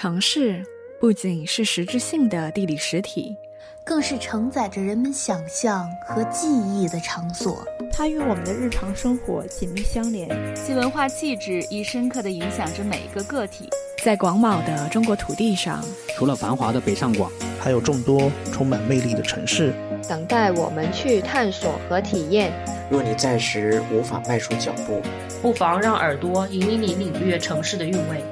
[0.00, 0.64] 城市
[0.98, 3.36] 不仅是实质性的地理实体，
[3.84, 7.62] 更是承载着人们想象和记忆的场所。
[7.92, 10.26] 它与我们的日常生活紧密相连，
[10.56, 13.68] 其文化气质亦深刻地影响着每一个个体。
[14.02, 15.84] 在广袤的中国土地上，
[16.16, 17.30] 除了繁华的北上广，
[17.60, 19.74] 还有众多充满魅力的城市，
[20.08, 22.50] 等待我们去探索和体验。
[22.90, 25.02] 若你暂时无法迈出脚步，
[25.42, 28.24] 不妨让耳朵引领你领略城市的韵味。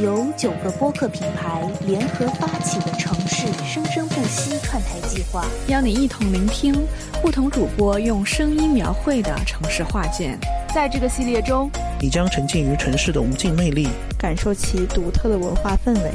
[0.00, 6.72] 由九个播客品牌联合发起的城市生生不息串台计划，邀你一同聆听
[7.20, 10.38] 不同主播用声音描绘的城市画卷。
[10.72, 11.68] 在这个系列中，
[12.00, 16.12] 你将沉浸于城市的无尽魅力，感受其独特的文化氛围。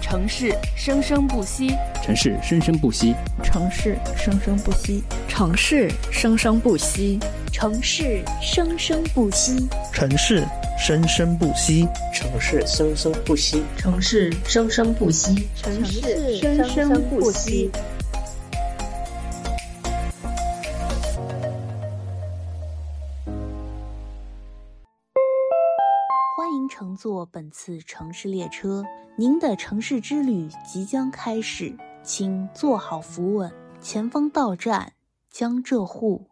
[0.00, 7.20] 城市生生不息，城市生生不息，城市生生不息，城市生生不息，
[7.52, 10.42] 城市生生不息，城市
[10.78, 17.70] 生生不息，城市生生不息，城市生生不息，城市生生不息。
[26.38, 28.82] 欢迎乘坐本次城市列车，
[29.16, 34.94] 您的城市之旅即将开始，请坐好扶稳，前方到站
[35.30, 36.26] 江浙沪。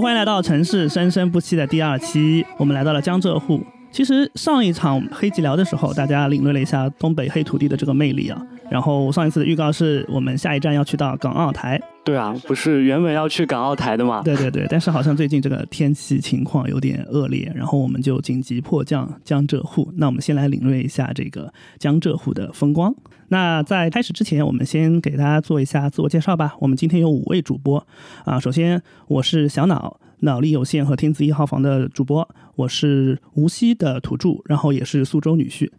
[0.00, 2.46] 欢迎来到城市生生不息的第二期。
[2.56, 3.60] 我们来到了江浙沪。
[3.90, 8.40] 其实上一场黑吉辽的时候，大家领略了一下东北黑土地的这个魅力啊。
[8.70, 11.80] 然后上一次的预告是我们下一站要去到港澳台。
[12.04, 14.22] 对啊，不是原本要去港澳台的吗？
[14.24, 19.92] 对对对，但是好像最近这个天气情况有点恶劣，然后我们就紧急迫降江浙沪。
[19.96, 22.94] 那我们先来领略一下这个江浙沪的风光。
[23.28, 26.54] 那在开始之前，我们先给大家做一下自我介绍吧。
[26.60, 27.86] 我们今天有五位主播
[28.24, 30.00] 啊，首先我是小脑。
[30.20, 35.70] 脑力有限和天字一号房的主播，我是无锡的土著，然后也是苏州女婿。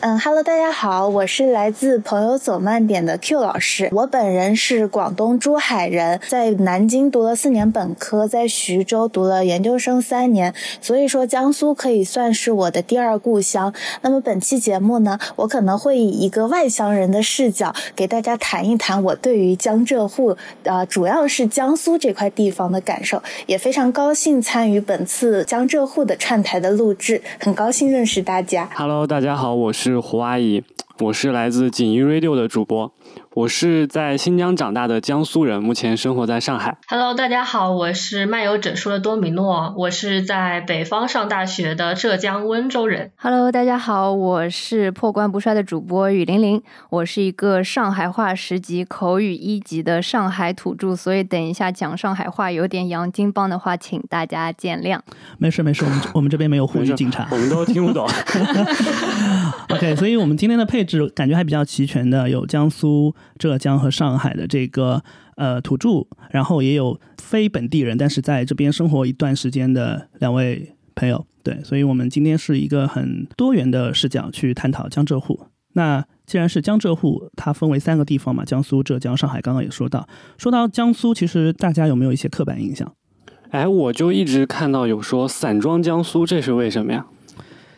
[0.00, 3.88] 嗯哈喽，大家好，我是来自朋友走慢点的 Q 老师。
[3.92, 13.72] 我本人是广东珠海人，在南京读了四年本科，在徐州读了研究生三年，所以说江苏可以算是我的第二故乡。
[14.02, 23.22] 那么本期节目呢，我可能会以一个外乡人的视角，给大家谈一谈我对于江浙沪，呃，主要是江苏这块地方的感受。
[23.46, 28.68] 也非常高兴参与本次江浙沪的串台的录制，很高兴认识大家。
[28.74, 29.85] Hello，大家好，我是。
[29.86, 30.64] 是胡阿姨，
[30.98, 32.92] 我是来自锦衣 Radio 的主播。
[33.36, 36.78] 我是在新疆长大的江苏人，目前生活在上海。
[36.88, 43.12] Hello，大家好，我是漫游整数的多米诺，我是在北方上大学的浙江温州人。
[43.16, 54.98] Hello，大家好，我是破罐不摔的主播雨玲玲，我是一个上海话十级、口语一级的上海土著，所以等一下讲上海话有点洋泾浜的话，请大家见谅。
[55.36, 58.08] 没事没事，我们 我们这边没有沪语警察，我们都听不懂。
[59.68, 63.14] OK，所以我们今天的配置感觉还比较齐全的，有江苏。
[63.38, 65.02] 浙江和上海的这个
[65.36, 75.38] 呃土著，然后也有非本地人，但是在这边生活一段时间的两位朋友，对，所以我们今天是一个很多元的视角去探讨江浙沪。
[75.74, 79.42] 那既然是江浙沪，它分为三个地方嘛，江苏、浙江、上海。
[79.42, 80.08] 刚刚也说到，
[80.38, 82.94] 说到江苏，其实大家有没有一些刻板印象？
[83.50, 87.06] 哎，我就一直看到有说散装江苏，这是为什么呀？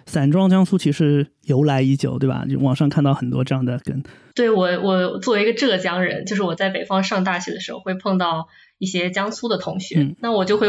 [0.08, 2.46] 散装江苏其实由来已久，对吧？
[2.48, 4.02] 就网上看到很多这样的梗。
[4.34, 8.48] 对我，我作为一个浙江人，就是我在北方上大学的时候，会碰到
[8.78, 10.68] 一些江苏的同学，嗯、那我就会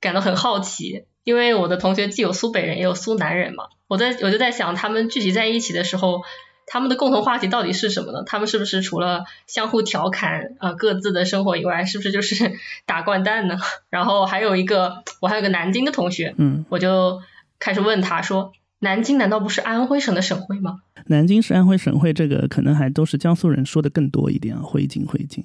[0.00, 3.64] 感到很好奇，因为我的同学既有苏北人，也有苏南人嘛。
[3.88, 6.22] 我在我就在想，他们聚集在一起的时候，
[6.66, 8.22] 他们的共同话题到底是什么呢？
[8.24, 12.52] 他们是不是除了相互调侃啊、呃、各自的生活以外，是不是就是
[12.86, 13.58] 打掼蛋呢？
[13.90, 17.20] 然后还有一个，我还有个南京的同学，嗯，我就
[17.58, 18.52] 开始问他说。
[18.80, 20.80] 南京难道不是安徽省的省会吗？
[21.06, 25.44] 南京是安徽省会，这个可能还都是江苏人说的更多一点啊，徽京徽京。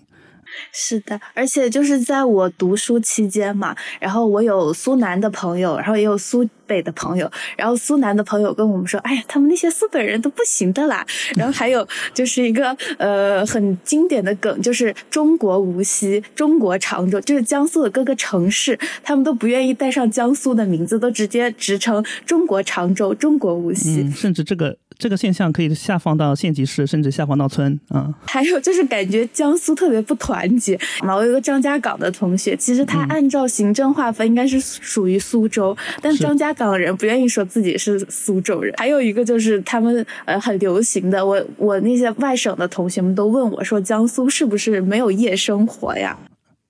[0.71, 11.05] 是的，而且就是在我读书期间嘛，然后我有苏南的朋友，然后也有苏北的朋友，然后苏南的朋友跟我们说，哎呀，他们那些苏北人都不行的啦。
[11.35, 24.77] 然后还有就是一个呃很经典的梗，就是中国无锡、中国常州，就是江苏的各个城市，他们都不愿意带上江苏的名字，都直接直称中国常州、中国无锡，甚至这个。
[24.97, 28.13] 这个现象可以下放到县级市，甚至下放到村啊。
[28.25, 30.79] 还有就是感觉江苏特别不团结。
[31.03, 38.73] 我有个张家港的同学，其实他按照行政划分应该是属于苏州，但张家港人不愿意说自己是苏州人。
[38.77, 46.17] 还有一个就是他们呃很流行的，我我那些外省的同学们都问我说，江苏是不是没有夜生活呀？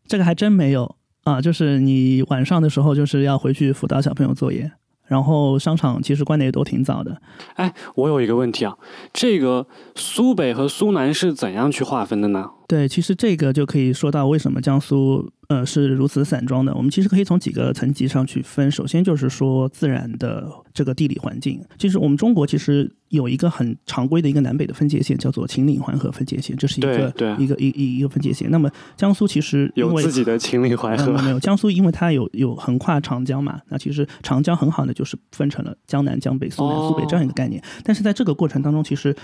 [0.07, 4.71] 这个还真没有啊，就是你晚上的时候就是要回去辅导小朋友作业。
[5.07, 7.21] 然后商场其实关的也都挺早的。
[7.55, 8.75] 哎，我有一个问题啊，
[9.13, 12.51] 这个苏北和苏南是怎样去划分的呢？
[12.67, 16.73] 对，其实这个就可以说到为什么江苏呃是如此散装的。
[16.73, 18.71] 我们其实可以从几个层级上去分。
[18.71, 21.63] 首先就是说自然的这个地理环境。
[21.77, 28.49] 其实我们中国其实有一个很常规的一个南北的分界线，叫做秦岭淮河分界线，这是一个一个一一一个分界线。
[28.49, 31.39] 那么江苏其实有自己的秦岭淮河没有？
[31.39, 37.61] 江苏因为它有有横跨长江嘛，那其实长江很好的就是分成了江南、江北、苏南、苏北这样一个概念。
[37.83, 39.15] 但是在这个过程当中，其实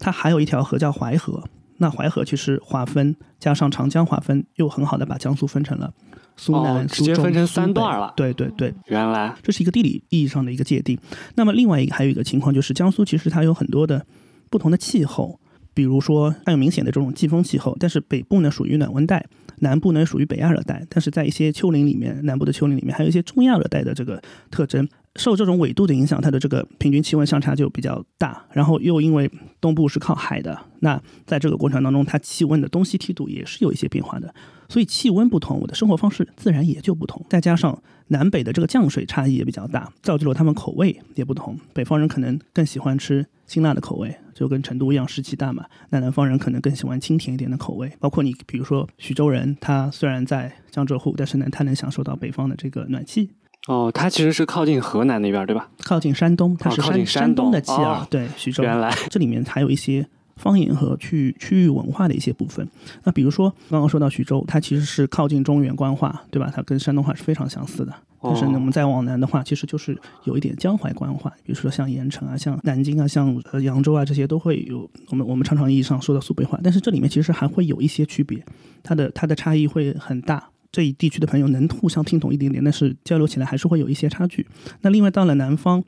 [0.00, 1.44] 它还有一条河叫淮河。
[1.78, 5.92] 那淮河其实划分加上长江划分，又很好的把江苏分成了
[6.36, 8.12] 苏南、直接分成三段了。
[8.16, 10.98] 对对对，原来这是一个地理意义上的一个界定。
[11.34, 14.04] 那么另外一个还有一个情况就是，江苏其实它有很多的
[14.50, 15.40] 不同的气候，
[15.72, 19.24] 比如说它有明显的这种季风气候，但是北部呢属于暖温带，
[19.60, 24.88] 南部呢属于北亚热带，但是在一些丘陵里面，南部的丘陵里面还有一些中亚热带的这个特征。
[25.18, 28.46] 受这种纬度的影响，它的这个平均气温相差就比较大。
[28.52, 29.30] 然后又因为
[29.60, 34.32] 东部是靠海的，那在这个过程当中，它气温的东西梯度也是有一些变化的。
[34.68, 37.24] 所以气温不同，我的生活方式自然也就不同。
[37.28, 41.58] 再加上南北的这个降水差异也比较大，造就了他们口味也不同。
[41.72, 45.64] 北方人可能更喜欢吃辛辣的口味，就跟成都一样湿气大嘛。
[45.88, 47.90] 那南方人可能更喜欢清甜一点的口味。
[47.98, 53.30] 包括你，比如说徐州人，他虽然在江浙沪，但是呢，他能享受到北方的这个暖气。
[53.68, 55.68] 哦，它其实是靠近河南那边，对吧？
[55.82, 58.06] 靠近山东，它是靠近山东的气啊。
[58.10, 58.62] 对，徐州。
[58.62, 62.66] 原来这里面还有一些方言和区区域文化的一些部分。
[63.04, 66.50] 那比如说刚刚说到徐州，它其实是靠近中原官话，对吧？
[66.54, 67.92] 它跟山东话是非常相似的。
[68.22, 71.30] 但是呢，我们再往南的话，其实就是有一点江淮官话。
[71.44, 76.58] 比如说像盐城啊、像南京啊、像呃扬州啊这些，都会有我们我们常常意义上说的苏北话。
[76.64, 78.42] 但是这里面其实还会有一些区别，
[78.82, 80.42] 它的它的差异会很大。
[80.70, 84.46] 这一地区的朋友能互相听懂一点点，但是交流起来还是会有一些差距。
[84.82, 85.82] 那另外到了南方，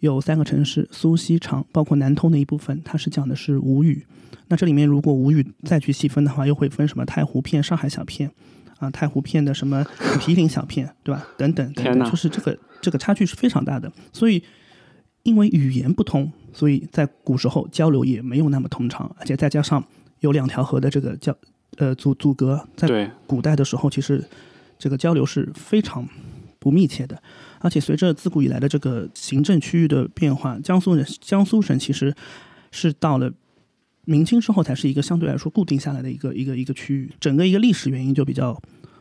[0.00, 4.04] 有三个城市：苏锡常，包括南通的一部分，它是讲的是吴语。
[4.48, 8.30] 那这里面如果吴语再去细分的话，又会分什么太湖片、上海小片
[8.78, 9.84] 啊，太湖片的什么
[10.20, 11.26] 毗邻小片，对吧？
[11.36, 13.90] 等等等等，就是这个这个差距是非常大的。
[14.12, 14.42] 所以
[15.22, 19.84] 因为语言不通，所以在古时候交流也没有那么通畅，而且再加上
[20.20, 21.36] 有两条河的这个交。
[21.76, 24.24] 呃，阻阻隔在古代的时候，其实
[24.78, 26.08] 这个交流是非常
[26.58, 27.22] 不密切的，
[27.60, 32.14] 而且随着自古以来的这个行政区域的变化，江苏人江苏省其实
[32.70, 33.30] 是到了
[34.04, 38.60] 明清之后才是一个相对来说固定下来的一个一个一个区域，整个一个历史原因就比较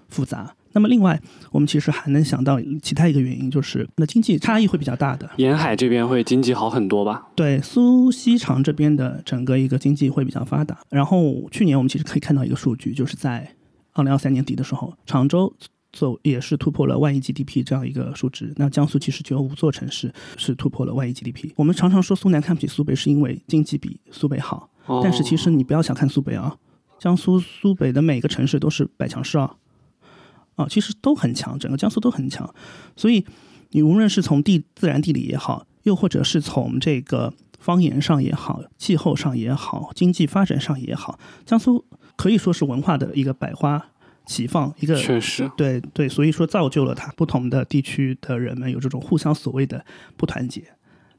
[0.09, 0.55] 复杂。
[0.75, 1.19] 那么另外，
[1.51, 5.27] 我们其实还能想到其他一个原因，就是那经济差异会比较大的。
[5.37, 7.29] 沿海这边会经济好很多吧？
[7.33, 10.77] 对，苏锡常这边的整个一个经济会比较发达。
[10.89, 13.49] 然后去年我们其实可以看到一个数据，就是在
[13.93, 15.53] 二零二三年底的时候，常州
[15.93, 18.51] 走也是突破了万亿 GDP 这样一个数值。
[18.57, 21.53] 那江苏其实只有五座城市是突破了万亿 GDP。
[21.55, 24.69] 我们常常说苏南看不起苏北，是因为经济比苏北好。
[25.01, 26.57] 但是其实你不要小看苏北啊，
[26.99, 29.55] 江苏苏北的每个城市都是百强市啊。
[30.55, 32.49] 啊，其实都很强，整个江苏都很强，
[32.95, 33.25] 所以
[33.71, 41.83] 你无论是从地自然地理也好，又或者是从这个方言上也好，气候上也好，经济发展上也好，江苏
[42.15, 43.83] 可以说是文化的一个百花
[44.25, 49.85] 齐放，一个确实对对，所以说造就了它不同的地区的人们有这种互相所谓的
[50.15, 50.63] 不团结，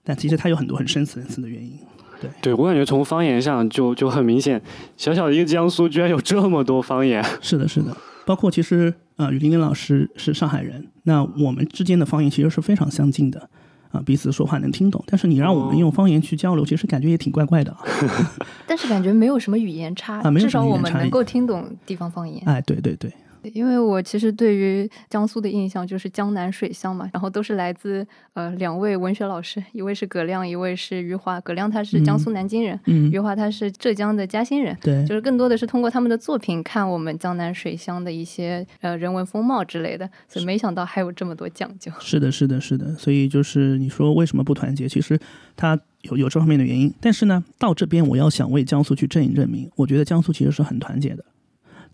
[0.02, 1.78] 但其实它有很多很深层次的原因。
[2.18, 4.60] 对，对我感觉从方言上就就很明显，
[4.96, 7.22] 小小的一个江苏居然有这么多方言。
[7.42, 7.94] 是的，是的，
[8.26, 8.92] 包括其实。
[9.16, 13.48] 啊，于玲玲老师是上海人，那我们之间的方言其实是非常相近的，
[13.90, 15.02] 啊，彼此说话能听懂。
[15.06, 17.74] 但是你让我们用方言去交流，其实感觉也挺怪怪的。
[18.68, 22.42] 但是感觉没有什么语言差，至少我们能够听懂地方方言。
[22.44, 23.10] 哎，对对对，
[23.54, 31.40] 因为我其实对于江苏的印象就是江南水乡嘛，然后都是来自呃两位文学老师，一位是葛亮，一位是余华。
[31.40, 41.92] 葛亮他是江苏南京人，嗯，余华他是浙江的嘉兴人，对，就是更多的是通过他们的作品看我们江南水乡的一些呃人文风貌之类的，所以没想到还有这么多讲究。
[42.00, 44.88] 是的，是的，是的，所以就是你说为什么不团结？
[44.88, 45.18] 其实
[45.56, 51.24] 他有有这方面的原因，但是呢，到这边我要想为江苏去证一证明，我觉得江苏其实是很团结的。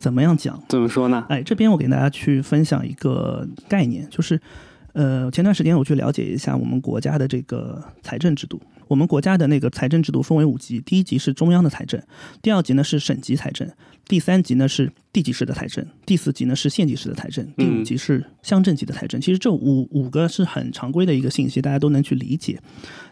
[0.03, 0.61] 怎么样讲？
[0.69, 1.25] 怎么说呢？
[1.29, 4.39] 哎，这边我给大家去分享一个概念，就是
[4.95, 8.61] 呃，前段时间我去了解一下我们国家的这个财政制度。
[8.89, 12.03] 我们国家的那个财政制度分为五级，第一级是中央的财政，
[12.43, 13.67] 第二级呢是省级财政，
[14.09, 19.21] 第三级呢是地级市的财政，第四级呢是县级市的财政，第五级是乡镇级的财政。
[19.21, 22.61] 其实这五五个是很常规的一个信息，大家都能去理解。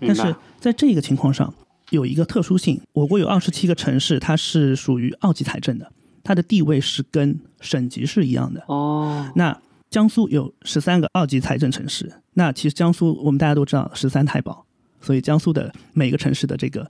[0.01, 1.55] 但是在这个情况上
[1.91, 5.91] 有一个特殊性，我国有二十七个城市，它是属于二级财政的。
[6.31, 9.29] 它的地位是跟省级是一样的哦。
[9.35, 9.61] 那
[9.91, 14.65] 江苏有十三个二级财政城市，那其实江苏我们大家都知道十三太保，
[15.01, 16.89] 所以江苏的每个城市的这个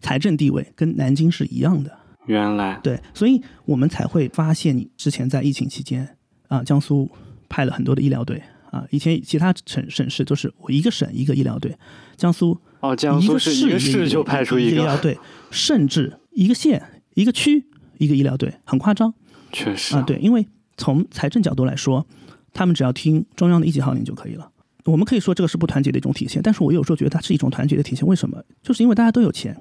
[0.00, 1.90] 财政地位跟南京是一样的。
[2.26, 7.10] 原来对，所以我们才会发现，你之前在疫情期间啊，江苏
[7.48, 11.76] 派了很多的医疗队啊，以前其他省省市都是我一个省一个医疗队，
[12.16, 15.18] 江苏哦，江苏是一个市就派出一个医疗队，
[15.50, 16.80] 甚至一个县
[17.14, 17.66] 一个区。
[18.00, 19.12] 一个医疗队很夸张，
[19.52, 22.04] 确实啊，对，因为从财政角度来说，
[22.52, 24.50] 他们只要听中央的一级号令就可以了。
[24.86, 28.06] 我们可以说这个是不团结的一种体现，但是我有时候觉得它是一种团结的体现。
[28.06, 28.42] 为什么？
[28.62, 29.54] 就是因为大家都有钱。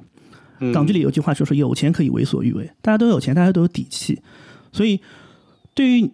[0.73, 4.21] 港剧里有句话就是有钱可以为所欲为，大家都有钱，大家都有底气，
[4.71, 4.99] 所以
[5.73, 6.09] 对于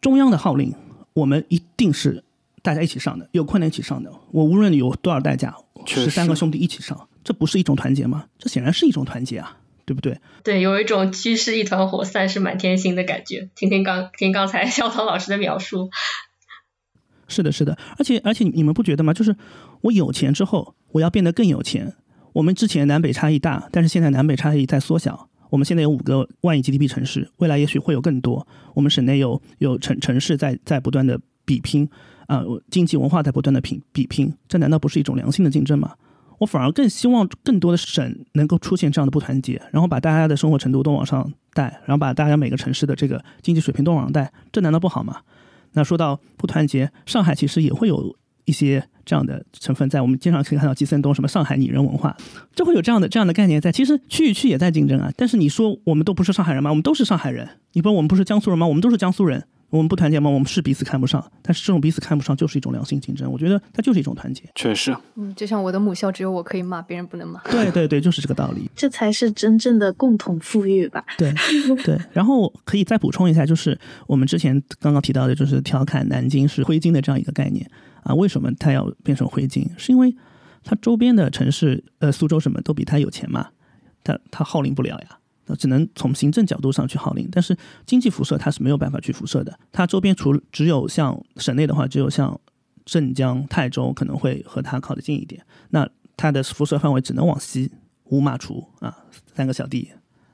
[0.00, 0.72] 中央的号令，
[1.14, 2.22] 我们一定是
[2.62, 4.12] 大家一起上的，有困难一起上的。
[4.30, 8.26] 我无论有多少代价，十三个兄弟一起上，这不是一种团结吗？
[8.38, 9.56] 这显然是一种团结啊。
[9.92, 10.18] 对不对？
[10.42, 13.50] 对，有一种居是一团火，散是满天星的感觉。
[13.54, 15.90] 听听刚听刚才肖涛老师的描述，
[17.28, 17.76] 是的，是的。
[17.98, 19.12] 而且而且，你们不觉得吗？
[19.12, 19.36] 就是
[19.82, 21.94] 我有钱之后，我要变得更有钱。
[22.32, 25.28] 我们之前南北差异大，但是现在南北差异在缩小。
[25.50, 28.46] 我们现在有五个万亿 GDP 城市，未来也许会有更多。
[28.74, 31.86] 我们省内有有城城市在在不断的比拼
[32.26, 35.94] 啊，经济文化在不断的比比拼，这难道不是一种良性的竞争吗？
[36.38, 45.20] 我反而更希望更多的省能够出现这样的不团结，然后把大家的生活程度都往上带，然后把大家每个城市的这个经济水平都往上带，这难道不好吗？
[45.72, 50.02] 那说到不团结，上海其实也会有一些这样的成分在。
[50.02, 52.16] 我们经常可以看到季森东什么上海拟人文化，
[52.54, 53.72] 就会有这样的这样的概念在。
[53.72, 56.68] 其实区与区也在竞争啊，但是你说我们都不是上海人吗？
[56.70, 57.48] 我们都是上海人。
[57.72, 58.66] 你不，我们不是江苏人吗？
[58.66, 59.46] 我们都是江苏人。
[59.72, 60.28] 我们不团结吗？
[60.28, 63.32] 我们是彼此看不上，但是这种彼此看不上就是一种良性竞争。
[63.32, 64.42] 我觉得它就是一种团结。
[64.54, 67.40] 确实，嗯，就像我的母校只有我可以骂，别人不能骂。
[67.44, 68.70] 对对对，就是这个道理。
[68.76, 71.02] 这才是真正的共同富裕吧？
[71.16, 71.32] 对
[71.82, 71.98] 对。
[72.12, 77.66] 然后可以再补充一下，就是我们之前刚刚提到的，就是调侃南京是灰金的这样一个概念
[78.02, 78.14] 啊。
[78.14, 79.66] 为什么它要变成灰金？
[79.78, 80.14] 是因为
[80.62, 83.48] 它周边的城市，呃，苏州什么都比它有钱嘛，
[84.04, 85.18] 它它号令不了呀。
[85.46, 87.56] 那只能从行政角度上去号令，但是
[87.86, 89.58] 经济辐射它是没有办法去辐射的。
[89.70, 92.40] 它周边除只有像省内的话，只有像
[92.84, 95.44] 镇江、泰州可能会和它靠得近一点。
[95.70, 97.72] 那它的辐射范围只能往西，
[98.04, 98.96] 五马滁啊
[99.34, 99.90] 三个小弟，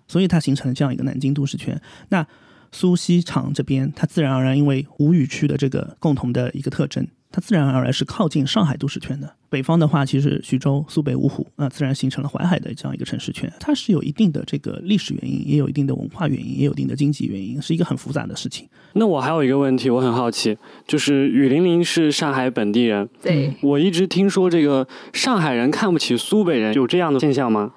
[0.06, 1.80] 所以它形成了这样一个南京都市圈。
[2.10, 2.26] 那
[2.70, 7.06] 苏锡常这边，它自然而然因为吴语区的这个共同的一个特征。
[7.30, 9.36] 它自然而然是靠近上海都市圈的。
[9.50, 13.50] 北方的话，其实徐州、苏北、芜湖那，自然形成了淮海的这样一个城市圈。
[13.58, 18.68] 它是有一定的这个历史原因，也有一定的文化原因，也有一定的经济原因，是一个很复杂的事情。
[18.92, 27.72] 那我还有一个问题，我很好奇，就是雨霖铃是上海本地人，对我一直听说这个上海人看不起苏北人，有这样的现象吗？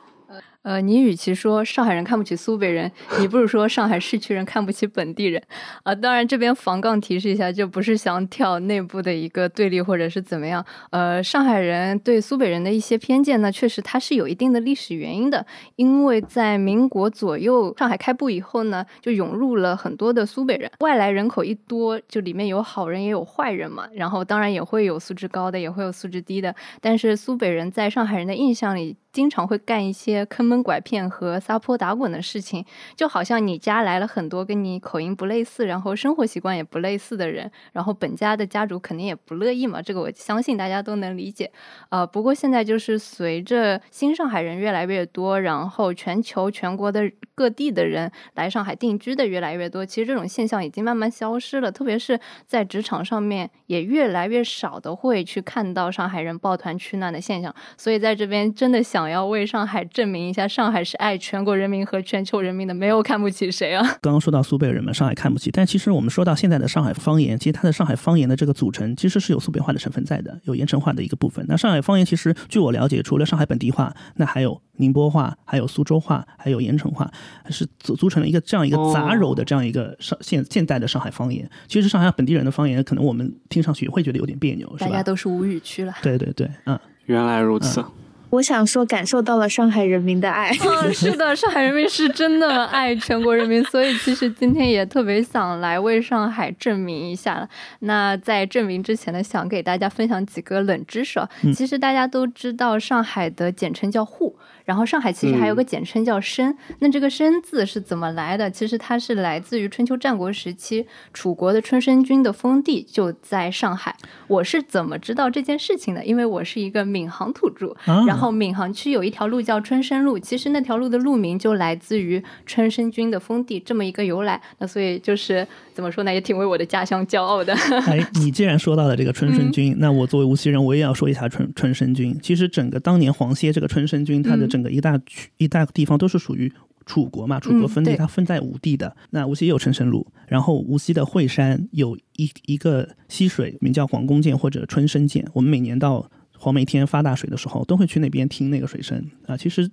[0.63, 5.41] 呃，你与其说上海人看不起苏北人，你不如说上海市区人看不起本地人。
[5.81, 10.63] 啊，当然这边防杠提示一下，就不是想挑内部的一个对立或者是怎么样。
[10.91, 15.43] 呃，上海人对苏北人的一些偏见呢，确实它是有一定的历史原因的。
[15.77, 23.87] 因为在民国左右，上海开埠以后呢，就涌入了很多的苏北人，外来人口一多，就里面有好人也有坏人嘛。
[23.95, 26.55] 然后当然也会有素质高的，也会有素质低的。
[26.79, 28.95] 但是苏北人在上海人的印象里。
[29.13, 32.65] 经常会干一些坑蒙拐骗和撒泼打滚的事情，
[32.95, 39.81] 就好像你家来了很多跟你口音不类似，然后生活习惯也不类似的人，然后本家的家主肯定也不乐意嘛。
[39.81, 41.51] 这个我相信大家都能理解。
[41.89, 47.11] 呃，不过现在就是随着新上海人越来越多，然后全球全国的。
[47.41, 49.83] 各地的人来上海定居的越来越多。
[49.83, 57.51] 其实这种现象已经慢慢消失了，特别是在职场上面，也越来越少的会去看到上海人抱团取暖的现象。
[57.75, 63.81] 所以在这边真的想要为上海证明一下，上海是爱全国人民和全球人民的，没有看不起谁啊。
[64.03, 71.43] 刚刚说到苏北人们上海看不起，但其实我们说到现在的上海方言，其实它的上海方言的这个组成其实是有苏北话的成分在的，有盐城话的一个部分。
[71.49, 77.09] 那上海方言其实据我了解，除了上海本地话，那还有宁波话，还有苏州话，还有盐城话，
[77.49, 81.49] 是组组成了一个这样一个杂糅的这样一个上现现代的上海方言。
[81.67, 84.89] 其实上海本地人的方言，可能我们听上去会觉得有点别扭，是吧？
[84.89, 85.93] 大家都是无语区了。
[86.01, 87.83] 对对对，嗯，原来如此。
[88.29, 90.49] 我想说，感受到了上海人民的爱。
[90.51, 97.49] 嗯，是的，上海人民是真的爱全国人民，所以其实今天也特别想来为上海证明一下了。
[97.79, 101.19] 那在证明之前呢，想给大家分享几个冷知识。
[101.53, 104.33] 其实大家都知道，上海的简称叫沪。
[104.65, 108.49] 然后上海其实还有个简称叫申，那这个申字是怎么来的？
[108.49, 113.95] 其实它是来自于春秋战国时期楚国的春申君的封地就在上海。
[114.27, 116.03] 我是怎么知道这件事情的？
[116.05, 124.41] 因为我是一个闵行土著，然后闵行区有一条路叫春申路，其实那条路的路名就来自于春申君的封地这么一个由来。
[124.59, 125.47] 那所以就是
[125.81, 127.51] 怎么说呢，也挺为我的家乡骄傲的。
[127.89, 132.15] 哎，你既然说到了这个春申君，那我作为无锡人，我也要说一下春春申君。
[132.21, 136.53] 其实整个当年黄歇这个春申君，他的整个一大区一大地方都是属于
[136.85, 138.95] 楚国嘛，楚国分地，它分在五地的。
[139.09, 145.25] 那无锡也有春申路，然后无锡的惠山有一一个溪水，名叫黄公涧或者春申涧。
[145.33, 146.07] 我们每年到
[146.37, 149.35] 黄梅天发大水的时候，都会去那边听那个水声啊。
[149.35, 149.67] 其实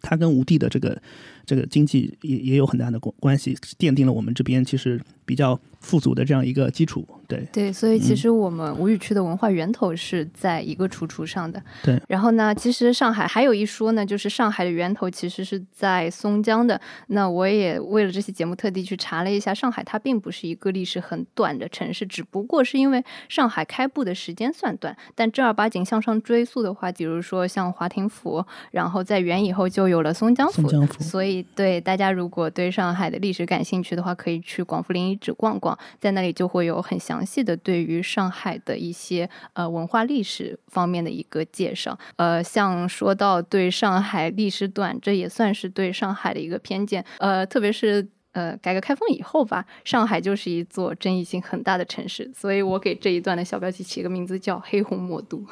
[0.00, 1.00] 它跟吴地的这个
[1.46, 7.06] 这个经济也也有很大的关关系，奠定了我们这边其实比较富足的这样一个基础。
[7.26, 11.60] 对对，所以其实我们吴语区的文化源头是在一个楚楚上的。
[11.82, 16.78] 对，然后呢，其实上海还有一说呢，就是上海的源头其实是在松江的。
[17.06, 30.60] 那我也为了这期节目特地去查了一下，上海它并不是一个历史很短的城市，只不过是因为上海开埠的时间算短，但正儿八经向上追溯的话，比如说像华亭府，然后在元以后就有了松江府。
[30.60, 31.02] 松江府。
[31.02, 41.96] 所以对大家如果对上海的历史感兴趣的话，可以去广福陵遗址逛逛，在那里就会有很详细的对于上海的一些呃文化历史方面的一个介绍。
[42.16, 47.04] 呃，像说到对上海历史短，这也算是对上海的一个偏见。
[47.18, 55.46] 呃，特别是呃改革开放以后吧，上海就是一座争议性很大的城市，所以我给这一段的小标题起个名字叫“黑红魔都”。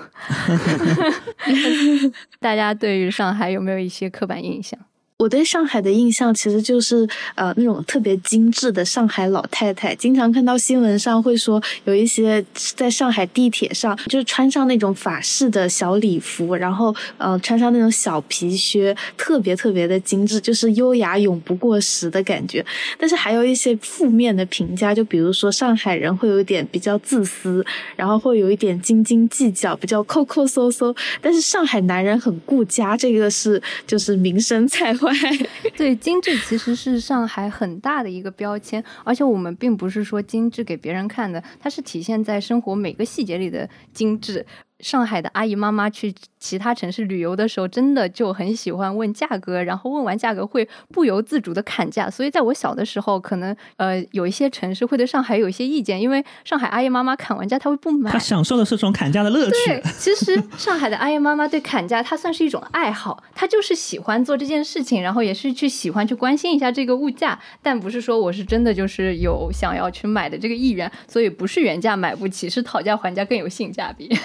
[2.40, 4.78] 大家对于上海有没有一些刻板印象？
[5.22, 22.64] 我对上海的印象其实就是呃那种特别精致的上海老太太，经常看到新闻上会说有一些在上海地铁上就是穿上那种法式的小礼服，然后呃穿上那种小皮靴，特别特别的精致，就是优雅永不过时的感觉。
[22.98, 30.92] 但是还有一些负面的评价，就比如说上海人会有一点比较自私，然后会有一点斤斤计较，比较抠抠搜搜。
[31.20, 35.11] 但是上海男人很顾家，这个是就是名声 在外
[35.76, 44.44] 对，精致其实是上海很大的一个标签，而且我们并不是说精致给别人看的，它是体现在生活每个细节里的精致。
[44.82, 52.10] 上海的阿姨妈妈去其他城市旅游的时候，真的就很喜欢问价格，然后问完价格会不由自主的砍价。
[52.10, 58.10] 所以在我小的时候，可能呃有一些城市会对上海有一些意见，因为上海阿姨妈妈砍完价，她会不买。
[58.10, 59.52] 她享受的是这种砍价的乐趣。
[59.66, 74.10] 对，其实上海的阿姨妈妈对砍价，她算是一种爱好，她就是喜欢做这件事情，然后也是去喜欢去关心一下这个物价，但不是说我是真的就是有想要去买的这个意愿，所以不是原价买不起，是讨价还价更有性价比。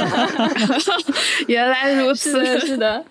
[1.48, 3.04] 原来如此，是的。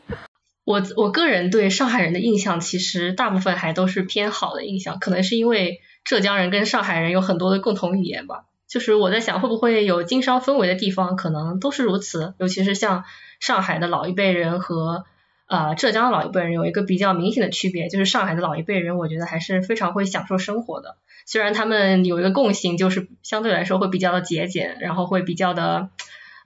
[0.65, 8.43] 我我个人对上海人的印象，其实大部分还都是偏好的印象，可能是因为浙江人跟上海人有很多的共同语言吧。
[8.67, 12.35] 就是我在想，会不会有经商氛围的地方，可能都是如此。
[12.37, 13.03] 尤其是像
[13.39, 15.05] 上海的老一辈人和
[15.47, 20.97] 呃浙江的老一辈人，有一个比较明显的区别，就是上海的老一辈人，我觉得还是非常会享受生活的。
[21.25, 25.89] 虽然他们有一个共性，就是相对来说会比较的节俭，然后会比较的。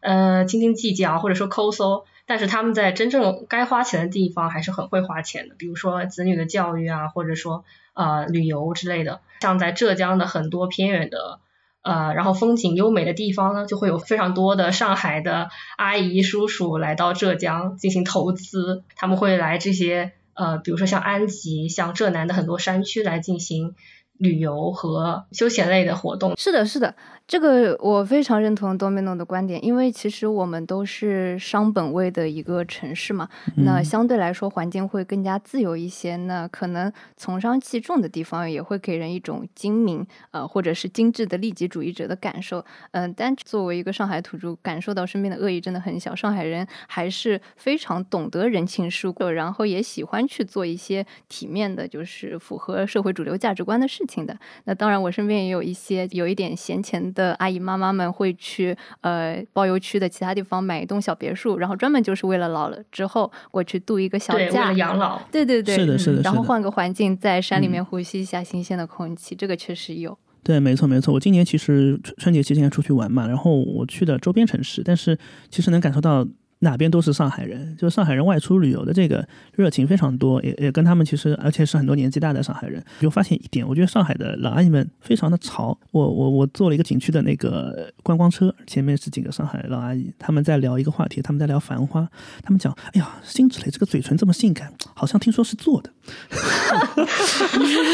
[0.03, 7.63] 呃，斤斤计较或者说抠搜，但是他们在真正该花钱的地方还是很会花钱的，比如说子女的教育啊，或者说
[7.93, 9.21] 呃旅游之类的。
[9.39, 11.39] 像在浙江的很多偏远的
[11.83, 23.75] 呃，然后风景优美的地方呢，就会有非常多的上海的阿姨叔叔来到浙江进行投资，他们会来这些呃，比如说像安吉、像浙南的很多山区来进行
[24.17, 26.37] 旅游和休闲类的活动。
[26.37, 26.95] 是的，是的。
[27.25, 36.17] 这个我非常认同 Domino 的观点，因为其实我们都是商本位的一个城市嘛，那相对来说环境会更加自由一些。
[36.17, 42.63] 那可能从商气重的地方也会给人一种精明呃或者是精致的利己主义者的感受。
[42.91, 46.13] 嗯，但作为一个上海土著，感受到身边的恶意真的很小。
[46.13, 54.37] 上海人还是非常懂得人情世故，然后也喜欢去做一些体面的，就是符合社会主流价值观的事情的。
[54.65, 57.12] 那当然，我身边也有一些有一点闲钱。
[57.13, 65.21] 的阿姨妈妈们会去呃包邮区的其他地方买一栋小别墅，然后专门就是为了老了之后过去度一个小假，养老。
[65.31, 70.17] 对对对，是的，是的，然后换个环境，在山里面呼吸一下新鲜的空气，这个确实有。
[70.43, 71.13] 对，没错没错。
[71.13, 75.17] 我今年其实春节期间出去玩嘛，然后我去的周边城市，但是
[75.49, 76.27] 其实能感受到。
[76.63, 82.83] 哪边都是上海人，就是上海人外出旅游的这个热情非常多，也也跟他们其实，而且是很多年纪大的上海人。
[82.99, 85.77] 就发现一点，我觉得上海的老阿姨们非常的潮。
[85.91, 92.01] 我我我坐了一个景区的那个观光车，前面是几个上海老阿姨，他们在聊一个话题，他们在聊《繁花》，
[92.41, 95.91] 他们讲，哎呀，辛芷蕾这个嘴唇这么性感，好像听说是做的，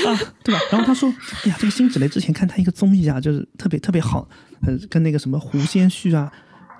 [0.07, 0.61] 啊，对吧？
[0.71, 1.09] 然后他说，
[1.43, 4.29] 哎呀，这个辛芷蕾之前看他一个综艺啊，就是特别特别好，
[4.61, 6.31] 呃，跟那个什么胡先煦啊。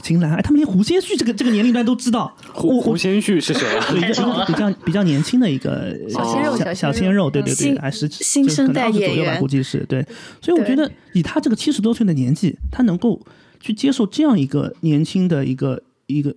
[0.01, 2.35] 秦岚，哎，他们连胡先煦这个这个年龄段都知道。
[2.53, 3.85] 胡胡先煦是谁啊？
[3.95, 10.05] 一个比较比较年轻的一个小鲜肉，小鲜肉，对对对，还是新生代演员，估计是对。
[10.41, 13.19] 所以我觉得，以他这个七十多岁的年纪，他能够
[13.59, 16.35] 去接受这样一个年轻的一个一个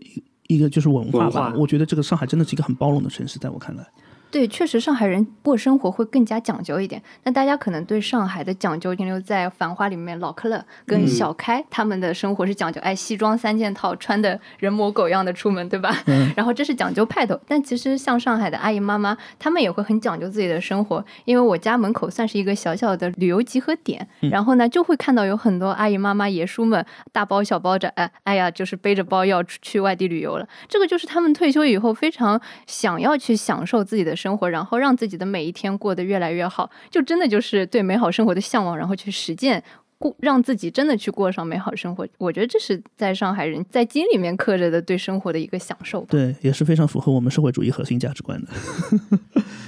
[0.49, 1.55] 一个就是文化吧。
[1.57, 3.87] 我觉得这个上海真的是一个很包容的城市，在我看来。
[4.33, 7.03] 对，确实上海人过生活会更加讲究一点。
[7.25, 15.95] 那大家可能对上海的讲究停留在《繁花》里面，老克勒跟小开他们的生活是讲究，哎，西装三件套，穿的人模狗样的出门，对吧？
[16.35, 17.39] 然后这是讲究派头。
[17.47, 21.05] 但其实像上海的阿姨妈妈，他们也会很讲究自己的生活。
[21.27, 30.49] 因为我家门口算是一个小小的旅游集合点，然后呢，就会看到有很多阿姨妈妈、爷叔们大包小包着，哎，哎呀，就是背着包要去外地旅游了。
[30.71, 34.17] 这个就是他们退休以后非常想要去享受自己的。
[34.23, 39.63] 生活，然后让自己的每一天过得越来越好，就真的就是对美好生活的向往，然后去实践，
[39.99, 42.07] 过让自己真的去过上美好生活。
[42.19, 46.05] 我觉得这是在上海人在基因里面刻着的对生活的一个享受。
[46.09, 48.49] 对，也是非常符合我们社会主义核心价值观的。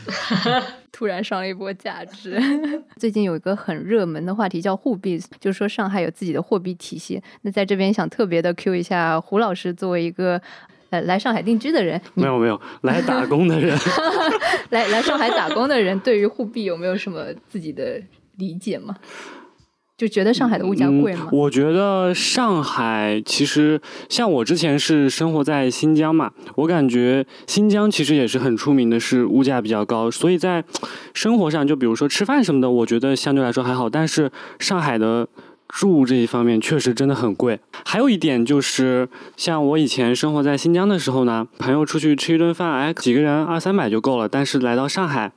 [0.93, 2.41] 突然上了一波价值。
[2.97, 7.21] 最近有一个很热门的话题叫货币，就是说上海有自己的货币体系。
[7.43, 10.41] 那在这边想特别的 Q 一下胡老师，作为一个。
[11.03, 13.77] 来上海定居的人，没有没有来打工的人，
[14.71, 18.01] 来来上海打工的人，对于货币有没有什么自己的
[18.39, 18.97] 理解吗？
[19.97, 21.29] 就觉得上海的物价贵吗？
[21.31, 30.65] 我觉得上海其实像我之前是生活在新疆嘛，我感觉新疆其实也是很出名的，是物价比较高，所以在
[31.15, 35.29] 生活上，就比如说吃饭什么的，我觉得相对来说还好，但是上海的。
[35.77, 37.59] 住这一方面确实真的很贵。
[37.85, 44.29] 还有一点就是，像我以前生活在新疆的时候呢，朋友出去吃一顿饭，哎，几个人二三百就够了。
[44.29, 45.33] 但是来到上海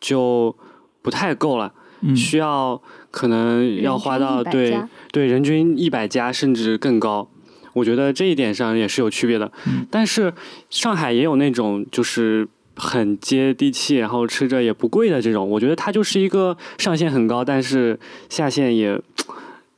[0.00, 0.54] 就
[1.02, 1.74] 不太够了，
[2.14, 7.28] 需要可能要花到对对人均一百加甚至更高。
[7.72, 9.50] 我觉得这一点上也是有区别的。
[9.90, 10.32] 但是
[10.70, 15.50] 上海也有那种就是很接地气，然后吃着也不贵的这种。
[15.50, 17.98] 我觉得它就是一个上限很高，但是
[18.28, 19.00] 下限也。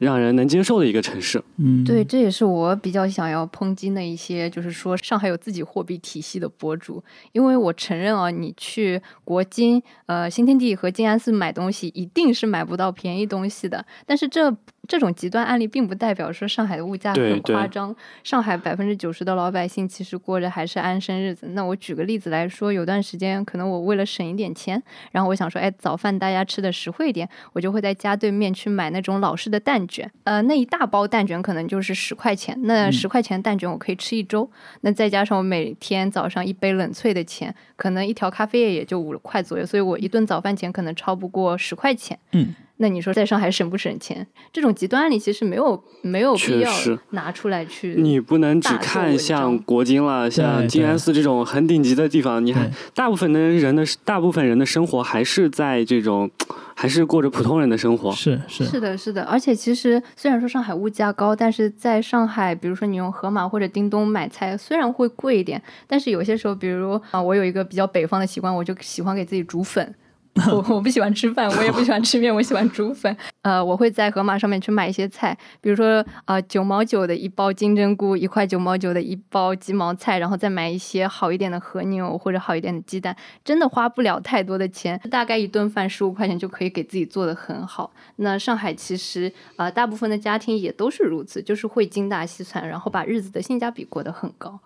[0.05, 14.57] 让人能接受的一个城市，嗯，对，这也是我比较想要抨击的一些，就是说上海有自己货币体系的博主，因为我承认啊，你去国金、呃新天地和静安寺买东西，一定是买不到便宜东西的，但是这。
[14.89, 17.95] 这种极端案例并不代表说上海的物价很夸张。
[18.25, 21.49] 上海百分之九十的老百姓其实过着还是安生日子。
[21.51, 30.11] 那我举个例子来说，有段时间可能我为了省一点钱，然后我想说，哎，早饭大家吃的实惠一点，我就会在家对面去买那种老式的蛋卷。
[30.25, 34.51] 呃，那一大包蛋卷可能就是十块钱，那十块钱蛋卷我可以吃一周。
[34.81, 42.19] 那再加上我每天早上一杯冷萃的钱，可能一条咖啡液也就五块左右，所以我一顿早饭钱可能超不过十块钱。
[42.33, 42.55] 嗯。
[42.79, 44.27] 那你说在上海省不省钱？
[44.53, 46.71] 这种极端案例其实没有没有必要
[47.11, 47.95] 拿出来去。
[47.97, 52.45] 你不能只看像国金了，像静安寺这种很顶级的地方。
[52.45, 56.29] 你看，大部分的人的大部分人的生活还是在这种，
[56.75, 58.11] 还是过着普通人的生活。
[58.13, 59.23] 是是是的，是的。
[59.25, 69.95] 而且其实虽然说上海物价高，但是在上海，比如说你用盒马或者叮咚买菜，虽然会贵一点，但是有些时候，比如啊，我有一个比较北方的习惯，我就喜欢给自己煮粉。
[70.51, 73.15] 我我不喜欢吃饭，我也不喜欢吃面，我喜欢煮粉。
[73.43, 83.15] 呃，我会在盒马上面去买一些菜，比如说呃九毛九的一包金针菇，一块九毛九的一包鸡毛菜，然后再买一些好一点的和牛或者好一点的鸡蛋，
[83.45, 87.93] 真的花不了太多的钱，大概一顿饭十五块钱就可以给自己做的很好。
[88.17, 94.59] 那上海其实呃大部分的家庭也都是如此，就是会精打细算，然后把日子的性价比过得很高。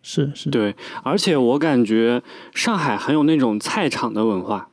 [0.00, 2.22] 是是，对，而且我感觉
[2.54, 4.68] 上海很有那种菜场的文化。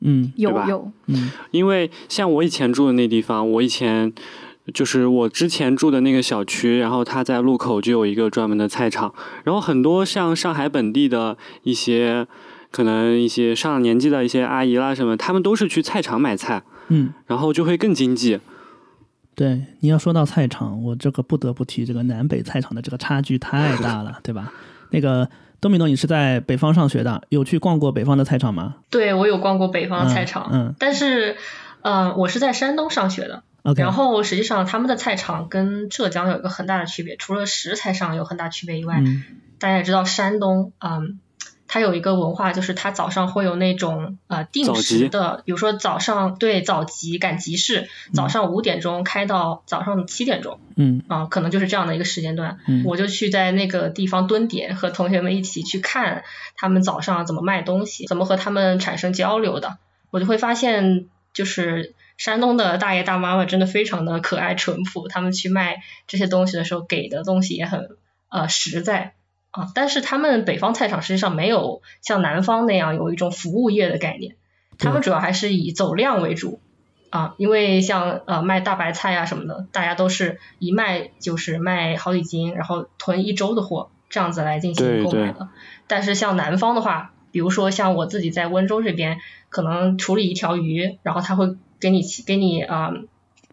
[0.00, 4.12] 嗯，有有，嗯，因为像我以前住的那地方，我以前
[4.72, 12.26] 就是我之前住的那个小区，然后它在路口就有一个专门的菜场，然后很多像上海本地的一些
[12.70, 18.38] 可能一些上了年纪的一些阿姨啦什么，他们都是去菜场买菜，嗯，然后就会更经济。
[19.34, 24.52] 对，你要说到菜场，我这个不得不提这个南北菜场的这个差距太大了，对吧？
[24.90, 25.28] 那个。
[25.60, 28.76] 多米诺，你是在北方上学的，有去逛过北方的菜场吗？
[28.90, 31.36] 对，我有逛过北方的菜场，嗯，但是，
[31.82, 33.42] 呃，我是在山东上学的
[33.82, 39.02] 然后实际上他们的菜场跟浙江有一个很大的区别，除了食材上有很大区别以外，
[39.58, 41.18] 大家也知道山东，嗯。
[41.68, 56.24] 它有一个文化，就是它早上会有那种呃定时的，比如说早上对早集赶集市，早上五点钟开到早上七点钟，嗯啊，可能就是这样的一个时间段，嗯，我就去在那个地方蹲点，和同学们一起去看
[56.56, 59.76] 他们早上怎么卖东西，怎么和他们产生交流的，
[60.10, 61.04] 我就会发现，
[61.34, 67.90] 就是山东的大爷大妈们真的非常的可爱淳朴，他们去卖这些东西的时候给的东西也很
[68.30, 69.12] 呃实在。
[69.50, 74.36] 啊，但是他们北方菜场实际上没有像南方那样有一种服务业的概念，
[74.78, 76.60] 他们主要还是以走量为主
[77.10, 85.48] 啊，因为像呃卖大白菜啊什么的，大家都是一卖就是卖好几斤，然后囤一周的货，这样子来进行购买的。
[85.86, 92.92] 但是像南方的话，比如说像我自己在温州这边，可能处理一条鱼，然后他会给你给你啊。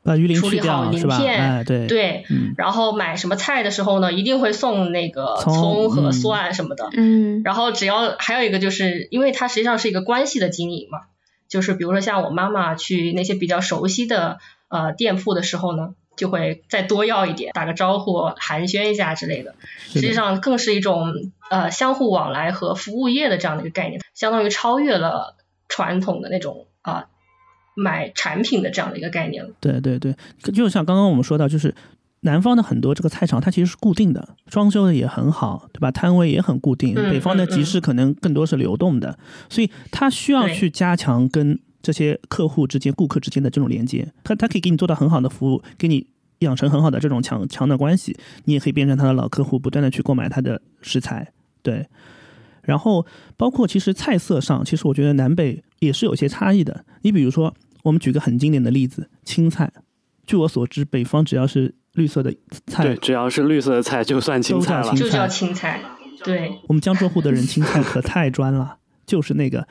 [0.06, 2.26] 把鱼鳞处理好鳞片，哎，对对，
[2.58, 11.00] 然后买什么菜的时候呢，一定会送那个葱和蒜什么的，嗯，然后只要还有一个就是，因为它实际上是一个关系的经营嘛，
[11.50, 14.38] 就是比如说像我妈妈去那些比较熟悉的
[14.70, 19.56] 呃店铺的时候呢，就会再多要一点，打个招呼寒暄一下之类的，
[19.92, 25.36] 实际上更是一种呃相互往来和服务业的这样的一个概念，相当于超越了
[25.68, 27.08] 传统的那种啊。
[27.76, 29.52] 买产品的这样的一个概念了。
[29.60, 30.16] 对对对，
[30.54, 31.76] 就像刚刚我们说到，就是
[32.22, 35.92] 南方的很多这个菜场，它其实是固定的，装修的也很好，对吧？
[35.92, 36.96] 摊位也很固定。
[36.96, 44.12] 北方的集市可能更多是流动的，所以它需要去加强跟这些客户之间、顾客之间的这种连接。
[44.24, 46.08] 它它可以给你做到很好的服务，给你
[46.40, 51.32] 养成很好的这种强强的关系，你也可以变成他的老客户，不断的去购买他的食材。
[51.62, 51.86] 对。
[52.64, 53.06] 然后
[53.38, 56.86] 包括其实菜色上，其实我觉得南北也是有些差异的。
[57.04, 57.54] 你比如说。
[57.86, 59.72] 我们举个很经典的例子，青菜。
[60.26, 62.34] 据我所知，北方只要是绿色的
[62.66, 65.82] 菜，对，只要是绿色的菜就算青菜了，就叫青菜。
[66.24, 69.68] 对，我们江浙沪的人青菜可太专了，就是那个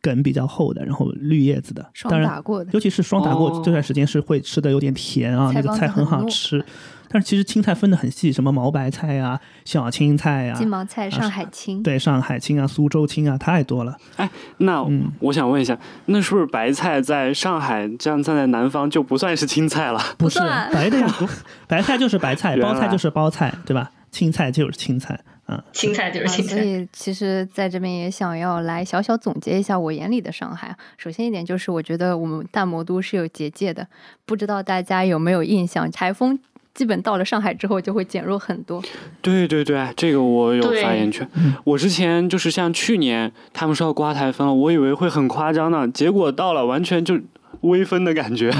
[0.00, 6.64] 梗比较厚的，然后绿叶子的，当然，尤其是双打过这段时间是会吃的有点甜啊，那个菜很好吃。
[7.10, 13.96] 但是其实青菜分的很细，什么毛白菜啊、小青菜啊、金毛菜、上海青，对，上海青啊、苏州青啊，太多了。
[14.16, 14.86] 哎，那
[15.20, 19.98] 我想问一下，那是不是白菜在上海这样站在南方就不算是青菜了？
[20.18, 21.06] 不是白的呀，
[21.66, 23.90] 白菜就是白菜，包菜就是包菜，对吧？
[24.10, 26.56] 青菜就是青菜，啊，青菜就是青菜。
[26.56, 30.76] 所以其实在这边也想要来小小总结一下我眼里的上海。
[30.98, 33.86] 首先一点就是，我觉得我们大魔都是有结界的，
[34.26, 35.90] 不知道大家有没有印象？
[35.90, 36.38] 台风。
[36.74, 38.80] 基本到了上海之后就会减弱很多。
[39.20, 41.28] 对对对，这个我有发言权。
[41.64, 47.18] 我之前就是像去年他们说要刮台风了，我以为会很夸张呢，结果到了完全就。
[47.62, 48.52] 微风的感觉，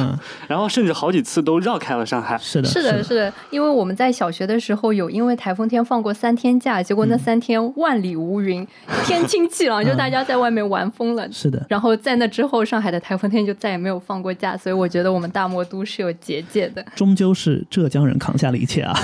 [0.46, 2.36] 然后甚至好几次都绕开了上海。
[2.38, 8.66] 是的，是的，是的，因为我们在小学的时候有因为台风天放过三天假，结果那三天万里无云，
[9.04, 11.30] 天清气朗，就大家在外面玩疯了。
[11.30, 16.84] 是的，然后在那之后，上海的台风天就再也没有放过假，所以我觉得我们大魔都是有结界的。
[16.94, 18.98] 终究是浙江人扛下了一切啊！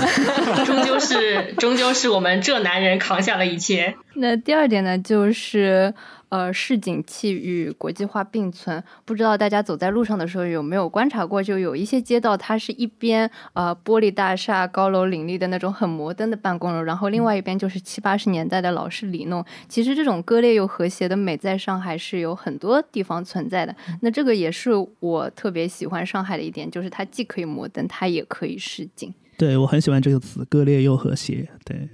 [0.65, 3.95] 终究是，终究是我们浙南人扛下了一切。
[4.15, 5.93] 那第二点呢，就是。
[6.29, 11.41] 呃，市井气与国际化并存，不知道大家走在路上的时候有没有观察过？
[11.41, 19.45] 就有一些街道，它是一边呃玻璃大厦、高楼林立的那种很摩登的办公楼，然后另外一边就是七八十年代的老式里弄。
[19.69, 23.75] 其实这种割裂又和谐的美，在上海是有很多地方存在的。
[24.01, 29.13] 那这个也是我特别喜欢上海的一点，就是它既可以摩登，它也可以市井。
[29.37, 31.49] 对我很喜欢这个词，割裂又和谐。
[31.63, 31.89] 对，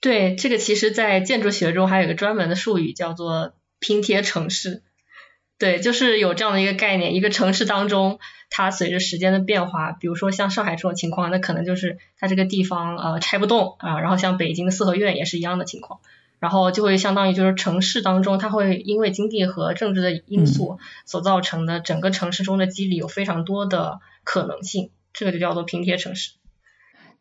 [0.00, 3.52] 对，这个其实在建筑学中还有一个专门的术语，叫做。
[3.84, 4.82] 拼贴城市，
[5.58, 8.18] 对，就是有这样的一个概念，一个城市当中，
[8.48, 16.00] 它随着时间的变化，比如说像上海这种情况，那可能就是它这个地方呃拆不动啊，然后像北京的四合院也是一样的情况，
[16.38, 26.30] 然后就会相当于就是城市当中，它会因为经济和政治的因素所造成的整个城市中的机理有非常多的可能性，这个就叫做拼贴城市。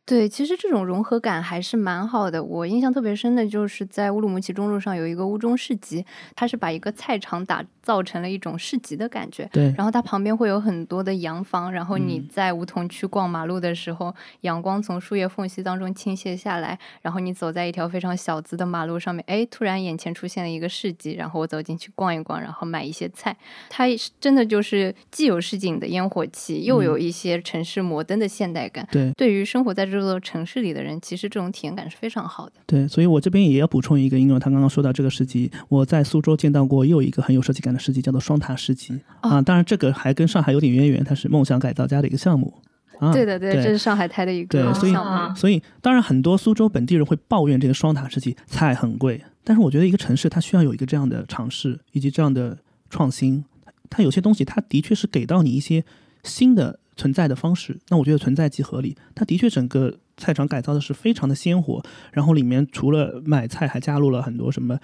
[0.05, 2.43] 对，其实这种融合感还是蛮好的。
[2.43, 9.48] 我印象特别深的就是在乌鲁木齐中路上有一个乌中市集，它是把一个菜场打造成了一种市集的感觉。
[9.54, 23.36] 对，然后它旁边会有很多的洋房，然后你在梧桐区逛马路的时候，阳光从树叶缝隙当中倾泻下来，然后你走在一条非常小资的马路上面，哎，突然眼前出现了一个市集，然后我走进去逛一逛，然后买一些菜。
[23.69, 23.86] 它
[24.19, 28.88] 真的就是既有市井的烟火气，又有一些城市摩登的现代感。
[28.89, 32.54] 对，对于生活在这座城市里的人，其实这种体验感是非常好的。
[32.65, 39.41] 对，所以我这边也要补充一个，因为他刚刚说到这个市集，我在苏州见到过又一个很有设计感的市集，叫做双塔市集啊。
[39.41, 42.53] 当然，这个还跟上海有点渊源，它是梦想改造家的一个项目。
[42.99, 44.93] 啊，对的，对，这是上海滩的一个对，所以
[45.36, 52.57] 所以当然很多苏州本地人会抱怨这个双塔市集菜很贵，但是我觉得一个城市它需要有一个这样的尝试以及这样的
[52.89, 53.43] 创新，
[53.89, 55.83] 它有些东西它的确是给到你一些
[56.23, 59.97] 新的存在的方式，那我觉得存在即合理，它的确整个。
[60.15, 64.80] 菜场改造的是非常的鲜活，然后里面除了买菜，还加入了很多什么，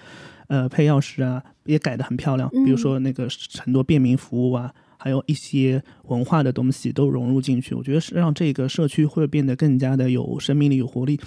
[0.48, 2.50] 呃，配钥匙啊，也改的很漂亮。
[2.64, 7.74] 比如说那个很多便民服务啊，还有一些文化的东西都融入进去。
[7.74, 11.20] 我觉得是让这个社区会变得更加的有生命力、有活力。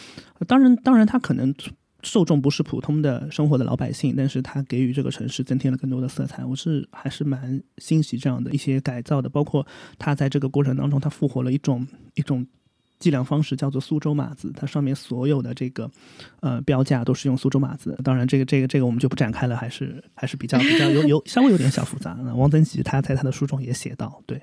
[0.47, 1.55] 当然，当然，它可能
[2.01, 6.43] 受众不是普通的生活的老百姓，但是它给予这个城市增添了更多的色彩。
[6.43, 9.65] 我是还是蛮欣喜这样的一些改造的，包括
[9.97, 12.45] 它在这个过程当中，它复活了一种一种。
[13.03, 15.91] 计量方式叫做苏州码字，它上面所有的这个
[16.39, 17.93] 呃标价都是用苏州码字。
[18.01, 22.17] 当然，这个这个这个我们就不展开了，还是还是比较比较有有稍微有点小复杂。
[22.23, 24.41] 那王曾吉他在他的书中也写到，对。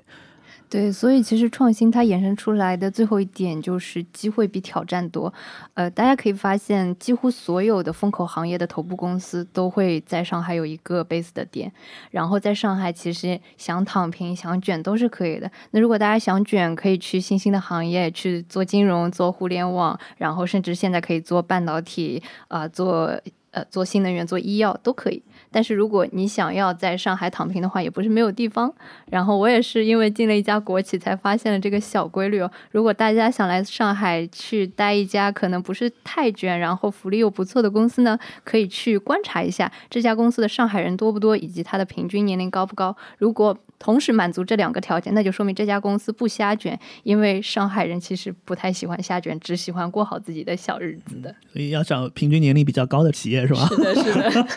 [0.71, 5.31] 对，所以其实创新它衍生出来的最后一点就是机会比挑战多。
[5.73, 11.69] 呃，大家可以发现，几乎所有的风口行业的头部公司都会在上海有一个 base 的点。
[12.09, 15.51] 然后在上海，其实想躺平、想卷都是可以的。
[15.71, 23.19] 那如果大家想卷，可以去新兴的行业去做金融、做互联网，然后甚至现在可以做半导体啊，做
[23.51, 25.21] 呃做新能源、做医药都可以。
[25.51, 28.73] 但是如果你想要在上海躺平的话，也不是没有地方。
[29.09, 32.49] 然后我也是因为进了一家国企，才发现了这个小规律哦。
[32.71, 42.95] 如果大家想来上海去待一家可能不是太卷，然后福利又不错的公司呢，可以去观察一下这家公司的上海人多不多，以及它的平均年龄高不高。
[43.17, 51.35] 如果同时满足这两个条件，那就说明这家公司不瞎卷，因为上海人其实不太喜欢瞎卷，只喜欢过好自己的小日子的。
[51.51, 53.67] 所以要找平均年龄比较高的企业是吧？
[53.67, 54.47] 是的，是的。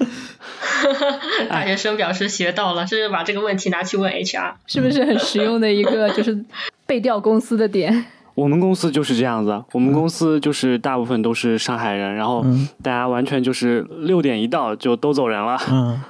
[1.49, 6.45] 大学生表示学到了，甚至把这个问题拿去问 HR，是不是很实用的一个就是
[6.87, 8.05] 背调公司的点？
[8.35, 12.45] 我们公司就是这样子，我们公司就是大部分都是上海人，然后
[12.83, 15.57] 大家完全就是六点一到就都走人了。
[15.71, 16.01] 嗯。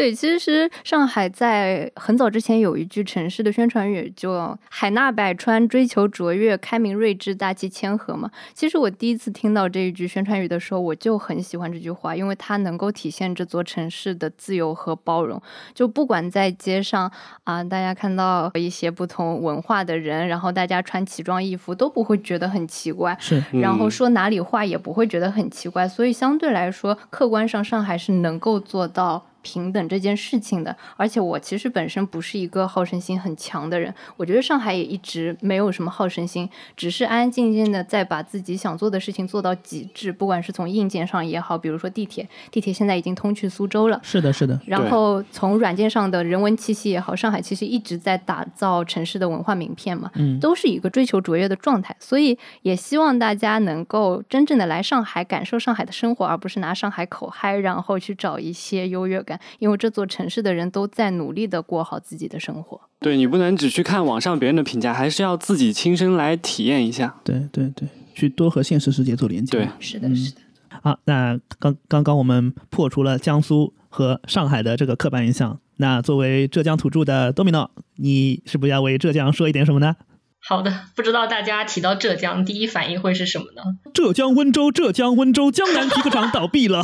[0.00, 8.30] 对，其实上海在很早之前有一句城市的宣传语，就“海纳百川，追求卓越，开明睿智，大气谦和”嘛。
[8.54, 15.38] 其实我第一次听到这一句宣传语的时候，我就很喜欢这句话，因为它能够体现这座城市的自由和包容。
[15.74, 17.12] 就不管在街上
[17.44, 23.14] 啊，大家看到一些不同文化的人，然后大家穿奇装异服，都不会觉得很奇怪。
[23.20, 25.86] 是，然后说哪里话也不会觉得很奇怪。
[25.86, 29.26] 所以相对来说，客观上上海是能够做到。
[29.42, 44.58] 平等这件事情的，而且我其实本身不是一个好胜心很强的人，我觉得上海也一直没有什么好胜心，只是安安静静的在把自己想做的事情做到极致，不管是从硬件上也好，比如说地铁，地铁现在已经通去苏州了，是的，是的。
[44.66, 59.29] 然后从软件上的人文气息也好，上海其实一直在打造城市的文化名片嘛，嗯，都是一个追求卓越的状态，所以也希望大家能够真正的来上海感受上海的生活，而不是拿上海口嗨，然后去找一些优越感。
[59.58, 62.80] 因为这座城市的人都在努力的过好自己的生活。
[62.98, 67.16] 对你不能只去看网上别人的评价，还是要自己亲身来体验一下。
[67.24, 69.58] 对对对，去多和现实世界做连接。
[69.58, 70.40] 对，是的，是的。
[70.82, 75.58] 好，那刚刚刚我们破除了江苏和上海的这个刻板印象。
[75.76, 79.96] 那作为浙江土著的多米诺，你是不是要为浙江说一点什么呢？
[80.42, 83.62] 好的，不知道大家提到浙江第一反应会是什么呢？
[83.92, 86.82] 浙江温州，浙江温州，江南皮革厂倒闭了。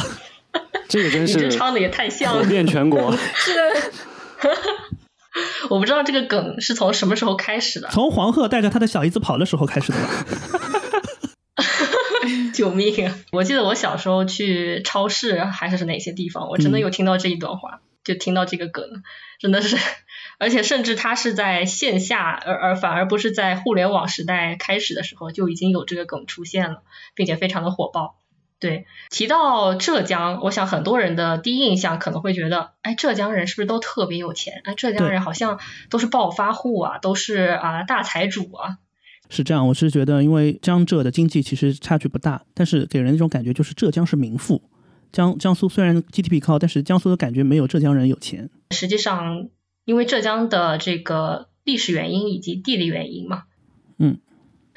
[0.89, 3.17] 这个真是这唱的也太像了，走遍全国。
[3.35, 3.63] 是的，
[5.71, 7.89] 我不知道这个梗是从什么时候开始的。
[7.89, 10.25] 从黄鹤带着他的小姨子跑的时候开始的吧。
[12.55, 13.13] 救命！
[13.33, 17.81] 我记得我小时候去超市还是哪些地方，我真的有听到这一段话。
[18.03, 18.85] 就听到这个梗，
[19.41, 19.77] 真的是，
[20.39, 26.83] 而且甚至它是在线下，而而反而不是在互联网时代开始的时候就已经有这个梗出现了，
[27.17, 28.15] 并且非常的火爆。
[28.59, 34.63] 对，提到浙江，我想很多人的第一印象可能会觉得，哎，浙江人是不是都特别有钱？
[34.65, 38.79] 哎，浙江人好像都是暴发户啊，都是啊大财主啊。
[39.29, 44.63] 是这样，我是觉得，因为江浙的经济其实差距不大，但是给人一种感觉就是浙江是民富。
[45.13, 48.49] 江江苏虽然 GDP 高，但是江苏的感觉没有浙江人有钱。
[48.71, 49.49] 实际上，
[49.85, 53.43] 因为浙江的这个历史原因以及地理原因嘛，
[53.99, 54.19] 嗯。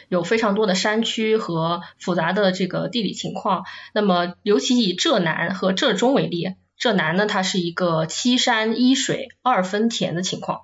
[0.09, 3.63] 有非常多的山区和复杂的这个地理情况。
[3.93, 10.61] 那么，尤其以浙南和浙中为例，浙南呢，它是一个七山一水二分田的情况，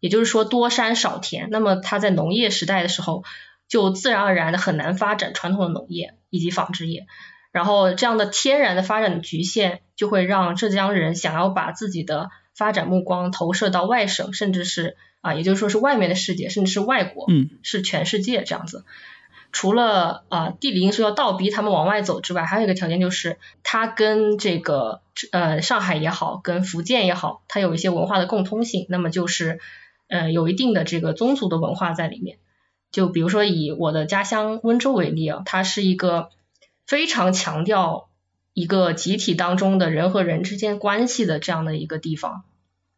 [0.00, 1.48] 也就是说多山少田。
[1.50, 3.22] 那么，它在农业时代的时候，
[3.68, 7.06] 就自然而然的很难发展传统的农业以及纺织业。
[7.52, 14.96] 然后，这样的天然的发展的局限，就会让浙江人想要把自己的发展目光投射到外省，甚至是。
[15.26, 18.84] 啊，也就是说是外面的世界，甚至是外国，嗯，是全世界这样子。
[19.52, 25.00] 除了啊地理因素要倒逼他们往外走之外，还有一个条件就是，它跟这个
[25.32, 28.86] 呃上海也好，跟福建也好，它有一些文化的共通性。
[28.90, 29.58] 那么就是
[30.08, 32.38] 呃有一定的这个宗族的文化在里面。
[32.92, 36.28] 就比如说以我的家乡温州为例啊，它是一个
[36.86, 38.08] 非常强调
[38.52, 42.44] 一个集体当中的人和人之间关系的这样的一个地方。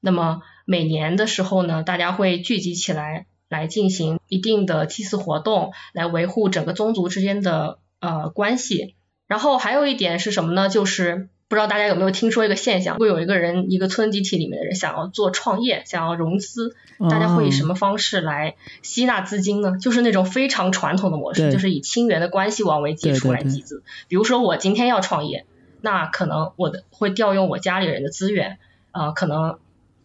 [0.01, 8.95] 那么每年的时候呢，大家会聚集起来，来进行一定的祭祀活动，来维护整个宗族之间的呃关系。
[9.27, 10.69] 然后还有一点是什么呢？
[10.69, 16.77] 就是不知道大家有没有听说一个现象，会有一个人，一个村集体里面的人想要做创业，想要融资，
[17.09, 19.79] 大家会以什么方式来吸纳资金呢？
[19.81, 23.83] 就是那种非常传统的模式，就是以亲缘的关系网为基础来集资。
[24.07, 25.47] 比如说我今天要创业，
[25.81, 28.59] 那可能我的会调用我家里人的资源，
[28.93, 29.59] 呃，可能。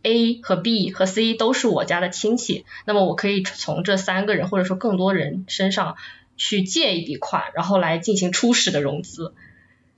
[0.03, 5.95] A 和 B 和 C 都是我家的亲戚，那么我可以从这三个人或者说更多人身上
[6.37, 9.33] 去借一笔款，然后来进行初始的融资。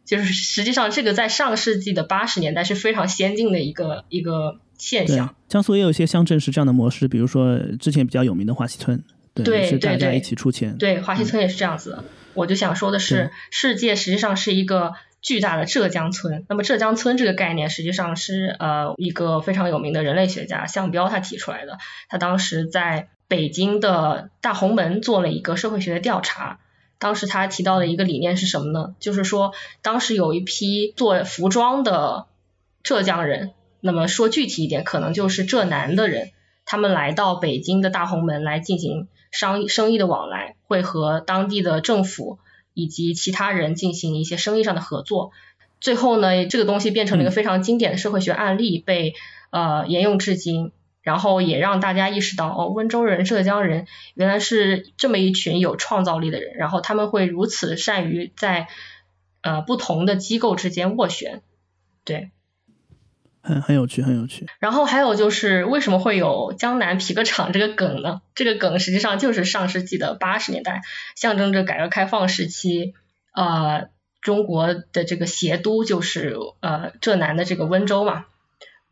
[0.06, 5.36] 就是实际上这个在上世纪的八十年代是非常先进的一个一个现象。
[5.50, 9.04] 江苏也有一些乡镇是这样的模式，比如说之前比较有名的华西村，
[9.34, 10.78] 对，是大家一起出钱。
[10.78, 12.04] 对，华西村也是这样子。
[12.36, 14.94] 我就想说的是，世界实际上是一个。
[15.26, 21.80] 巨大的浙江村，那么浙江村这个概念实际上是呃一个非常有名的人类学家项彪他提出来的。
[22.10, 26.60] 他当时在北京的大红门做了一个社会学的调查，
[27.00, 28.94] 当时他提到的一个理念是什么呢？
[29.00, 32.28] 就是说当时有一批做服装的
[32.84, 36.30] 浙江人，那么说具体一点，可能就是浙南的人，
[36.66, 42.38] 他们来到北京的大红门来进行商生意的往来，会和当地的政府。
[42.76, 45.32] 以及其他人进行一些生意上的合作，
[45.82, 49.16] 最后呢，这个东西变成了一个非常经典的社会学案例，被
[49.50, 50.72] 呃沿用至今，
[51.02, 58.68] 然后也让大家意识到，哦，温州人、浙江人原来是这么一群有创造力的人，然后他们会如此善于在
[59.42, 61.42] 呃不同的机构之间斡旋，
[62.04, 62.30] 对。
[63.46, 64.48] 很很有趣，很有趣。
[64.60, 68.22] 然后还有就是为什么会有江南皮革厂这个梗呢？
[68.34, 70.82] 这个梗实际上就是上世纪的八十年代，
[71.16, 72.94] 象征着改革开放时期，
[73.34, 73.90] 呃，
[74.22, 78.26] 中国的这个鞋都就是呃浙南的这个温州嘛。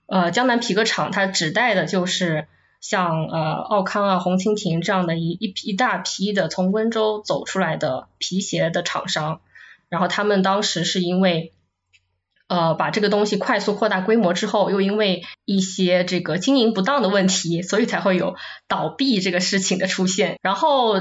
[0.06, 2.48] 呃，江南皮革厂它指代的就是
[2.80, 9.42] 像呃奥康啊、红蜻蜓这样的一一批一大批的从温州走出来的皮鞋的厂商，
[9.90, 11.52] 然后他们当时是因为。
[12.54, 18.36] 呃，把这个东西快速扩大规模之后，又因为一些这个经营不当的问题，所以才会有
[18.68, 20.38] 倒闭这个事情的出现。
[20.44, 20.94] 然后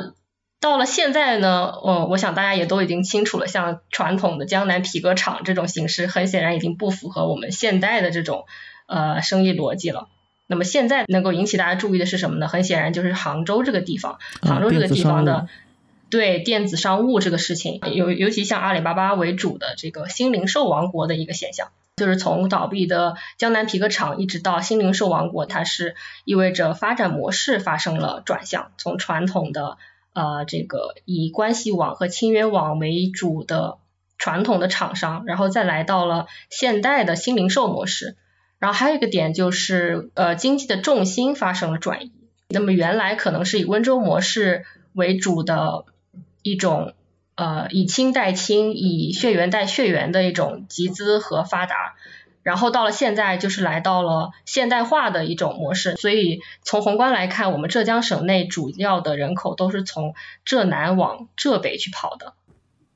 [0.62, 8.46] 到了现在呢，嗯，我想大家也都已经清楚了，像传统的江南皮革厂这种形式，很显然已经不符合我们现代的这种
[8.88, 10.08] 呃生意逻辑了。
[10.46, 12.48] 那么现在能够引起大家注意的是什么呢？
[12.48, 15.48] 很显然就是杭州这个地方，杭州这个地方的。
[16.12, 25.94] 对电子商务这个事情，尤尤其像阿里巴巴为主的这个新零售王国的一个现象，就是从倒闭的江南皮革厂一直到新零售王国，它是
[26.26, 29.78] 意味着发展模式发生了转向，从传统的
[30.12, 33.78] 呃这个以关系网和签约网为主的
[34.18, 38.16] 传统的厂商，然后再来到了现代的新零售模式。
[38.58, 42.12] 然后还有一个点就是呃经济的重心发生了转移，
[42.50, 45.86] 那么原来可能是以温州模式为主的。
[46.42, 46.94] 一种
[47.34, 51.94] 呃以亲代亲、以血缘代血缘的一种集资和发达，
[52.42, 55.94] 然后到了现在就是来到了现代化的一种模式。
[55.96, 60.14] 所以从宏观来看，我们浙江省内主要的人口都是从
[60.44, 62.34] 浙南往浙北去跑的，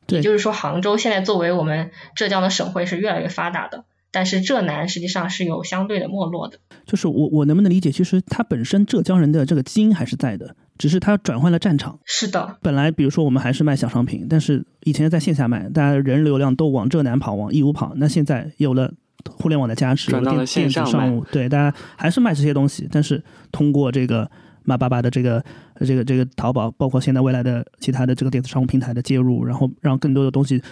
[0.09, 3.85] 也就是说，杭州现在作为我们浙江的省会是越来越发达的。
[4.17, 6.59] 但是浙南实际上是有相对的没落的。
[6.87, 11.99] 就是我我能不能理解，其实它本身浙江人的这个基因还是在的，只是它转换了战场。
[12.07, 17.93] 是的，本来比如说我们还是卖小商品，但是以前在线下卖，大家人流量都往浙南跑，往义乌跑。
[17.97, 18.91] 那现在有了
[19.27, 24.31] 互联网的加持，有了电子商务，对大家还是卖这些东西，但是通过这个
[24.65, 25.45] 马爸爸的这个
[25.85, 30.63] 这个这个淘宝，包括现在未来的其他的这个电子商务平台的介入，然后让更多的东西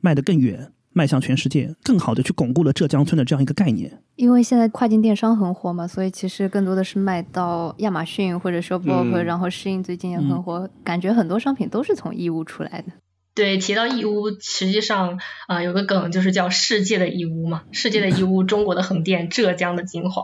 [0.00, 0.70] 卖得更远。
[0.94, 4.00] 迈向全世界，更好的去巩固了浙江村的这样一个概念。
[4.16, 12.92] 因为现在跨境电商很火嘛，所以其实更多的是卖到亚马逊或者说 b o p 然后适应最近也很火，感觉很多商品都是从义乌出来的。
[13.34, 15.18] 对，提到义乌，实际上
[15.48, 20.22] 啊有个梗就是叫世界的义乌嘛，世界的义乌，中国的横店，浙江的精华。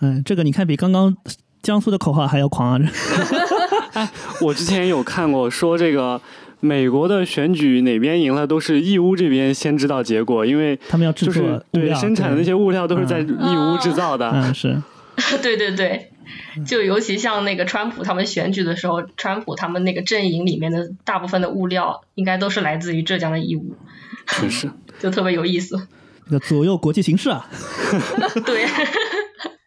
[0.00, 1.14] 嗯， 这个你看比刚刚
[1.60, 2.90] 江苏的口号还要狂啊！
[3.92, 4.10] 哎，
[4.40, 6.18] 我之前有看过说这个。
[6.60, 14.30] 美国的选举哪边赢了，都是义乌这边先知道结果，因为他们要制作对生产的那些物料都是在义乌制造的。
[14.30, 14.82] 嗯，是。
[15.42, 16.10] 对对对，
[16.66, 23.76] 就尤其像那个川普他们选举的时候，川普他们那个阵营里面的大部分的物料，应该都是来自于浙江的义乌。
[24.26, 25.88] 确实， 就特别有意思。
[26.26, 27.48] 这个左右国际形势啊。
[28.44, 28.66] 对。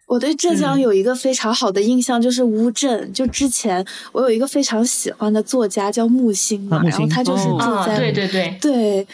[0.10, 3.14] 我对浙江有一个非常好的印象，就是乌镇。
[3.14, 9.08] 就之前我有一个非常喜欢的作家叫木心嘛，然后他就是住在对对对，对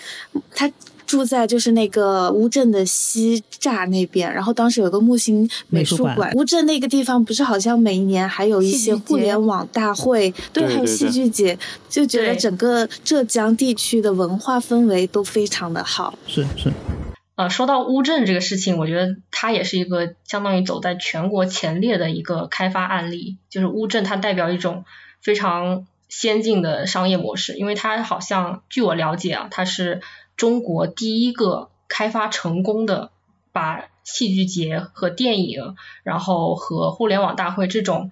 [0.51, 0.71] 他
[1.05, 4.33] 住在就是那个乌镇的西栅那边。
[4.33, 16.17] 然后当时有个木心美术馆，乌镇那个地方不是好像每一年还有一些互联网大会， 对，还有戏剧节，就觉得整个浙江地区的文化氛围都非常的好。
[16.25, 16.71] 是是。
[17.35, 23.37] 呃，说到乌镇这个事情，我觉得它也是一个相当于走在全国前列的一个开发案例。
[23.49, 24.85] 就是乌镇，它代表一种
[25.21, 30.01] 非常先进的商业模式，因为它好像据我了解啊，它是
[30.37, 33.11] 中国第一个开发成功的
[33.51, 38.11] 把戏剧节和电影，然后和互联网大会这种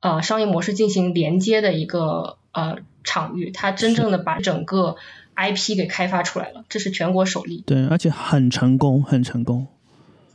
[0.00, 3.50] 呃商业模式进行连接的一个呃场域。
[3.50, 4.96] 它真正的把整个
[5.34, 7.62] IP 给开发出来了，这是全国首例。
[7.66, 9.66] 对，而且很成功，很成功。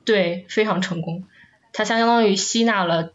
[0.06, 1.26] 对，非常成功。
[1.74, 3.14] 它相当于吸纳了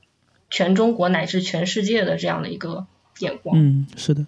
[0.51, 2.87] 全中国乃至全世界的这样的一个
[3.18, 3.59] 眼光。
[3.59, 4.26] 嗯，是的。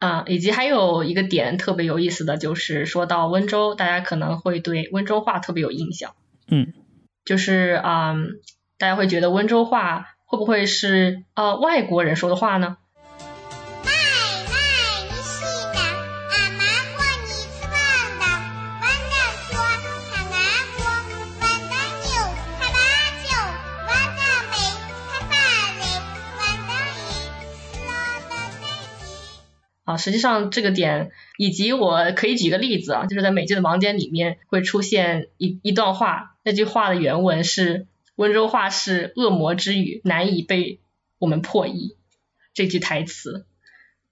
[0.00, 6.14] 啊，以及还有一个点特别有意思的就是说到温州，大家可能会对温州话特别有印象。
[6.48, 6.72] 嗯。
[7.24, 8.14] 就是啊，
[8.76, 12.76] 大家会觉得温州话会不会是呃外国人说的话呢？
[29.84, 40.80] 啊，实际上这个点，以及我可以举个例子啊，就是在美剧的盲点里面会出现一一段话，那句话的原文是温州话是恶魔之语，难以被
[41.18, 41.96] 我们破译
[42.54, 43.44] 这句台词。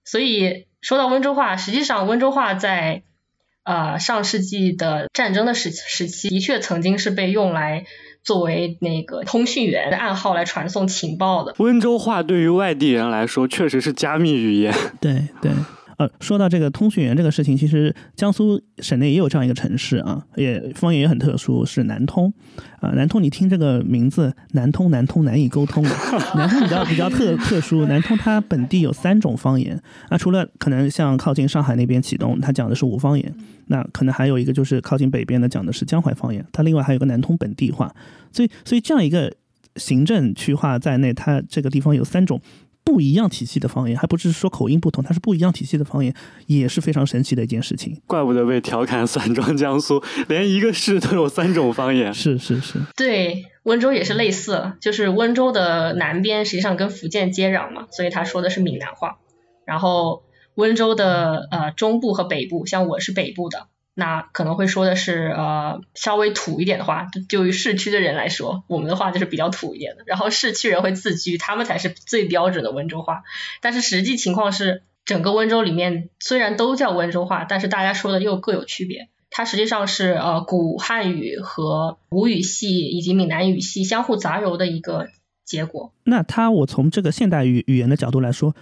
[0.05, 3.03] 所以说到温州话，实际上温州话在
[3.63, 7.85] 呃上世纪的战争的时时期，的确曾经是被用来。
[8.23, 14.73] 作为那个通讯员的暗号来传送情报的，温州话对于外地人来说确实是加密语言。
[15.01, 15.51] 对对，
[16.19, 22.33] 说到这个通讯员这个事情，其实江苏省内也有这样一个城市啊，也方言也很特殊，是南通
[22.79, 22.89] 啊。
[22.91, 25.89] 南通，你听这个名字，南通南通难以沟通的。
[26.35, 29.79] 南通比较比较特特殊，南通它本地有三种方言
[30.09, 33.33] 啊，除了可能像靠近上海那边启东，它讲的是吴方言。
[33.67, 37.93] 那可能还有一个就是靠近北边的讲的是江淮方言，它另外还有个南通本地话，
[38.31, 39.33] 所以所以这样一个
[39.77, 42.41] 行政区划在内，它这个地方有三种
[42.83, 46.13] 不一样体系的方言，还不是说口音不同，它是不一样体系的方言，
[46.47, 48.01] 也是非常神奇的一件事情。
[48.05, 52.11] 怪不得被调侃“散装江苏”，连一个市都有三种方言。
[52.15, 52.79] 是是是。
[52.95, 59.17] 对，温州也是类似，就是温州的南边实际上跟福建接壤嘛，所以他说的是闽南话，
[59.65, 60.23] 然后。
[60.55, 63.65] 温州的呃中部和北部，像我是北部的，
[63.95, 70.03] 那可能会说的是呃稍微土一点的话，就于市区的人来说，我们的话就是比较土一点的。
[70.07, 73.21] 然后市区人会自居，他们才是最标准的温州话。
[73.61, 79.09] 但是实际情况是，整个温州里面虽然都叫温州话，但是大家说的又各有区别。
[79.29, 85.07] 它实际上是呃古汉语和吴语系以及闽南语系相互杂糅的一个
[85.45, 85.93] 结果。
[86.03, 88.55] 那它我从这个现代语语言的角度来说。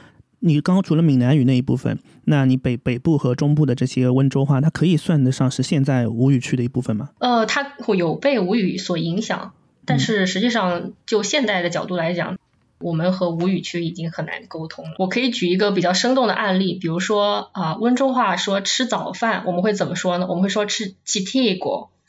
[0.43, 7.11] 你刚刚除了闽南语那一部分，那你北北部和中部的这些温州话，它可以算得上是现在吴语区的一部分吗？
[7.19, 9.53] 呃，它有被吴语所影响，
[9.85, 12.39] 但是实际上就现代的角度来讲，
[12.79, 14.95] 我们和吴语区已经很难沟通了。
[14.97, 20.25] 我可以举一个比较生动的案例，比如说啊，温州话说吃早饭，我们会怎么说呢？
[20.27, 21.59] 我们会说吃 “chi t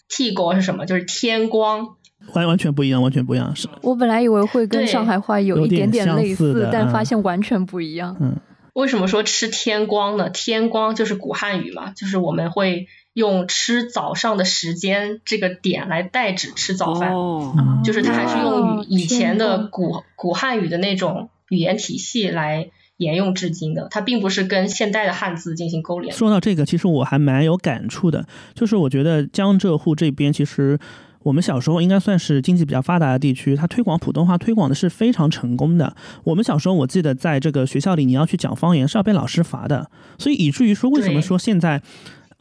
[0.09, 0.87] T 国是什么？
[0.87, 1.97] 就是天光。
[2.35, 3.55] 完完全不一样，完全不一样。
[3.55, 8.17] 是我本来以为会跟上海话有一点点类似，但嗯发现完全不一样。
[8.21, 8.37] 嗯，
[8.73, 10.31] 为什么说吃天光呢？
[10.31, 26.15] 天光就是古汉语嘛，就是我们会用吃早上的时间这个点来代指吃早饭，哦，就是它还是用以前的古古汉语的那种语言体系来沿用至今的，它并不是跟现代的汉字进行勾连。
[26.15, 30.79] 说到这个，其实我还蛮有感触的，就是我觉得江浙沪这边其实。
[31.23, 35.95] 我们小时候应该算是经济比较发达的地区，它推广普通话推广的是非常成功的。
[36.25, 41.83] 我们小时候我记得在这个学校里，你要去讲方言是要被老师罚的，所以以至于说为什么说现在。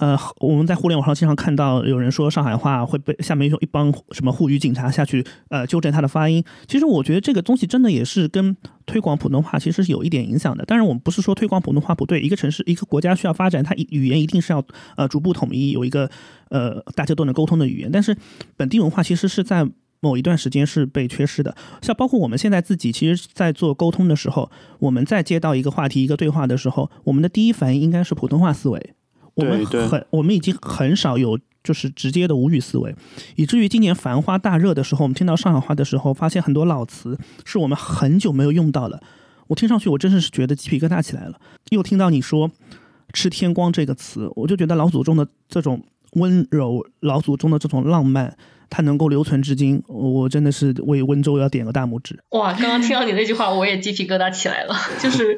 [0.02, 6.44] 呃，我们在互联网上经常看到有人说上海话会被下面用一帮什么沪语警察下去呃纠正他的发音。
[6.68, 10.66] 其实我觉得这个东西真的也是跟推广普通话其实是有一点影响的。
[10.66, 14.66] 当然，我们不是说推广普通话不对，一个城市一个国家需要发展，它语言一定是要
[14.98, 16.10] 呃逐步统一，有一个
[16.50, 17.92] 呃大家都能沟通的语言。
[17.92, 18.18] 但是
[18.58, 21.56] 本地文化其实是在某一段时间是被缺失的。
[21.84, 24.50] 像包括我们现在自己，其实在做沟通的时候，
[24.80, 28.96] 我们在接到一个话题、一个对话的时候，我们的第一反应应该是普通话思维。
[29.36, 32.96] 我们很，我们已经很少有就是直接的吴语思维，
[33.36, 39.02] 以至于今年繁花大热的时候，我们听到上海话的时候，发现很多老词是我们很久没有用到了。
[39.48, 41.40] 我听上去，我真的是觉得鸡皮疙瘩起来了。
[41.70, 42.50] 又听到你说
[43.14, 48.36] “吃天光”这个词，我就觉得老祖宗的这种温柔，老祖宗的这种浪漫，
[48.70, 52.20] 它能够留存至今，我真的是为温州要点个大拇指。
[52.30, 54.76] 哇，刚刚听到你那句话，我也鸡皮疙瘩起来了。
[55.00, 55.38] 就是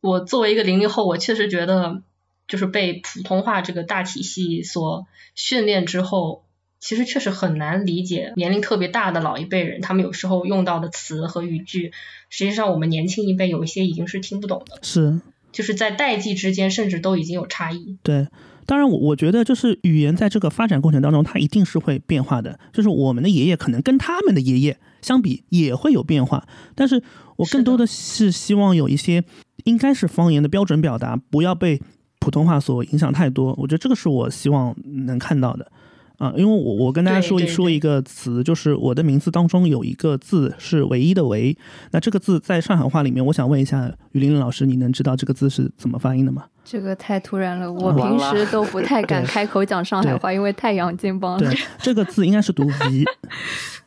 [0.00, 2.02] 我作为一个零零后，我确实觉得。
[2.50, 6.44] 就是被普通话这个大体系所训练之后，
[6.80, 11.92] 其实确实很难理解年龄特别大的老一辈人，他们有时候用到的词和语句，
[12.28, 14.80] 实际上我们年轻一辈有一些已经是听不懂的。
[14.82, 15.20] 是，
[15.52, 17.96] 就是在代际之间，甚至都已经有差异。
[18.02, 18.26] 对，
[18.66, 22.58] 当然我我觉得就是语言在这个发展过程当中，它一定是会变化的。
[22.72, 27.00] 就是我们的爷爷可能跟他们的爷爷相比也会有变化，但是
[27.36, 29.22] 我更多的是希望有一些
[29.62, 31.80] 应该是方言的标准表达，不要被。
[32.20, 35.66] 普通话所影响太多，我觉得这个是我希望能看到的，
[36.18, 41.56] 啊，因为我我跟大家说一说一个词，就是我的名字当中有一个字是唯一的唯，
[41.92, 46.44] 那这个字在上海话里面，我想问一下于玲玲老师，你能知道这个字是怎么发音的吗？
[46.62, 51.38] 这个太突然了，我平时都不太敢开口讲上海话，因为太洋泾浜了。
[51.38, 53.04] 对，这个字应该是读 v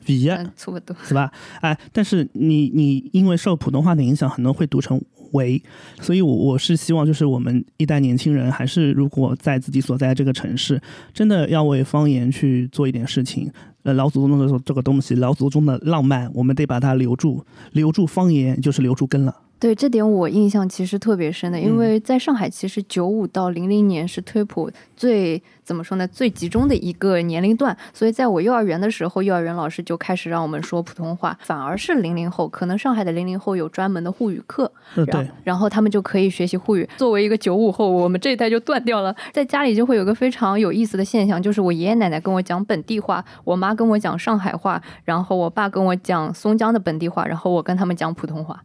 [0.06, 1.32] v 嗯，差不多是吧？
[1.62, 5.00] 哎，但是你你因为受普通话的影响，很多会读成。
[5.34, 5.62] 为，
[6.02, 10.82] 所以，我我是希望，就是我们一代年轻人，还是如果在自己所在这个城市，
[11.14, 13.52] 真的要为方言去做一点事情。
[13.84, 19.36] 呃，老祖宗的这个东西，老祖宗的浪漫，我们得把它留住，留住方言就是留住根了。
[19.60, 36.86] 对这点我印象其实特别深的，因为在上海，其实九五到零零年是推普最怎么说呢最集中的一个年龄段，所以在我幼儿园的时候，幼儿园老师就开始让我们说普通话，反而是零零后，可能上海的零零后有专门的沪语课，呃、对，然后他们就可以学习沪语。
[36.98, 48.62] 作为一个九五后，我们这一代就断掉了，在家里就会有个非常有意思的现象，就是我爷爷奶奶跟我讲本地话，我妈跟我讲上海话，然后我爸跟我讲松江的本地话，然后我跟他们讲普通话。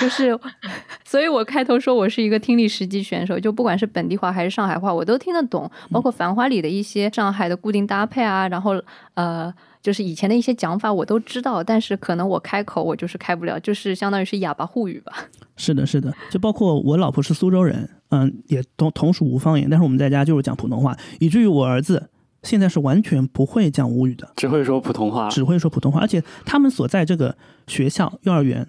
[0.00, 0.38] 就是，
[1.04, 8.72] 所以我开头说我是一个听力十级选手，就不管是本地话还是上海话，我都听得懂，包括《繁花》里的一些上海的固定搭配啊，然后
[9.12, 15.12] 呃，就是以前的一些讲法我都知道，但是可能我开口我就是开不了，就是相当于是哑巴沪语吧。
[15.58, 22.08] 是的，是的，就包括我老婆是苏州人，嗯，也同同属吴方言，但是我们在家就是讲普通话，以至于我儿子
[22.42, 27.36] 现在是完全不会讲吴语的，只会说普通话，只会说普通话，而且他们所在这个
[27.66, 28.66] 学校幼儿园。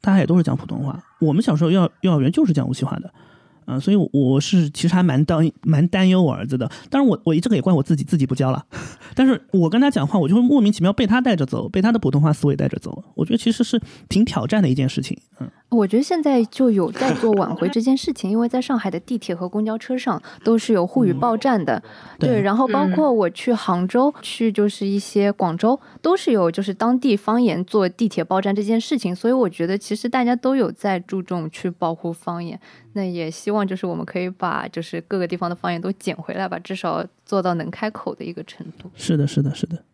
[0.00, 3.12] 大家也都是讲普通话，我们小时候幼幼儿园就是讲无锡话的，
[3.68, 6.68] 嗯、呃，所以我是其实还蛮担蛮担忧我儿子的。
[6.90, 8.64] 当然我我这个也怪我自己，自己不教了。
[9.14, 13.04] 但是我跟他讲话，我就会莫名其妙被他带着走，被他的普通话思维带着走。
[13.14, 15.48] 我觉得其实是挺挑战的一件事情，嗯。
[15.70, 21.82] 我觉得现在就有在做挽回这件事情，因为在上海的地铁和公交车上都是有沪语报站的，
[22.18, 32.58] 对，对然后包括我去杭州、去就是一些广州，都是有就是当地方言做地铁报站这件事情，所以我觉得其实大家都有在注重去保护方言，
[32.92, 38.90] 那也希望就是我们可以把就是各个地方的方言都捡回来吧，至少做到能开口的一个程度。
[38.96, 39.84] 是的，是的，是的，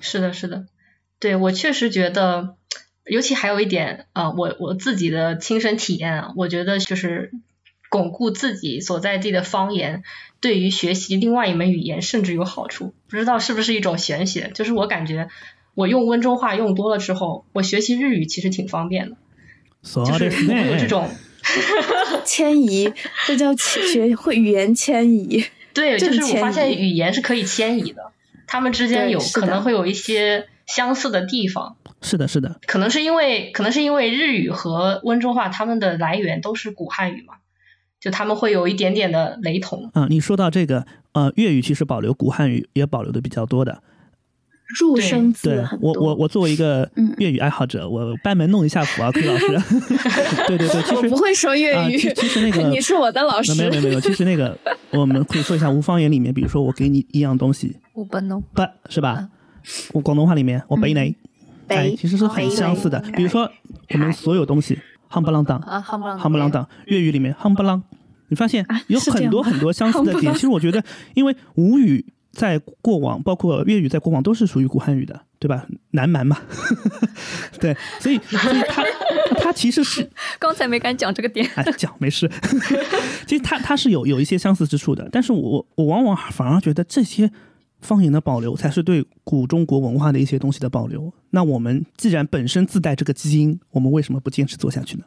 [0.00, 0.66] 是的，是的，
[1.18, 2.56] 对我确实觉得。
[3.08, 7.30] 尤其还有一点啊、呃，我我自己的亲身体验啊，我觉得就是
[7.88, 10.02] 巩固自己所在地的方言，
[10.40, 12.94] 对于学习另外一门语言甚至有好处。
[13.08, 14.50] 不知道是不是一种玄学？
[14.56, 15.28] 就是我感觉
[15.74, 19.16] 我用温州话用多了之后，我学习日语其实挺方便的，
[19.84, 21.08] 就是会有这种
[22.24, 22.92] 迁移，
[23.26, 25.44] 这叫学会语言迁移。
[25.72, 28.12] 对，就是我发现语言是可以迁移的。
[28.46, 31.76] 他们之间有可能会有一些相似的地方。
[32.00, 32.60] 是的，是的。
[32.66, 37.34] 可能是因为，可能是因为日语和温州话他们的来源都是古汉语嘛，
[38.00, 39.90] 就他们会有一点点的雷同。
[39.94, 43.82] 啊，你说到这个，呃，粤语其实保留古汉语也保留的比较多的。
[44.80, 49.46] 入声字对我我我作为一个粤语爱好者，我班门弄一下斧啊，K 老师。
[50.48, 51.96] 对对对，其实我不会说粤语。
[51.96, 53.54] 其实那个 你是我的老师。
[53.54, 54.58] 没有没有没有，其实那个
[54.90, 59.28] 我们可以说一下无方言里面，比如说我给你一样东西，我不弄，不是吧？
[59.92, 61.14] 我广东话里面我背你，
[61.68, 62.98] 哎，其实是很相似的。
[63.14, 63.48] 比如说
[63.94, 64.76] 我们所有东西，
[65.08, 67.80] 夯不啷当啊，夯不啷夯不啷当，粤语里面夯不啷，
[68.28, 70.34] 你发现有很多很多相似的点。
[70.34, 70.82] 其实我觉得，
[71.14, 72.04] 因为吴语。
[72.36, 75.66] 在过往，包括粤语在过往都是属于古汉语的，对吧？
[75.92, 76.38] 南蛮嘛，
[77.58, 78.84] 对，所以所以它
[79.38, 80.08] 它其实是
[80.38, 82.30] 刚才没敢讲这个点，哎，讲没事。
[83.26, 87.30] 其实它它是有有一些相似之处的，但是我我往往反而觉得这些
[87.80, 91.12] 方言的保留才是对古中国文化的一些东西的保留。
[91.30, 95.04] 那我们既然本身自带这个基因，我们为什么不坚持做下去呢？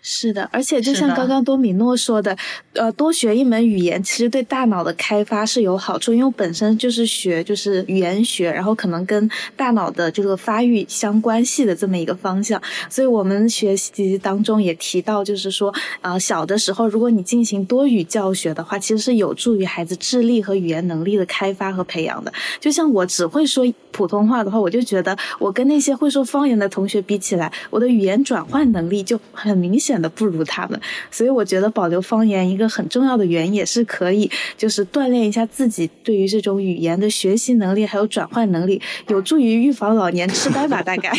[0.00, 2.36] 是的，而且就像刚刚多米诺说的，
[2.72, 22.32] 呃，多学一门语言其实对大脑的开发是有好处，因为我本身就是学就是语言学，然后可能跟大脑的这个发育相关系的这么一个方向，所以我们学习当中也提到，就是说，呃，小的时候如果你进行多语教学的话，其实是有助于孩子智力和语言能力的开发和培养的。
[22.60, 29.87] 就像我只会说普通话的话，我就觉得我跟那些会说方言的同学比起来，我的语言转换能力就很明显。
[29.88, 30.78] 显得不如他们，
[31.10, 40.82] 所以我觉得保留方言一个很重要的原因也是可以，就是锻炼一下自己对于这种语言的学习能力还有转换能力，有助于预防老年痴呆吧？
[40.82, 41.10] 大概。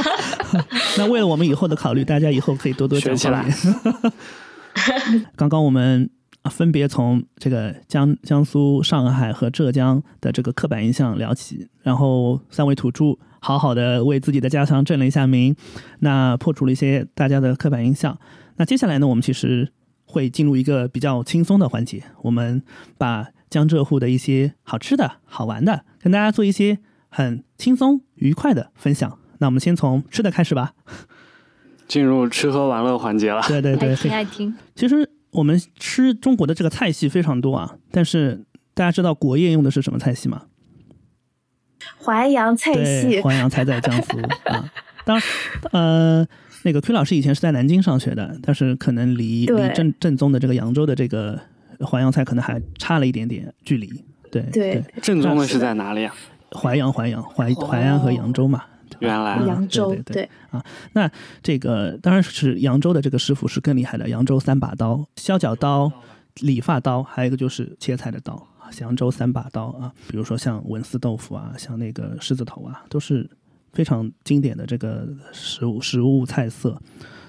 [0.96, 3.54] 那为了我们以后的考虑，大家以后可以多多讲方言。
[5.36, 6.08] 刚刚我们
[6.50, 13.18] 分别从这个江江苏、上海和浙江的这个刻板印象聊起，然后三位土著。
[13.46, 15.54] 好好的为自己的家乡正了一下名，
[16.00, 18.18] 那破除了一些大家的刻板印象。
[18.56, 19.70] 那接下来呢，我们其实
[20.04, 22.60] 会进入一个比较轻松的环节，我们
[22.98, 29.16] 把江浙沪的一些好吃的好玩的，跟大家做一些很轻松愉快的分享。
[29.38, 30.72] 那我们先从吃的开始吧，
[31.86, 33.40] 进入吃喝玩乐环节了。
[33.46, 34.52] 对对对，很爱听。
[34.74, 38.44] 其实我们吃中国的这个菜系非常多啊，但是
[38.74, 40.46] 大家知道国宴用的是什么菜系吗？
[42.02, 44.18] 淮扬菜系，淮扬菜在江苏
[44.50, 44.72] 啊。
[45.04, 45.22] 当然，
[45.72, 46.26] 呃，
[46.64, 51.40] 那个崔老师以前是在南京上学的，但是可能离离正正宗的这个扬州的这个
[51.80, 53.88] 淮扬菜可能还差了一点点距离。
[54.30, 56.14] 对对，正宗的是在哪里啊？
[56.52, 58.64] 淮扬，淮扬，淮淮安和扬州嘛。
[59.00, 60.64] 原来扬州对啊。
[60.92, 61.10] 那
[61.42, 65.92] 这个当然是扬州的这个师傅是更厉害的，扬州三把刀：削角刀、
[66.40, 68.46] 理发刀，还有一个就是切菜的刀。
[68.80, 73.28] 扬州三把刀啊，比如说像文思豆腐啊，像那个狮子头啊，都是
[73.72, 76.80] 非常经典的这个食物食物菜色。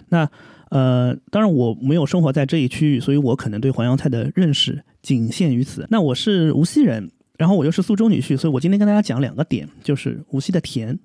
[0.09, 0.29] 那
[0.69, 5.87] 呃，当然我没有生活在这一区域，所以我可能对淮扬菜的认识仅限于此。
[5.89, 10.97] 那我是无锡人，然后我又是苏州女婿，所以我今天跟大家讲两个点，就是无锡的甜，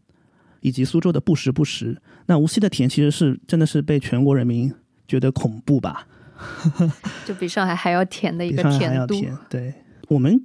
[0.61, 2.01] 以及苏州的不时不食。
[2.27, 4.73] 那无锡的甜其实是真的是被全国人民
[5.07, 6.07] 觉得恐怖吧？
[7.25, 9.15] 就比上海还要甜的一个甜度，
[9.49, 9.73] 对。
[10.13, 10.45] 我们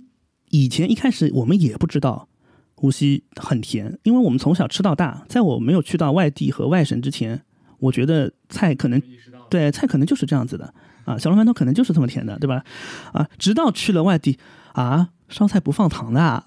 [0.50, 2.30] 以前一开始我们也不知道
[2.78, 5.26] 无锡很甜，因为我们从小吃到大。
[5.28, 7.42] 在我没有去到外地和外省之前，
[7.80, 9.02] 我觉得菜可能
[9.50, 10.74] 对菜可能就是这样子的
[11.06, 12.64] 啊，小笼馒头可能就是这么甜的，对吧？
[13.12, 14.38] 啊，直到去了外地
[14.74, 16.44] 啊，烧菜不放糖的。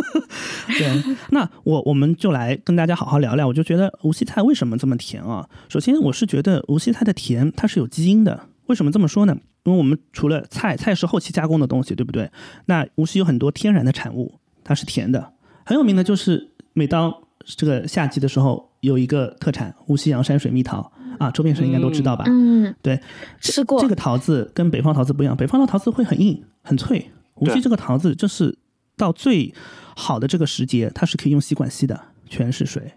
[0.78, 3.46] 对，那我我们就来跟大家好好聊聊。
[3.46, 5.48] 我就觉得无锡菜为什么这么甜啊？
[5.68, 8.48] 首先，我是觉得无锡菜的甜它是有基因的。
[8.66, 9.38] 为什么这么说呢？
[9.64, 12.30] 因为我们除了菜，菜是后期加工的东西，对不对？
[12.66, 15.32] 那无锡有很多天然的产物，它是甜的。
[15.64, 17.12] 很有名的就是，每当
[17.44, 22.24] 这个夏季的时候，有一个特产——无锡阳山水蜜桃啊，周边省应该都知道吧？
[22.28, 23.00] 嗯，对，
[23.40, 23.80] 吃过。
[23.80, 27.10] 这个桃子跟北方桃子不一样，北方的桃子会很硬、很脆。
[27.36, 28.58] 无锡这个桃子，就是
[28.98, 29.54] 到最
[29.96, 31.98] 好的这个时节，它是可以用吸管吸的，
[32.28, 32.92] 全是水，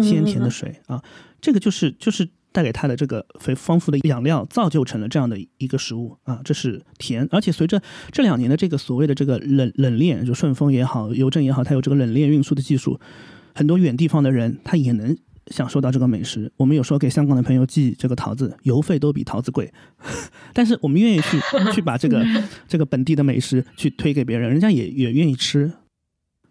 [0.00, 1.02] 鲜甜的水啊。
[1.40, 2.28] 这个就是就是。
[2.52, 7.26] 带给它的这个肥丰富的养料，造就成了这样的一个食物啊，这是甜。
[7.30, 13.00] 而且随着这两年的这个所谓的这个冷冷链，就顺丰也好，邮政也好，它有这个冷链运输的技术，
[13.54, 15.16] 很多远地方的人他也能
[15.48, 16.52] 享受到这个美食。
[16.58, 19.72] 我们有时候给香港的朋友寄这个桃子，邮费都比桃子贵，
[20.52, 21.40] 但是我们愿意去
[21.72, 22.24] 去把这个
[22.68, 25.72] 这个本地的美食去推给别人，人家也也愿意吃。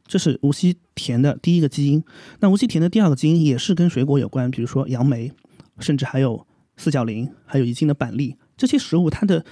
[0.07, 2.03] 这是无锡甜的第一个基因。
[2.41, 5.31] 那无锡甜的第二个基因也是跟水果有关，比如说杨梅。
[5.81, 9.43] 甚至还有四角菱，还有宜兴的板栗，这些食物它的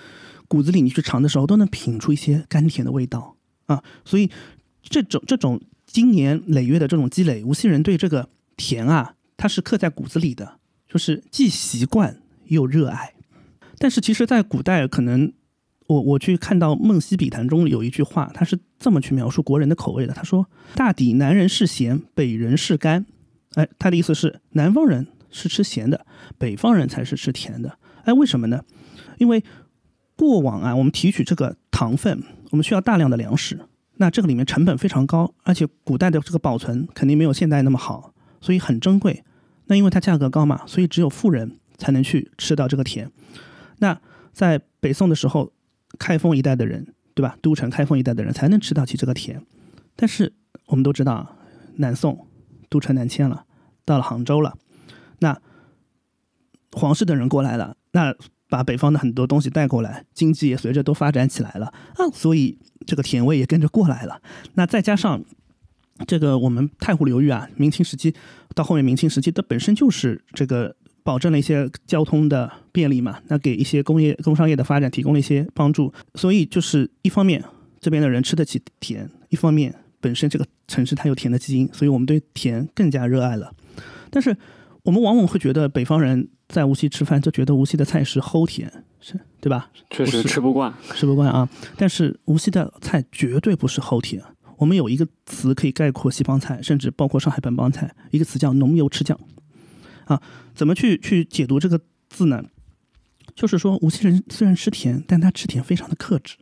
[0.48, 3.84] 骨子里，你去尝的时候都能品出一些甘甜的味道啊。
[4.06, 4.30] 所以
[4.84, 13.14] 这种这种经年累月的这种积累，无锡人对这个甜啊，它是刻在骨子里的，就是既习惯又热爱。
[13.78, 15.32] 但是其实，在古代，可能
[15.88, 20.14] 我我去看到《梦溪笔谈》中有一句话，他是这么去描述国人的口味的。
[20.14, 23.06] 他说：“大抵南人是咸，北人是甘。”
[23.56, 26.06] 哎，他的意思是南方人是吃咸的，
[26.38, 27.78] 北方人才是吃甜的。
[28.04, 28.64] 哎，为什么呢？
[29.18, 29.44] 因为
[30.16, 33.60] 过往啊，我们提取这个糖分，我们需要大量的粮食，
[33.98, 39.24] 那这个里面成本非常高，而且古代的这个保存肯定没有现代那么好，所以很珍贵。
[39.68, 43.12] 那因为它价格高嘛，所以只有富人才能去吃到这个甜。
[43.78, 44.00] 那
[44.34, 45.54] 在北宋的时候，
[45.98, 47.38] 开封一带的人，对吧？
[47.42, 49.46] 都城开封一带的人才能吃到起这个甜。
[49.96, 50.34] 但是
[50.68, 51.36] 我们都知道，
[51.76, 52.28] 南宋
[52.70, 53.46] 都城南迁了，
[53.86, 54.58] 到了杭州了，
[55.20, 55.40] 那
[56.72, 58.16] 皇室的人过来了，那
[58.50, 64.22] 把北方的很多东西带过来，经济也随着都发展起来了啊，所以这个甜味也跟着过来了。
[64.56, 65.24] 那再加上
[66.08, 68.14] 这个我们太湖流域啊，明清时期
[68.56, 70.76] 到后面明清时期，它本身就是这个。
[71.02, 73.20] 保证了一些交通的便利嘛？
[73.30, 75.92] 那给一些工业、工商业的发展提供了一些帮助。
[76.14, 77.44] 所以就是一方面
[77.80, 83.52] 这边的人吃得起甜，一方面本身这个城市它有甜的基因，所以我们对甜更加热爱了。
[84.12, 84.38] 但是
[84.84, 88.72] 我们往往会觉得北方人在无锡吃饭就觉得无锡的菜是齁甜，
[89.02, 89.70] 是对吧？
[89.90, 91.48] 确实吃不惯，吃不惯啊！
[91.78, 94.24] 但是无锡的菜绝对不是齁甜。
[94.58, 99.18] 我们有一个词可以概括西方菜，甚至包括上海本帮菜，一个词叫浓油赤酱。
[100.06, 100.22] 啊，
[100.56, 102.44] 怎么去去解读这个字呢？
[103.36, 106.36] 就是说，无锡人虽然吃甜，但他吃甜非常的克制。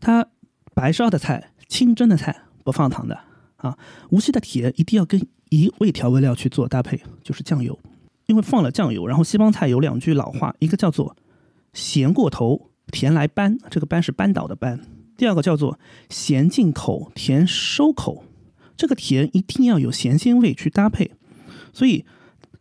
[0.00, 0.26] 他
[0.74, 3.18] 白烧的菜、清蒸的菜不放糖的
[3.56, 3.78] 啊。
[4.10, 7.78] 无锡的甜一定要跟一味调味料去做搭配，就是酱油。
[8.26, 11.16] 因为放了酱油，然后西方菜有两句老话，一个叫做
[11.72, 14.80] “咸过头，甜来扳”，这个“扳”是扳倒的“扳”。
[15.16, 15.78] 第二个叫做
[16.10, 18.24] “咸进口，甜收口”，
[18.76, 21.12] 这个甜一定要有咸鲜味去搭配。
[21.72, 22.04] 所以。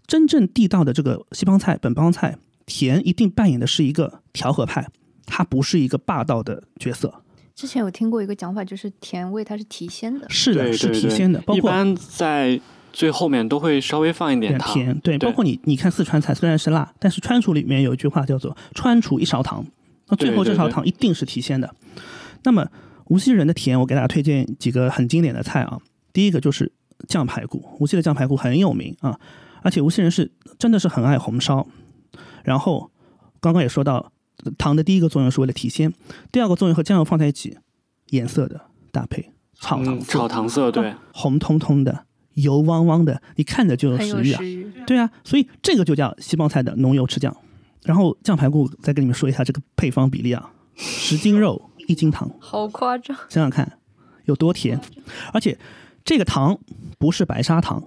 [0.07, 4.87] 真正地道的这个西方菜、本帮菜，甜一定扮演的是一个调和派，
[5.25, 7.23] 它不是一个霸道的角色。
[7.55, 11.41] 之前有听过一个讲法，就是甜味它是提鲜的，是的，是提鲜的。
[11.41, 12.61] 包括一般在
[12.95, 15.17] 最后面都会稍微放一点甜，对。
[15.17, 19.65] 包括你，你看四川菜虽然是辣，但是川厨里面有一句话叫做“川厨一勺糖”，
[20.07, 21.75] 那最后这勺糖一定是提鲜的。
[22.43, 22.65] 那么
[23.07, 25.77] 无锡人的甜，我给大家推荐几个很经典的菜啊。
[26.13, 26.71] 第一个就是
[27.09, 29.19] 酱排骨，无锡的酱排骨很有名啊。
[29.61, 31.67] 而且无锡人是真的是很爱红烧，
[32.43, 32.91] 然后
[33.41, 34.13] 刚刚也说到，
[34.57, 35.91] 糖的第一个作用是为了提鲜，
[36.31, 37.57] 第二个作用和酱油放在一起，
[38.11, 44.41] 颜色的搭配，炒糖炒糖色对，红彤彤的，油汪汪的，你看着就有食欲啊，
[44.87, 47.35] 对啊，所以这个就叫西帮菜的浓油赤酱。
[47.83, 53.79] 然后酱排骨再跟你们说一下这个配方比例啊，十斤肉 一斤糖，好夸张，想想看
[54.25, 54.79] 有多甜，
[55.33, 55.57] 而且
[56.03, 56.57] 这个糖
[56.97, 57.83] 不是白砂糖。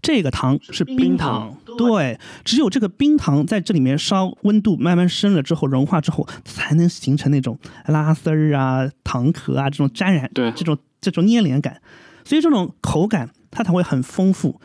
[0.00, 11.80] 这个糖是冰糖，对，只有这个冰糖在这里面烧，温度慢慢升了之后，融化之后，才能形成那种拉丝儿啊、糖壳啊这种沾染，对，这种这种粘连感，
[12.24, 14.60] 所以这种口感它才会很丰富，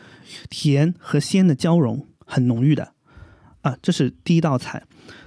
[0.50, 2.92] 甜和鲜的交融很浓郁的，
[3.60, 4.82] 啊，这是第一道菜，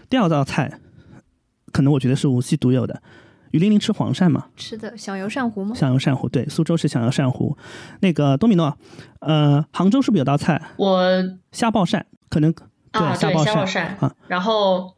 [0.09, 0.79] 第二道菜，
[1.71, 3.01] 可能我觉得是无锡独有的。
[3.51, 4.47] 雨霖霖吃黄鳝吗？
[4.55, 5.75] 吃的响油鳝糊吗？
[5.75, 7.57] 响油鳝糊，对，苏州是响油鳝糊。
[7.99, 8.77] 那个多米诺，
[9.19, 10.61] 呃，杭州是不是有道菜？
[10.77, 12.53] 我虾爆鳝，可能
[12.91, 14.15] 啊，对，虾爆鳝啊。
[14.27, 14.95] 然后，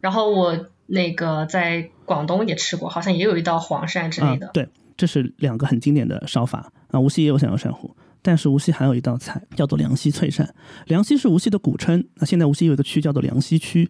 [0.00, 4.50] 然后我那个在广东也吃过，好像也有一道黄鳝之类的。
[4.52, 7.00] 对，这是两个很经典的烧法啊。
[7.00, 10.48] 无锡也有响油鳝糊，但是无锡还有一道菜叫做凉溪脆鳝。
[10.86, 13.86] 凉溪是无锡的古称，那现在无锡有一个区叫做凉溪区。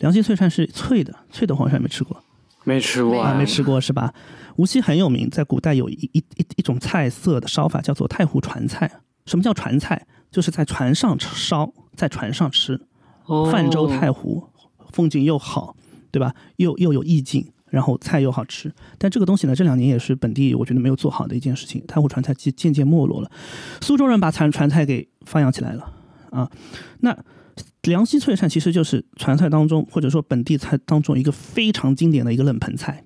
[0.00, 2.22] 凉溪脆鳝是脆的，脆的黄鳝没吃过。
[2.64, 4.12] 没吃过啊，没吃过是吧？
[4.56, 9.00] 无锡很有名，在古代有一一一一种菜色的烧法叫做太湖船菜。
[9.24, 10.06] 什么叫船菜？
[10.30, 12.78] 就是在船上烧，在船上吃。
[13.50, 14.44] 泛舟太湖，
[14.92, 15.74] 风景又好，
[16.10, 16.34] 对吧？
[16.56, 18.72] 又又有意境，然后菜又好吃。
[18.98, 21.82] 但这个东西呢，这两年也是本地我觉得没有做好的一件事情。
[21.86, 23.30] 太湖传菜渐渐渐没落了。
[23.80, 25.92] 苏州人把传传菜给发扬起来了
[26.30, 26.50] 啊，
[27.00, 27.16] 那。
[27.84, 33.04] 凉溪脆鳝其实就是传菜当中，或者说本地菜当中一个非常经典的一个冷盆菜。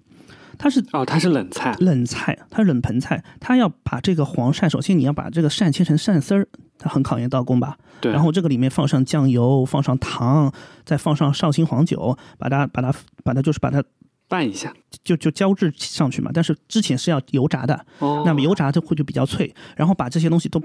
[0.59, 3.23] 它是哦，它是冷菜，冷菜，它冷盆菜。
[3.39, 7.79] 它要把这个黄鳝，首先你要把这个鳝切成鳝丝儿，它很考验刀工吧？
[8.01, 8.11] 对。
[8.11, 10.53] 然后这个里面放上酱油，放上糖，
[10.85, 12.93] 再放上绍兴黄酒，把它把它
[13.23, 13.81] 把它就是把它
[14.29, 16.31] 拌一下，就就浇制上去嘛。
[16.33, 18.23] 但是之前是要油炸的，哦。
[18.27, 19.55] 那么油炸就会就比较脆。
[19.77, 20.63] 然后把这些东西都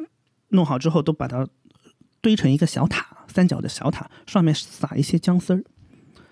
[0.49, 1.47] 弄好之后，都把它
[2.21, 3.05] 堆成一个小塔。
[3.31, 5.63] 三角的小塔上面撒一些姜丝儿，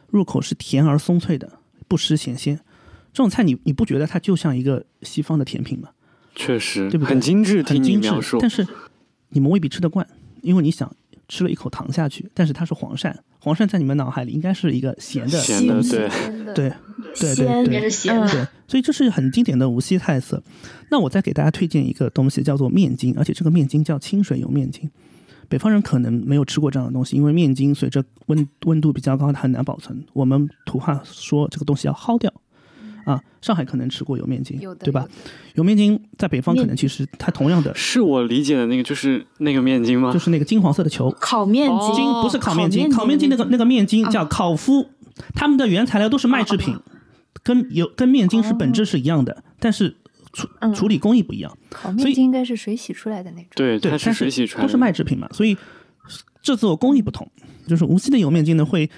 [0.09, 2.59] 入口是甜而松脆的，不失咸鲜。
[3.13, 5.89] 这种菜你你不觉得它就像一个西方的甜品吗？
[6.33, 7.09] 确实，对不对？
[7.09, 8.37] 很精致，听你很精致。
[8.39, 8.67] 但是
[9.29, 10.07] 你们未必吃得惯，
[10.41, 10.91] 因为你想
[11.27, 15.81] 吃了一口糖下去，但是它是黄鳝，黄鳝在你们脑海里应该是一个咸的，咸的
[16.53, 16.71] 对
[17.15, 20.41] 对对对鲜对，是咸的对，所以这是很经典的无锡菜色。
[20.89, 24.89] 那我再给大家推荐一个东西，叫做面筋，而且这个面筋叫清水油面筋。
[25.49, 30.03] 北方人可能没有吃过这样的东西，因为面筋随着温温度比较高，它很难保存。
[30.13, 32.33] 我们土话说这个东西要薅掉。
[33.07, 35.07] 啊，上海可能吃过油面筋，对吧？
[35.55, 40.11] 油面筋在北方可能其实它同样的，是我理解的那个，就是那个面筋吗？
[40.11, 44.85] 就是那个金黄色的球，烤面筋，筋不是烤面筋，烤面筋那个那个面筋叫烤麸，
[45.33, 46.77] 他们的原材料都是麦制品，
[47.43, 49.95] 跟油跟面筋是本质是一样的，但是
[50.33, 51.57] 处处理工艺不一样。
[51.69, 55.55] 烤面筋应该是水洗出来的那种，对，对，它是水洗出来的，都是麦制品嘛，所以
[56.41, 57.25] 制作工艺不同。
[57.67, 58.89] 就是无锡的油面筋呢会。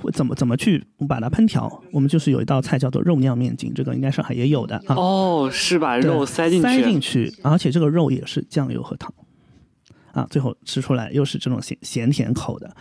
[0.00, 1.82] 会怎么怎么去把它烹调？
[1.92, 4.94] 我们就是有一道菜叫做肉酿面筋，这个应该上海也有的啊。
[4.96, 9.12] 哦，是把肉塞进去，塞进去，而且这个肉也是酱油和糖
[10.12, 12.74] 啊，最后吃出来又是这种咸咸甜口的。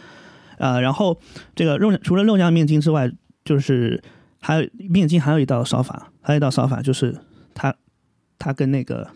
[0.58, 1.18] 呃，然后
[1.56, 3.12] 这个肉除了肉酿面筋之外，
[3.46, 4.02] 就是
[4.40, 7.18] 还有面筋还有一道烧法，还有一道烧法就是
[7.54, 7.74] 它
[8.38, 9.08] 它跟那个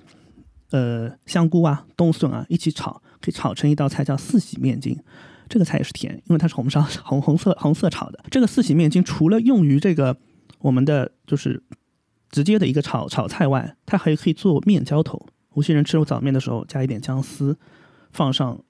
[0.72, 4.98] 呃香菇啊、冬笋啊一起炒，可以炒成一道菜叫四喜面筋。
[5.50, 8.24] 这个菜也是甜，因为它是红烧 红红色红色炒的。
[8.32, 10.18] 这个四喜面筋除了用于这个
[10.60, 11.62] 我们的就是
[12.30, 15.28] 直接的一个炒炒菜外，它还可以做面浇头。
[15.54, 17.58] 无锡人吃早面的时候加一点姜丝，
[18.12, 18.64] 放上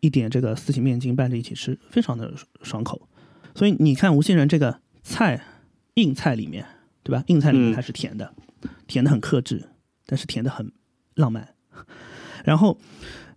[0.00, 3.08] 一点这个四喜面筋拌着一起吃，非常的爽口。
[3.54, 5.42] 所以你看无锡人这个菜
[5.94, 6.64] 硬菜里面，
[7.02, 7.24] 对吧？
[7.26, 8.32] 硬菜里面它是甜的，
[8.86, 9.70] 甜的很克制，
[10.06, 10.70] 但是甜的很
[11.14, 11.54] 浪漫。
[12.44, 12.78] 然后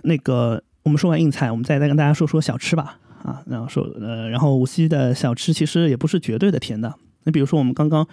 [0.04, 0.64] 那个。
[0.84, 2.98] 我们说完硬菜，我们再再跟大家说说小吃吧。
[3.24, 6.92] 啊，然后说呃，然后无锡的小吃其实也不是绝对的甜的。
[7.24, 8.08] 那比如说我们刚刚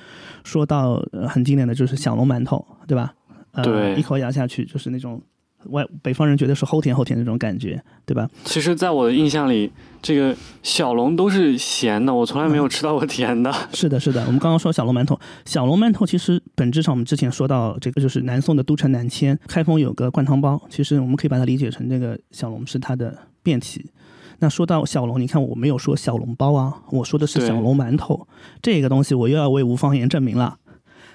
[0.44, 3.14] 说到很经典的就是小笼馒头，对吧？
[3.52, 5.22] 呃，对，一口咬下去就是那种
[5.66, 8.28] 外北方人觉得是齁甜齁甜那种感觉，对吧？
[8.44, 13.52] 其实，在我的印象里，这个小笼都是咸的，我从来没有吃到过甜的。
[13.74, 14.24] 是的，是的。
[14.26, 23.90] 我们刚刚说小笼馒头，小笼馒头其实本质上我们之前说到这个就是南宋的都城南迁，开封有个灌汤包，其实我们可以把它理解成这个小笼是它的变体。
[24.38, 28.28] 那说到小笼，你看我没有说小笼包啊，我说的是小笼馒头。
[28.62, 30.58] 这个东西我又要为吴方言证明了，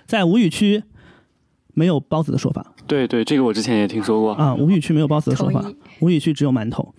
[0.05, 0.83] 在吴语区
[1.73, 2.72] 没有包子的说法。
[2.87, 4.53] 对对，这个我之前也听说过啊。
[4.55, 5.63] 吴语区没有包子的说法，
[5.99, 6.93] 吴语区只有馒头。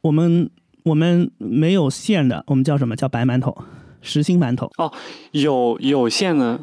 [0.00, 0.50] 我们
[0.84, 3.56] 我们没有馅的，我们叫什么叫白馒头、
[4.00, 4.70] 实心馒头。
[4.78, 4.92] 哦，
[5.32, 6.60] 有有馅的，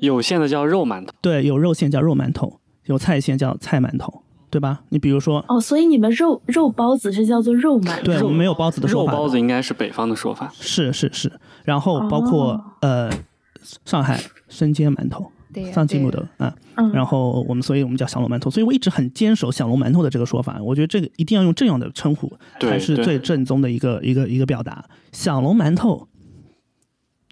[0.00, 1.12] 有馅的叫肉馒头。
[1.20, 4.22] 对，有肉馅叫肉馒头，有菜馅叫菜馒头。
[4.50, 4.82] 对吧？
[4.90, 9.10] 你比如说哦，所以你们肉肉包子是叫做肉馒头，对，我们没有包子的说法。
[9.10, 10.48] 肉包子应该是北方的说法。
[10.60, 11.32] 是是是，
[11.64, 13.10] 然后包括呃
[13.84, 15.28] 上海生煎馒头，
[15.72, 16.54] 上记木德啊，
[16.92, 20.60] 然后我们所以我们叫小笼馒头，所以我一直很坚守小笼馒头的这个说法。
[20.62, 24.84] 我觉得这个一定要用这样的称呼才是最正宗的一个一个一个表达。
[25.12, 26.08] 小笼馒头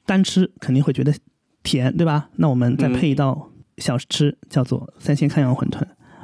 [0.07, 1.15] 单吃肯定会觉得
[1.63, 2.29] 甜，对吧？
[2.37, 5.81] 那我们再配一道小吃，叫做三鲜开阳馄饨。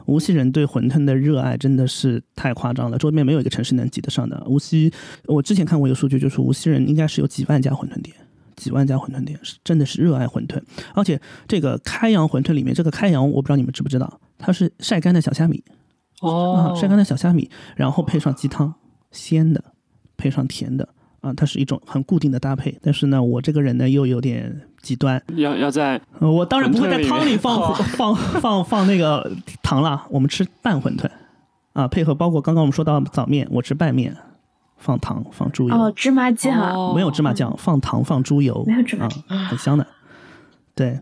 [0.07, 4.43] 无锡人对馄饨的热爱真的是太夸张了，周边没有一个城市能及得上的。
[4.47, 4.91] 无锡，
[5.27, 8.17] 我之前看过一个数据，就是无锡人应该是有几万家馄饨店，
[8.59, 10.61] 几万家馄饨店是真的是热爱馄饨。
[10.95, 15.65] 而且这个开阳馄饨里面，这个开阳我不知道你们知不知道，它是晒干的小虾米。
[16.21, 18.75] 哦，晒干的小虾米，然后配上鸡汤，
[19.13, 19.63] 鲜的，
[20.17, 20.89] 配上甜的。
[21.21, 29.29] 啊，它是一种很固定的搭配，但是呢，我这个人呢又有点极端，要要在，我当然不会在汤里放放放放那个
[29.61, 31.11] 糖了，我们吃拌馄饨，
[31.73, 34.17] 啊，配合包括刚刚我们说到早面，我吃拌面，
[34.79, 39.87] 放糖放猪油，哦，芝麻酱，没有芝麻酱，放糖放猪油，没有芝麻酱，很香的，
[40.75, 40.99] 对，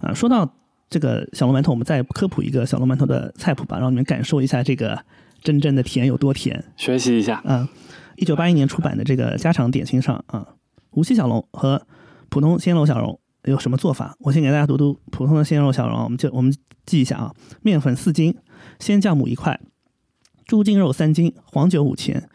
[0.00, 0.50] 啊，说到
[0.90, 4.98] 这个小笼馒头，我们再科普一个小笼馒头的菜谱吧，让你们感受一下这个
[5.42, 7.68] 真正的甜有多甜，学习一下，嗯。
[8.20, 10.44] 一九八一年出版的这个家常点心上啊，
[10.90, 11.80] 无锡小笼和
[12.28, 14.16] 普通鲜肉小笼有什么做法？
[14.18, 16.52] 我先给大家读读普通的鲜肉小笼，我们就我们
[16.84, 18.36] 记一下啊：面粉四斤，
[18.80, 19.60] 鲜酵母一块，
[20.46, 22.28] 猪筋肉三斤，黄酒五钱，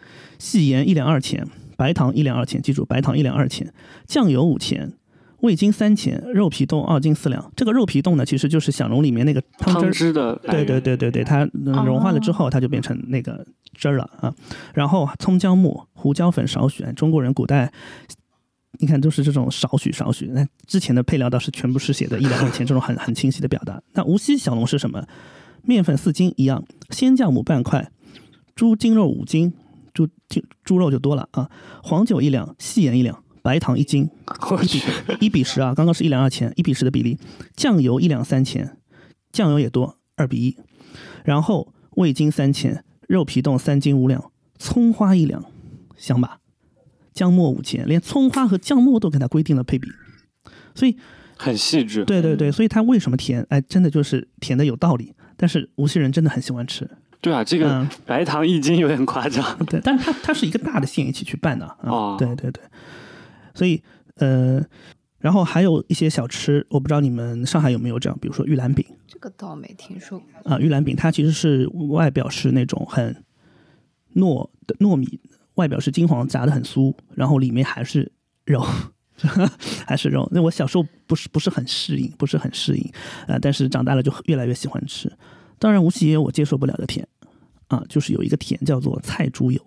[0.43, 3.73] 细盐一两二钱，白糖一两二钱，记住白糖一两二钱，
[4.05, 4.91] 酱油五钱，
[5.39, 7.49] 味精三钱，肉皮冻二斤四两。
[7.55, 10.37] 这个肉皮冻呢，其实就是小笼里面那个汤汁的。
[10.43, 13.45] 对对对对对，它融化了之后，它就变成那个。
[13.75, 14.31] 汁儿了啊，
[14.75, 16.85] 然后葱姜末、胡椒粉少许。
[16.95, 17.73] 中国人古代，
[18.77, 20.27] 你看都是这种少许少许。
[20.27, 23.81] 那之前的配料倒是全部是写的一两块钱，这种很很清晰的表达。
[23.93, 25.03] 那无锡小笼是什么？
[25.63, 27.89] 面粉四斤一样，鲜酵母半块，
[28.53, 29.53] 猪筋肉五斤，
[29.93, 31.49] 猪筋猪肉就多了啊。
[31.83, 34.09] 黄酒一两，细盐一两，白糖一斤，
[34.61, 37.17] 一比一比十啊，刚刚是一两二钱，一比十的比例。
[37.55, 38.77] 酱油一两三钱，
[39.31, 40.57] 酱油也多，二比一。
[41.23, 45.45] 然后味精三钱，肉皮冻三斤五两，葱花一两，
[45.95, 46.39] 香吧？
[47.13, 49.87] 姜末五钱，连葱花和姜末都给它规定了配比，
[50.73, 50.97] 所以
[51.37, 52.03] 很细致。
[52.05, 53.45] 对对对，所以它为什么甜？
[53.49, 55.13] 哎，真的就是甜的有道理。
[55.37, 56.89] 但是无锡人真的很喜欢吃。
[57.23, 59.41] 对啊，这个白糖一斤有点夸张。
[59.65, 62.17] 对，但是它它是一个大的县一起去办的啊。
[62.17, 62.61] 对对对，
[63.55, 63.81] 所以
[64.17, 64.61] 呃，
[65.19, 68.85] 然后还有一些小吃，我不知道你们上海有没有这样，比如说玉兰饼。
[69.07, 70.59] 这个倒没听说过啊。
[70.59, 73.23] 玉兰饼它其实是外表是那种很
[74.15, 75.21] 糯的糯米，
[75.53, 78.11] 外表是金黄炸的很酥，然后里面还是
[78.43, 78.67] 肉，
[79.87, 80.27] 还是肉。
[80.33, 82.91] 那我小时候不是不是很适应，不是很适应
[83.27, 85.09] 呃，但是长大了就越来越喜欢吃。
[85.59, 87.07] 当然，无锡也有我接受不了的甜。
[87.73, 89.59] 啊，就是有一个甜叫做菜猪油，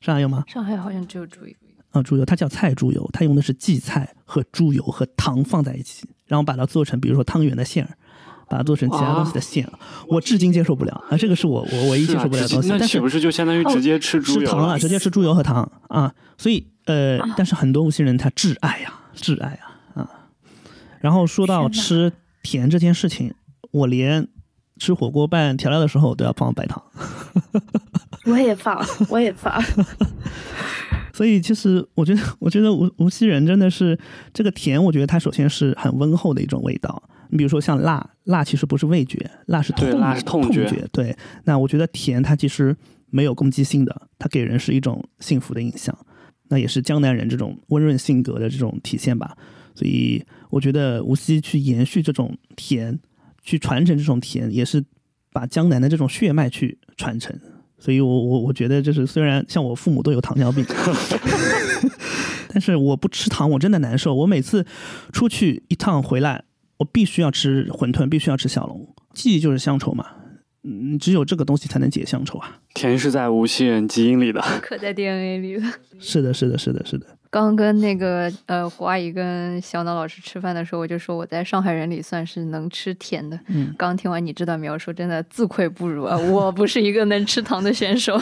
[0.00, 0.44] 上海有吗？
[0.46, 1.54] 上海好像只有猪油
[1.92, 7.96] 啊，猪油它叫菜猪油，它用的是荠菜和猪油和糖放在一起，然后把它做成，比如说汤圆的馅儿，
[8.48, 9.72] 把它做成其他东西的馅儿，
[10.08, 12.68] 我至今接受不了啊，这个是我我唯一接受不了的东西。
[12.68, 14.40] 那岂不是就相当于直接吃猪油？
[14.40, 20.10] 吃糖了，直接吃猪油和糖啊，所以呃，但是很多无锡人他挚爱呀，挚爱啊啊。
[21.00, 22.12] 然后说到吃
[22.42, 23.32] 甜这件事情，
[23.70, 24.28] 我连。
[24.78, 26.82] 吃火锅拌调料的时候都要放白糖，
[28.26, 29.62] 我也放，我也放。
[31.12, 33.98] 所以其实我觉得， 我觉得无无锡人真的是
[34.32, 37.02] 这个甜，我觉得它首先是很温厚的一种味道。
[37.28, 40.86] 你比如说像辣，辣其实不是味觉，辣是痛，辣是痛觉。
[40.90, 41.14] 对，
[41.44, 42.74] 那我觉得甜它其实
[43.10, 45.96] 没有攻击性的，它给人是一种幸福的印象。
[46.48, 49.36] 那也是江南人这种温润性格的这种体现吧。
[49.74, 52.98] 所以我觉得无锡去延续这种甜。
[53.42, 54.82] 去传承这种甜，也是
[55.32, 57.38] 把江南的这种血脉去传承。
[57.78, 60.64] 所以，我我我觉得，就是虽然像我父母都有糖尿病，
[62.48, 64.14] 但是我不吃糖，我真的难受。
[64.14, 64.64] 我每次
[65.12, 66.44] 出去一趟回来，
[66.76, 68.94] 我必须要吃馄饨，必须要吃小龙。
[69.12, 70.06] 记忆就是乡愁嘛，
[70.62, 72.60] 嗯，只有这个东西才能解乡愁啊。
[72.72, 75.66] 甜是在无锡人基因里的， 刻在 DNA 里的。
[75.98, 77.06] 是的，是的，是的，是的。
[77.32, 83.40] 刚跟那个呃胡阿姨跟小脑老师吃饭的时候，我就说我在上海人里算是能吃甜的。
[83.46, 86.14] 嗯，刚听完你这段描述，真的自愧不如啊！
[86.14, 88.20] 我不是一个能吃糖的选手。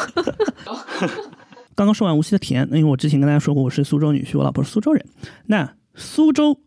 [1.75, 5.05] 刚刚说完无锡的甜，因为我之前跟大家说过我是苏州女婿，我老婆是苏州人。
[5.47, 6.61] 那苏州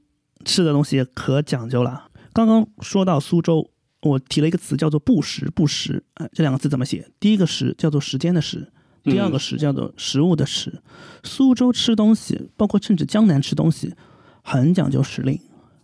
[0.44, 2.10] 吃的东西可讲究了。
[2.34, 3.70] 刚刚说到苏州，
[4.02, 7.08] 我提了一个词叫做不时不时，哎，这两个字怎么写？
[7.22, 8.70] 第一个时叫做时间的时。
[9.04, 10.82] 第二个食叫做食物的食，
[11.24, 13.94] 苏州吃东西，包括甚至江南吃东西，
[14.42, 15.40] 很讲究时令。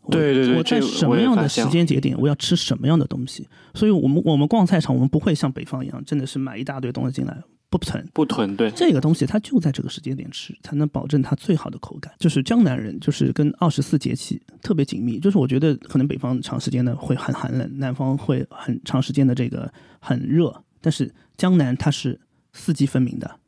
[0.09, 3.47] 对对对，我在什么样的时间节点，我要吃什么样的东西。
[3.75, 8.55] 所以，我们我们逛菜场，我们不会像北方一样，真的是买一大堆东西进来，不囤不囤。
[8.55, 12.11] 对，这个东西它就在这个时间点吃，才能保证它最好的口感。
[12.17, 15.19] 就是江南人，就是跟二十四节气特别紧密。
[15.19, 22.19] 就是我觉得可能北方长时间的会很寒冷，南方会很长时间的这个很热，但是江南它是。
[22.59, 23.39] 四季分明的，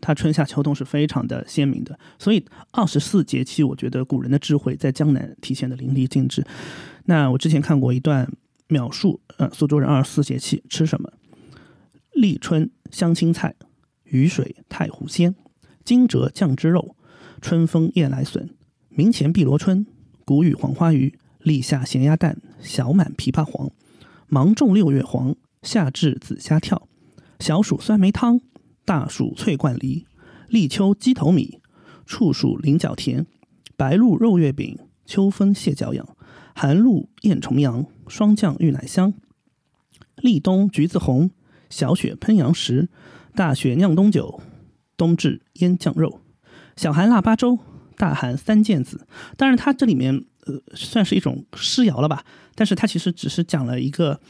[0.00, 6.44] 它春夏秋冬是非常的鲜明的，所以二十四节气，我觉得古人的智慧在江南体现的淋漓尽致。
[7.06, 8.30] 那我之前看过一段
[8.68, 11.12] 描述，呃，苏州人二十四节气吃什么？
[12.14, 13.54] 立春香青菜，
[14.04, 15.34] 雨水太湖鲜，
[15.84, 16.94] 惊蛰酱汁肉，
[17.40, 18.50] 春风夜来笋，
[18.90, 19.86] 明前碧螺春，
[20.24, 23.70] 谷雨黄花鱼，立夏咸鸭蛋，小满枇杷黄，
[24.28, 26.86] 芒种六月黄，夏至紫虾跳。
[27.40, 28.40] 小暑酸梅汤，
[28.84, 30.06] 大暑翠冠梨，
[30.48, 31.60] 立秋鸡头米，
[32.04, 33.26] 处暑菱角甜，
[33.76, 36.06] 白露肉月饼，秋分蟹脚痒，
[36.54, 39.14] 寒露燕重阳，霜降玉奶香，
[40.16, 41.30] 立冬橘子红，
[41.70, 42.88] 小雪烹羊食，
[43.34, 44.40] 大雪酿冬酒，
[44.96, 46.20] 冬至腌酱肉，
[46.76, 47.58] 小寒腊八粥，
[47.96, 49.06] 大寒三件子。
[49.36, 52.24] 当然，它这里面呃算是一种诗谣了吧，
[52.56, 54.20] 但是它其实只是讲了一个。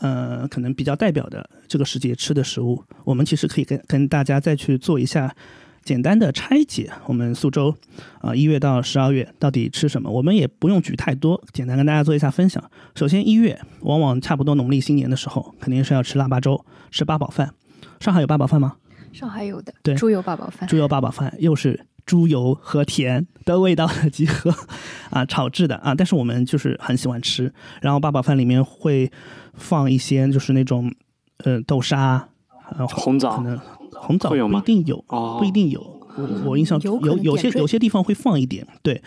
[0.00, 5.34] 呃，可能比较代表的这个时节吃的食物，我们其实可以跟跟大家再去做一下
[5.82, 6.90] 简单的拆解。
[7.06, 7.74] 我们苏州
[8.20, 10.10] 啊，一月到十二月到底吃什么？
[10.10, 12.62] 我们也不用举太多，简单跟大家做一下分享。
[12.94, 17.54] 首先，一月往往差不多农历新年的时候，肯定是要吃腊八粥，吃八宝饭。
[18.00, 18.76] 上海有八宝饭吗？
[19.12, 21.86] 上海有的，对，猪油八宝饭，猪油八宝饭又是。
[22.06, 24.54] 猪油和甜的味道的集合，
[25.08, 27.50] 啊，炒制的啊，但是我们就是很喜欢吃。
[27.80, 29.10] 然后八宝饭里面会
[29.54, 30.92] 放一些，就是那种
[31.38, 32.28] 呃豆沙，
[32.76, 33.58] 呃红枣，可能
[33.92, 35.04] 红枣不一定有，
[35.38, 35.80] 不一定有。
[36.16, 39.02] 我我印象有有些有些地方会放一点，对。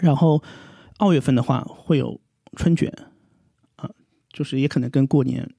[0.00, 0.42] 然后
[0.98, 2.20] 二月份的话会有
[2.56, 2.92] 春卷，
[3.76, 3.90] 啊，
[4.32, 5.50] 就是也可能跟过年。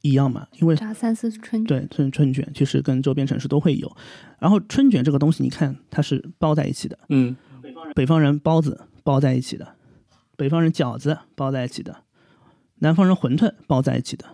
[0.00, 3.96] 一样嘛，因为炸三丝春对春春卷，其实跟周边城市都会有。
[4.38, 7.36] 然后春卷这个东西，你看它是包在一起的，嗯，
[7.96, 9.74] 北方人包子包在一起的，
[10.36, 12.04] 北方人饺子包在一起的，
[12.80, 14.24] 南方人馄饨包在一起的。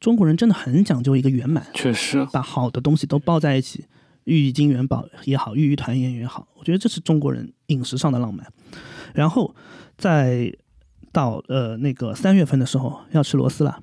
[0.00, 3.84] 中国人真的很讲究一个圆满，确实把好的东西都包在一起，
[4.24, 8.44] 寓意金元宝也好，寓意团圆也好，我觉得这是中国人饮食上的浪漫。
[9.14, 9.54] 然后
[9.96, 10.52] 再
[11.12, 13.80] 到呃那个三月份的时候要吃螺丝了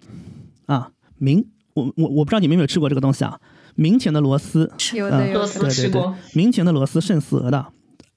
[0.66, 3.40] 啊，明我我我不知道你们有没有吃过这个东西啊，
[3.76, 7.68] 明前的螺丝，有的有螺丝吃过，明前的螺丝胜似鹅的，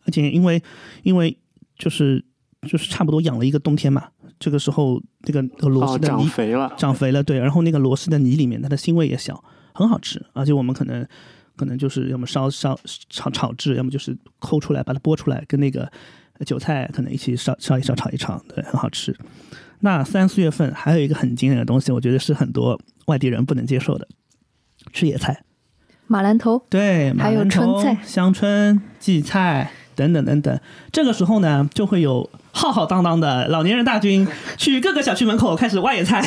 [0.07, 0.61] 而且因为
[1.05, 1.39] 因为
[1.79, 2.25] 就是
[2.63, 4.09] 就是差不多养了一个冬天嘛。
[4.43, 7.39] 这个时候，那个螺丝的泥长肥了，长肥了，对。
[7.39, 9.41] 然后那个螺丝的泥里面，它的腥味也小，
[9.73, 10.21] 很好吃。
[10.33, 11.07] 而且我们可能
[11.55, 12.77] 可能就是要么烧烧
[13.09, 15.89] 炒炒制，要么就是抠出来把它剥出来，跟那个
[16.45, 19.17] 韭菜可能一起烧烧一烧炒一炒，对，很好吃。
[19.79, 24.09] 那三四月份还有一个很经典的东西，我觉得是很多外地人不能接受的，
[24.93, 25.45] 吃野菜，
[26.09, 30.61] 马兰头，对，还有春菜、香椿、荠菜等等等等。
[30.91, 32.29] 这个时候呢，就会有。
[32.53, 34.27] 浩浩荡荡的老年人大军
[34.57, 36.23] 去各个小区门口开始挖野菜，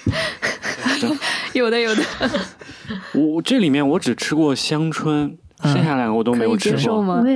[1.52, 2.02] 有的有的。
[3.14, 6.78] 我这里面我只吃过香椿，剩下两个我都没有吃过。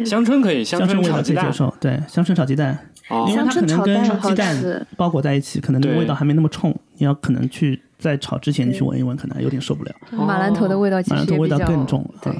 [0.04, 2.90] 香椿可以，香椿炒鸡蛋，对，香椿炒鸡蛋，
[3.28, 7.82] 因为它可能跟鸡蛋包裹在一起，可能那个味道还没那么冲，你要可能去。
[8.04, 9.92] 在炒之前，你去闻一闻，可能有点受不了。
[10.12, 12.04] 马兰头的味道，马兰头味道更重。
[12.20, 12.30] 对，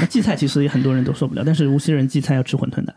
[0.00, 2.94] 那荠菜其实也很多人都受不了，但是无锡人荠菜要吃馄饨的。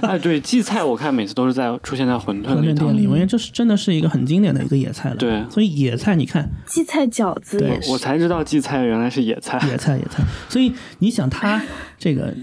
[0.00, 5.16] 哎，对，荠菜我看每次都是在出现在馄饨店里，因为这是真的是一个很经典的一个野菜了。
[5.16, 7.92] 对，所以野菜你看，荠菜饺子也是。
[7.92, 10.24] 我才知道荠菜原来是野菜，野菜野菜。
[10.48, 11.62] 所以你想，他
[11.98, 12.34] 这个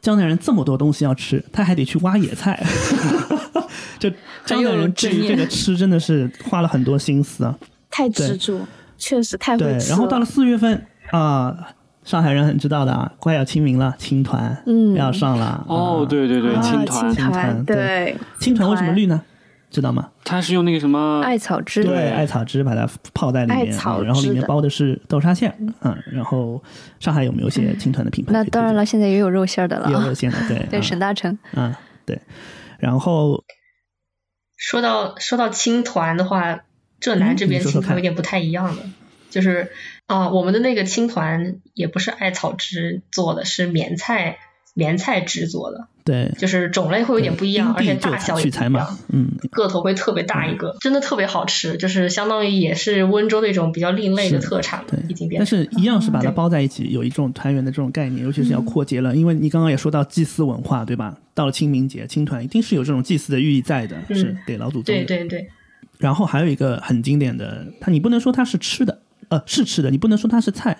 [0.00, 2.64] 江南人这么多东西要吃，他还得去挖野菜。
[3.98, 4.10] 就
[4.44, 7.58] 江南人对于这个 吃真的是花了很多心思啊。
[7.90, 8.60] 太执着，
[8.98, 9.78] 确实太对。
[9.88, 11.56] 然后到了四月份啊，
[12.04, 15.64] 上海人很知道的啊，快要清明了，青团嗯要上了。
[15.68, 18.16] 哦，对对对，青团青团对。
[18.38, 19.22] 青团为什么绿呢？
[19.68, 20.08] 知道吗？
[20.24, 23.66] 它是用那个什么艾草汁，对，艾草汁把它泡在里面，
[24.04, 25.54] 然后里面包的是豆沙馅。
[25.82, 26.62] 嗯，然后
[27.00, 28.32] 上海有没有些青团的品牌？
[28.32, 31.36] 那当然了，现在也有肉馅的了，也有肉馅的，对 对，沈大成。
[31.54, 31.74] 嗯，
[32.06, 32.18] 对。
[32.78, 33.42] 然后
[34.56, 36.64] 说到说到青团的话。
[36.98, 38.82] 浙南这边青团有点不太一样的，
[39.28, 39.70] 就是
[40.06, 44.38] 啊，我们的那个青团也不是艾草汁做的，是棉菜
[44.76, 45.88] 棉菜制作的。
[46.04, 48.96] 对，就是种类会有点不一样，而且大小也不一样。
[49.08, 54.84] 嗯，个头会特别大一个，真的特别好吃，就是相当于也是温州的一种比较另类的特产。
[54.86, 55.40] 对，已经变。
[55.40, 61.18] 但是一样是把它包在一起，有一种团圆的这种概念，尤其是要过节了，因为你刚刚也说到祭祀文化，对吧？
[61.34, 64.94] 到了清明节，青团一定是有这种祭祀的寓意在的，是给老祖宗。
[64.94, 65.48] 对对对。
[65.98, 70.78] 然后还有一个很经典的，它你不能说它是吃的，呃，是吃的，你不能说它是菜。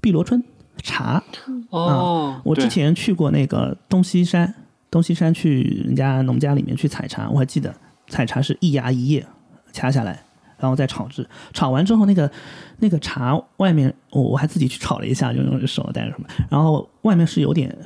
[0.00, 0.42] 碧螺春
[0.82, 1.22] 茶
[1.70, 4.54] 哦，我之前去过那个东西山，
[4.90, 7.74] 东西山去人家农家里面去采茶，我还记得
[8.08, 9.26] 采茶是一芽一叶
[9.72, 10.22] 掐下来，
[10.58, 12.30] 然后再炒制，炒完之后那个
[12.78, 17.76] 那个茶外面，我我还自己去炒了一下，就用手带着什么，然后外面是有点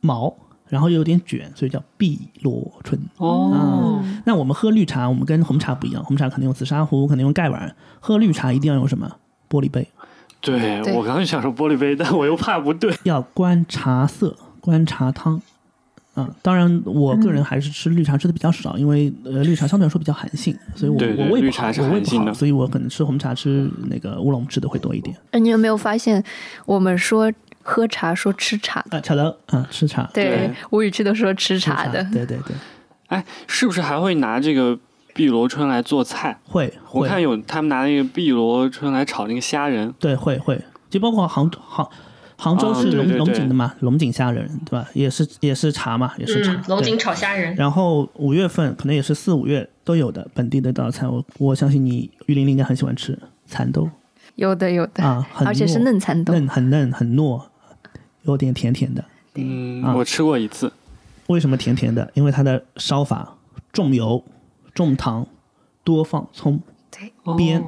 [0.00, 0.34] 毛。
[0.70, 3.00] 然后又有点卷，所以叫碧螺春。
[3.16, 7.74] 哦，那我们喝绿茶，我们跟红茶不一样，红茶可能用紫砂壶，可能用盖碗。
[8.00, 9.10] 喝绿茶一定要用什么？
[9.48, 9.88] 玻璃杯。
[10.40, 12.94] 对我刚刚想说玻璃杯，但我又怕不对。
[13.04, 15.40] 要观茶色，观茶汤。
[16.14, 25.16] 啊，当然，我个人还是吃绿茶吃的比较少，因为呃，绿茶相对来说比较寒性，所以我我胃不好，我胃不好，所以我可能吃红茶吃那个乌龙吃的会多一点。
[25.30, 26.22] 哎，你有没有发现，
[26.66, 27.32] 我们说？
[27.60, 30.08] 喝茶说吃茶啊，巧的啊，吃茶。
[30.14, 32.02] 对，吴语区都说吃茶的。
[32.04, 32.56] 对对对。
[33.08, 34.78] 哎，是不是还会拿这个
[35.18, 36.38] 碧螺春来做菜？
[36.44, 39.92] 会，我看有他们拿那个碧螺春来炒那个虾仁。
[39.98, 41.84] 对，会会，就包括杭杭
[42.36, 44.88] 杭州是龙龙井的嘛，龙井虾仁对吧？
[44.94, 46.62] 也是也是茶嘛，也是茶。
[46.68, 47.52] 龙井炒虾仁。
[47.56, 53.90] 然后五月份可能也是四五月都有的本地的道菜，我我相信你玉玲玲应该很喜欢吃蚕豆。
[54.36, 57.42] 有的有的啊，而且是嫩蚕豆，嫩很嫩很糯。
[58.22, 59.02] 有点甜甜的，
[59.36, 60.70] 嗯，我吃过一次。
[61.28, 62.10] 为什么甜甜的？
[62.12, 63.34] 因为它的烧法
[63.72, 64.22] 重油、
[64.78, 65.26] 重糖、
[65.82, 66.62] 多放葱、
[67.24, 67.60] 煸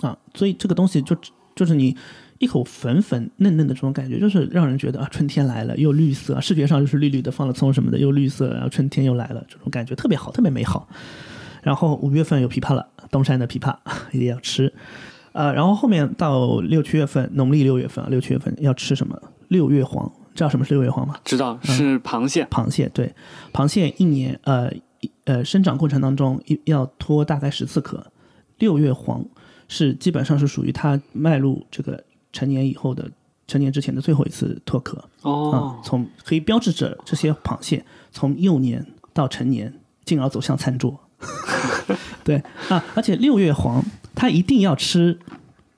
[0.00, 1.16] 啊，所以这个东西就
[1.54, 1.96] 就是你
[2.38, 10.88] 一口粉粉嫩嫩的这种感觉，就是让人觉得啊，春天来了，又绿色，视觉上就是绿绿的，放了葱什么的又绿色，然后春天又来了，这种感觉特别好，特别美好。
[11.62, 13.76] 然后五月份有枇杷了，东山的枇杷
[14.10, 14.74] 一定要吃。
[15.30, 19.16] 呃，然后后面到六七月份，农历六月份啊，六七月份要吃什么？
[19.46, 21.14] 六月黄，知道什么是六月黄吗？
[21.24, 22.44] 知道，是螃蟹。
[22.46, 23.14] 螃蟹对，
[23.52, 24.68] 螃蟹一年呃
[25.24, 28.04] 呃生长过程当中一要脱大概十次壳，
[28.58, 29.24] 六月黄
[29.68, 32.02] 是基本上是属于它迈入这个
[32.32, 33.10] 成年以后的
[33.46, 35.02] 成年之前的最后一次脱壳。
[35.22, 39.72] 哦，从可以标志着这些螃蟹从幼年到成年，
[40.04, 40.98] 进而走向餐桌。
[42.22, 43.82] 对啊，而且六月黄
[44.14, 45.18] 它一定要吃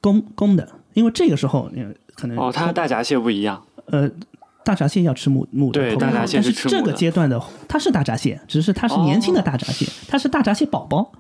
[0.01, 3.63] 公公的，因为这个时候呃可能哦，它和大闸蟹不一样。
[3.87, 4.11] 呃，
[4.67, 11.13] 大闸蟹要吃母母的对口感大闸蟹但是这个阶段的它是大闸蟹，只是它是年轻的大闸蟹，它是大闸蟹宝宝，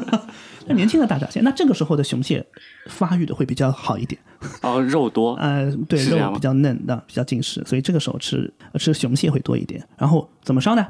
[0.68, 2.46] 那年轻的大闸蟹，那这个时候的雄蟹
[2.88, 4.20] 发育的会比较好一点。
[4.60, 5.34] 哦，肉多。
[5.40, 9.82] 呃，对，肉比较嫩的，比较紧实，所以这个时候吃呃吃雄蟹会多一点。
[9.96, 10.86] 然后怎么烧呢？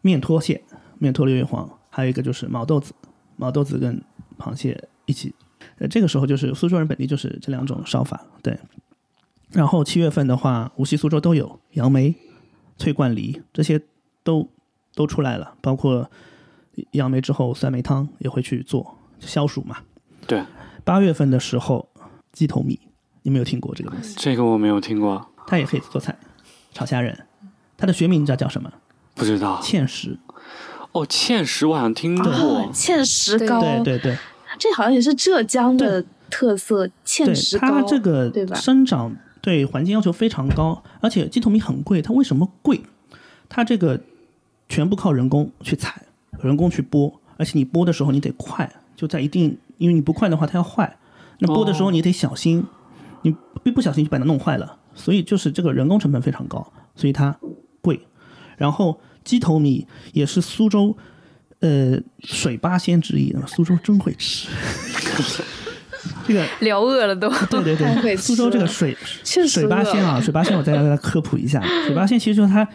[0.00, 0.62] 面拖蟹、
[1.00, 2.92] 面拖六月黄，还有一个就是毛豆子，
[3.34, 4.00] 毛豆子跟
[4.38, 5.34] 螃蟹一起。
[5.78, 8.56] 呃，这个时候就是苏州人本地就是这两种烧法，对。
[9.54, 12.14] 然后七月份的话，无锡、苏州都有杨梅、
[12.76, 13.80] 翠冠梨这些
[14.22, 14.48] 都
[14.94, 16.10] 都出来了，包括
[16.90, 19.76] 杨梅之后酸梅汤也会去做消暑嘛。
[20.26, 20.42] 对，
[20.82, 21.88] 八月份的时候，
[22.32, 22.80] 鸡头米，
[23.22, 24.14] 你没有听过这个东西？
[24.18, 26.18] 这个我没有听过，它也可以做菜，
[26.72, 27.26] 炒虾仁。
[27.76, 28.72] 它的学名你知道叫什么？
[29.14, 29.60] 不知道。
[29.62, 30.18] 芡实。
[30.92, 32.30] 哦，芡实我好像听过。
[32.30, 34.18] 啊芡实糕，对对对，
[34.58, 38.56] 这好像也是浙江的特色芡实糕，它这个对吧？
[38.56, 39.14] 生长
[39.44, 42.00] 对环境要求非常高，而且鸡头米很贵。
[42.00, 42.80] 它为什么贵？
[43.50, 44.00] 它这个
[44.70, 46.02] 全部靠人工去采，
[46.40, 50.96] 人工去剥，而且你剥的时候你得快，就在一定，因为你不快的话它要坏。
[51.40, 52.64] 那剥的时候你得小心，
[53.20, 54.78] 你一不小心就把它弄坏了。
[54.94, 57.36] 所以就是这个人工成本非常高，所以它
[57.82, 58.00] 贵。
[58.56, 60.96] 然后鸡头米也是苏州
[61.60, 64.48] 呃水八仙之一，苏州真会吃。
[66.26, 67.28] 这个 聊饿了都。
[67.48, 72.66] 对对对， 苏州这个水水八仙啊，水八仙我再给大家科普一下，水八仙其实就是它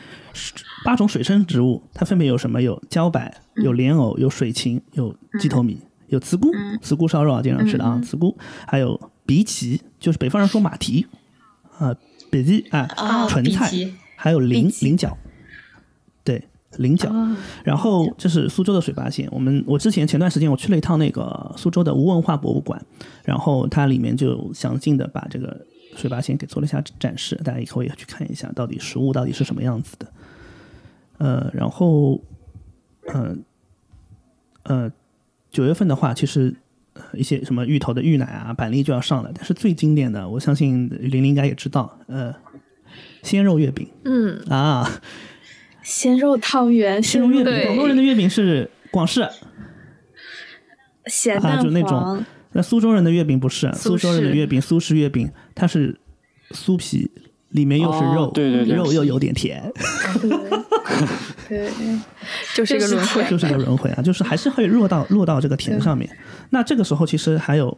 [0.84, 2.62] 八种水生植物，它分别有什么？
[2.62, 5.78] 有茭白，有莲藕，有水芹，有鸡头米，
[6.08, 6.52] 有茨菇，
[6.82, 8.38] 茨菇烧肉啊，经常吃的啊，茨菇，
[8.68, 11.06] 还有荸荠，就是北方人说马蹄
[11.78, 11.96] 啊，
[12.32, 13.72] 荸荠啊啊，纯菜，
[14.16, 15.29] 还有菱菱角，对。
[16.78, 17.12] 菱角，
[17.64, 19.28] 然后这是苏州的水八仙。
[19.32, 22.80] 我们我之前前段时间我去了一趟那个苏州的吴文化博物馆，
[23.24, 25.66] 然后它里面就详尽的把这个
[25.96, 30.08] 水八仙给做了一下展示，大家以后也去看一下，到底实物到底是什么样子的。
[31.18, 32.22] 呃，然后，
[33.08, 33.36] 呃，
[34.64, 34.92] 呃，
[35.52, 36.56] 九月份的话，其实
[36.94, 42.34] 呃一些什么芋头的芋奶啊、板栗就要上了，但是最经典的，我相信玲玲应该也知道，呃，
[43.22, 44.90] 鲜肉月饼嗯，啊，
[45.90, 49.32] 鲜肉汤圆，鲜肉月饼，对广东人的月饼是广式，啊，
[51.08, 52.26] 咸蛋就那黄种。
[52.52, 56.00] 那苏州人的月饼不是，苏苏州人的月饼，苏式月饼，它是
[56.52, 57.10] 酥皮，
[57.50, 59.74] 里面又是哦肉，对对对肉又有点甜，
[61.50, 61.72] 对，
[62.54, 63.24] 就是一个轮回。
[63.28, 66.08] 就是一个轮回啊，就是还是会落到落到这个甜上面。
[66.52, 67.76] 那这个时候其实还有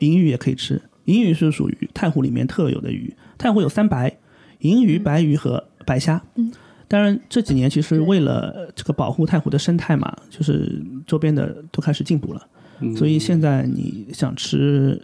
[0.00, 4.18] 银鱼也可以吃，银鱼是属于太湖里面特有的鱼，太湖有三白，
[4.58, 6.22] 银鱼、白鱼和白虾。
[6.34, 6.52] 嗯
[6.90, 12.44] 当然这几年其实为了这个保护太湖的生态嘛，就是周边的都开始进补了。
[12.80, 15.00] 嗯所以现在你想吃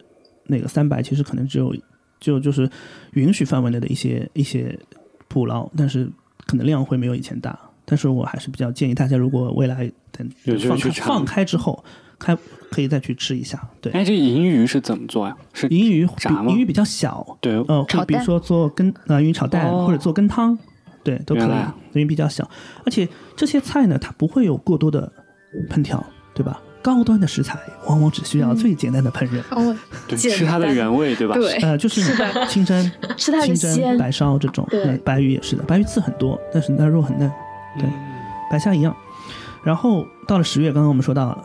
[0.47, 1.73] 那个三白，其实可能只有
[2.19, 2.69] 就就是
[3.13, 4.77] 允许范围内的一些一些
[5.29, 6.11] 捕捞，但是
[6.45, 7.57] 可能量会没有以前大。
[7.85, 11.85] 但是我还是比较建议大家，如果未来等有机会放开放开之后，
[12.19, 12.37] 开
[12.69, 13.63] 可以再去吃一下。
[13.81, 15.37] 对，哎，这银鱼是怎么做呀？
[15.53, 20.59] 是银鱼比炸吗银鱼比较小，对，呃，会比如说做羹呃银鱼炒蛋、哦或者做羹汤，
[21.07, 21.49] 对，都可以。
[21.93, 22.49] 因为比较小，
[22.85, 25.11] 而且这些菜呢，它不会有过多的
[25.71, 26.05] 烹调，
[26.35, 26.61] 对吧？
[26.83, 27.59] 高端的食材
[27.89, 29.77] 往往只需要最简单的烹饪，哦，
[30.07, 31.35] 对，吃它的原味，对吧？
[31.35, 32.01] 对呃，就是
[32.49, 34.67] 清蒸、 吃它的清蒸、鲜，白烧这种。
[34.71, 37.31] 对嗯白鱼也是的，白鱼刺很多，但是那肉很嫩，
[37.79, 37.89] 对，
[38.51, 38.95] 白虾一样。
[39.65, 41.43] 然后到了十月，刚刚我们说到了，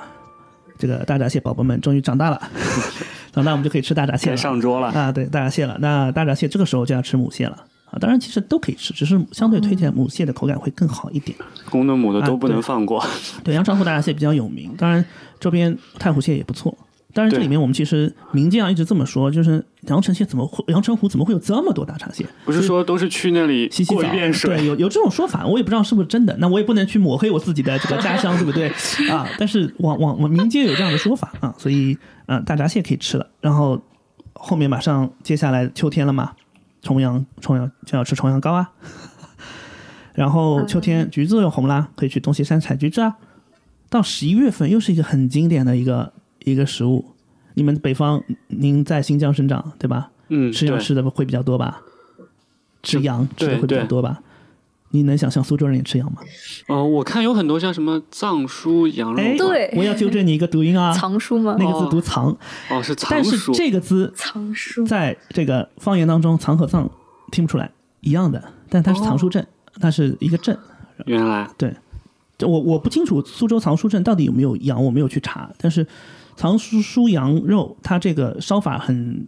[0.78, 2.40] 这个大闸蟹宝宝们终于长大了，
[3.34, 4.38] 长大我们就可以吃大闸蟹了。
[4.38, 4.90] 上桌了。
[4.90, 5.76] 啊，对，大闸蟹了。
[5.80, 7.58] 那大闸蟹这个时候就要吃母蟹了
[7.92, 8.00] 啊。
[8.00, 11.38] 当然，其实都可以吃，只是相对推荐母蟹的口感会更好一点。
[11.70, 13.06] 公的母的都不能放过。
[13.44, 15.06] 对，阳澄湖大闸蟹比较有名，当然
[15.40, 16.76] 周边太湖蟹也不错。
[17.14, 22.26] 当然，这里面我们其实民间啊一直这么说，就是阳澄蟹怎么会阳澄湖怎么会有这么多大闸蟹？
[22.46, 26.34] 不是说都是去那里洗洗澡对，有有这种说法，我也不知道是不是真的。
[26.38, 28.70] 那我也不能去抹黑我自己的这个家乡，对不对
[29.12, 29.28] 啊？
[29.38, 31.98] 但是网网网民间有这样的说法啊，所以
[32.28, 33.28] 嗯、呃大闸蟹可以吃了。
[33.42, 33.82] 然后
[34.32, 36.32] 后面马上接下来秋天了嘛，
[36.82, 38.72] 重阳重阳就要吃重阳糕啊。
[40.14, 43.16] 然后秋天橘子又红啦，可以去东西山采橘子啊。
[43.90, 46.12] 到十一月份又是一个很经典的一个
[46.44, 47.06] 一个食物。
[47.54, 50.12] 你们北方，您在新疆生长对吧？
[50.30, 51.82] 嗯，吃羊吃的会比较多吧？
[52.84, 54.22] 吃羊吃的会比较多吧？
[54.92, 56.22] 你能想象苏州人也吃羊吗？
[56.68, 59.74] 呃，我看有很多像什么藏书羊肉对。
[59.76, 61.56] 我要纠正你一个读音啊，藏书吗？
[61.58, 62.38] 那个字读藏，
[62.70, 64.86] 哦是藏但是书，这个字藏书。
[64.86, 66.90] 在这个方言当中，藏和藏
[67.32, 69.46] 听不出来一样的，但它是藏书镇，
[69.80, 70.58] 它是一个镇，
[71.06, 71.50] 原来。
[71.58, 71.74] 对，
[72.42, 75.50] 我我不清楚苏州藏书镇到底有没有羊，我没有去查。
[75.58, 75.86] 但是
[76.36, 79.28] 藏书书羊肉，它这个烧法很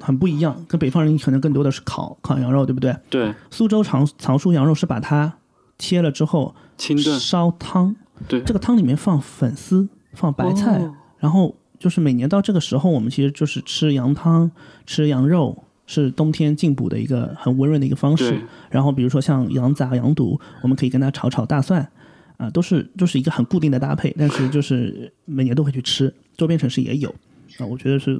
[0.00, 2.96] 很不一样，跟北方人可能更多的是烤烤羊肉，对不对？
[3.10, 3.34] 对。
[3.50, 5.32] 苏州藏藏书羊肉是把它
[5.78, 7.94] 切了之后清炖烧汤，
[8.28, 14.50] 对，这个汤里面放粉丝，放白菜，哦然后就是每年到这个时候，我们其实就是吃羊汤，
[14.86, 15.64] 吃羊肉。
[15.86, 18.40] 是冬天进补的一个很温润的一个方式。
[18.70, 21.86] 然后比如说像羊杂、羊肚，我们可以跟它炒炒大蒜，
[22.38, 24.10] 啊、都是就是一个很固定的搭配。
[24.18, 27.14] 但是就是每年都会去吃，周边城市也有
[27.58, 28.18] 啊、我觉得是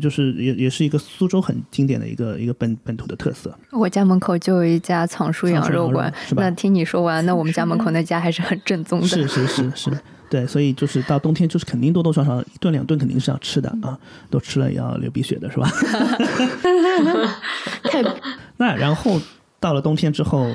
[0.00, 3.56] 就是也也是一个苏州很经典的一个一个本本土的特色。
[3.72, 9.06] 我家门口就有一家藏书羊肉馆是，吧那听你说完，那我们家门口那家还是很正宗的。
[9.06, 9.90] 是是是是，
[10.28, 13.98] 对，所以就是到冬天就是肯定多多少少一顿两顿肯定是要吃的啊，
[14.30, 15.70] 都吃了也要流鼻血的是吧？
[17.84, 18.02] 太
[18.58, 19.20] 那然后
[19.60, 20.50] 到了冬天之后，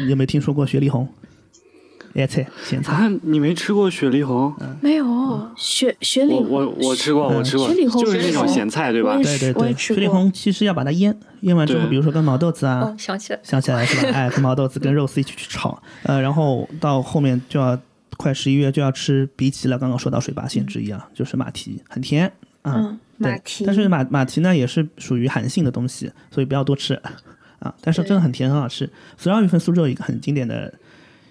[0.00, 1.08] 你有没有听说过雪里红？
[2.16, 4.54] 野菜、咸菜，啊，你没吃过雪里红？
[4.80, 9.18] 没有雪雪里我我我吃过，我吃过，雪里红就是那种咸菜，对吧？
[9.22, 14.12] 对对对，雪里红其实要把它腌，腌完之后，比如说跟毛豆子啊，哦，想起来，想起来是吧？
[14.16, 17.78] 哎，跟毛豆子跟肉丝一起去炒，呃，然后到后面就要
[18.16, 19.78] 快十一月就要吃荸荠了。
[19.78, 22.32] 刚刚说到水八仙之一啊，就是马蹄，很甜
[22.62, 22.74] 啊。
[22.76, 26.92] 嗯对马蹄但是马马蹄呢也是属于寒性的东西，所以不要多吃
[27.60, 27.74] 啊。
[27.80, 28.88] 但是真的很甜，很好吃。
[29.16, 30.72] 十二月份苏州有一个很经典的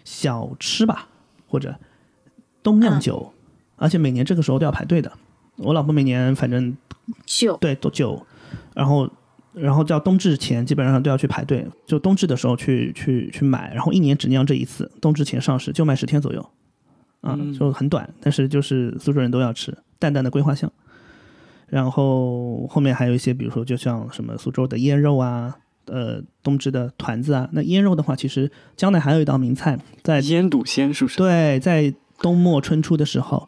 [0.05, 1.09] 小吃吧，
[1.49, 1.75] 或者
[2.63, 3.33] 冬酿酒，
[3.75, 5.11] 而且每年这个时候都要排队的。
[5.57, 6.77] 我老婆每年反正
[7.25, 7.57] 酒。
[7.57, 8.25] 对都酒，
[8.73, 9.09] 然后
[9.53, 16.49] 然后到冬至前基本上都要去排队，就冬至的时候去去去买，然后一年只酿这一次，冬至前上市就卖十天左右，
[17.21, 20.71] 啊，就很短，但是就是苏州人都要吃，淡淡的桂花香。
[21.67, 25.57] 然后后面还有一些，比如说就像什么苏州的腌肉啊，
[25.87, 27.49] 呃，冬至的团子啊。
[27.53, 31.17] 那腌肉的话，其实江南还有一道名菜，在腌笃鲜是不是？
[31.17, 33.47] 对，在冬末春初的时候，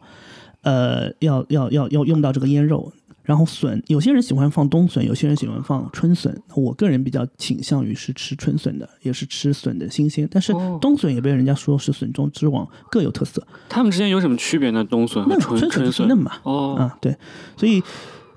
[0.62, 2.92] 呃，要要要要用到这个腌肉。
[3.24, 6.34] 然后笋，有些人喜欢放冬笋，有些人喜欢放春笋。
[6.54, 10.26] 我个人比较倾向于是吃春笋的，也是吃笋的新鲜。
[10.30, 10.50] 但是
[10.80, 13.46] 冬笋也被人家说是笋中之王，各有特色。
[13.68, 14.82] 它们之间有什么区别呢？
[14.82, 16.36] 冬笋和嫩春笋嫩嘛。
[16.44, 17.14] 哦，啊，对，
[17.54, 17.82] 所以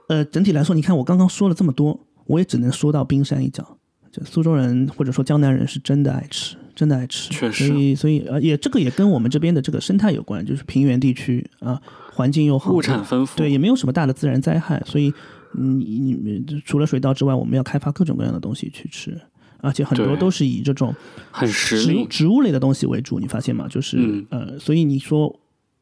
[0.10, 3.78] 呃，整体来说，你看我刚刚说了这么多，我也只能说到冰山一角。
[4.12, 7.30] 就苏州人或者说江南人是真的爱吃，真的爱吃。
[7.32, 11.82] 确实所以所以呃，也这个也跟我们这边的这个生态有关，就是平原地区啊，
[12.14, 15.14] 环境又好，物产丰富对，也没有什么大的自然灾害，所以
[15.54, 19.20] 你你们除了水稻之外，我们要开发各种各样的东西去吃。
[19.64, 20.92] 而且很多都是以这种
[21.30, 23.68] 很实植物植物类的东西为主，你发现吗？
[23.70, 25.40] 就是、嗯呃，所以你说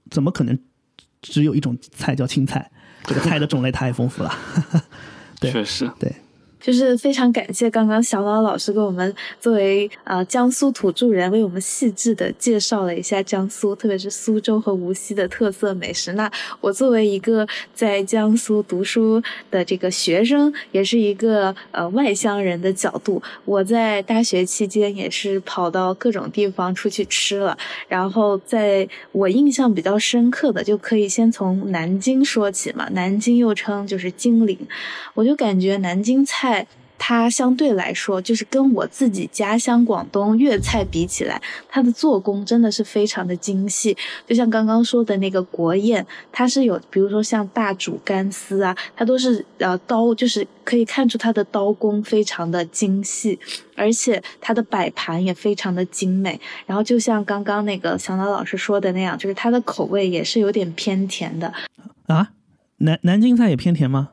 [0.10, 0.60] 怎么可能
[1.22, 2.69] 只有一种菜叫青菜？
[3.06, 4.34] 这个菜的种类太丰富了。
[5.39, 6.14] 对确实，对，
[6.61, 16.14] 就是非常感谢刚刚小老老师给我们作为呃江苏土著人，为我们细致的介绍了一下江苏，特别是苏州和无锡的特色美食。
[16.14, 16.30] 那
[16.60, 27.57] 我作为一个在江苏读书的这个学生，也是一个呃外乡人的角度，我在大学期间也是跑到各种地方出去吃了。
[27.88, 32.90] 然后在我印象比较深刻的，就可以先从南京说起嘛。
[32.91, 34.57] 南京又称就是金陵，
[35.14, 36.48] 我就感觉南京菜。
[37.01, 43.95] 它相对来说，就是跟我自己家乡广东粤菜比起来，它的做工真的是非常的精细。
[44.27, 53.39] 就像刚刚说的那个国宴，它是有，比如说像大煮干丝啊，它都是呃刀，就是可以看出它的刀工非常的精细，
[53.77, 56.38] 而且它的摆盘也非常的精美。
[56.65, 61.53] 然后就像刚刚那个小脑老师说的那样，就是它的口味也是有点偏甜的。
[62.07, 62.31] 啊，
[62.80, 64.09] 南南京菜也偏甜吗？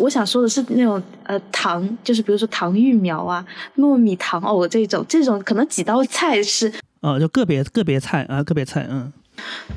[0.00, 3.42] 我想说的是那种呃糖，就是比如说糖芋苗啊、
[3.78, 6.70] 糯米糖藕这种，这种可能几道菜是，
[7.00, 9.10] 哦，就个别个别菜啊，个别菜，嗯，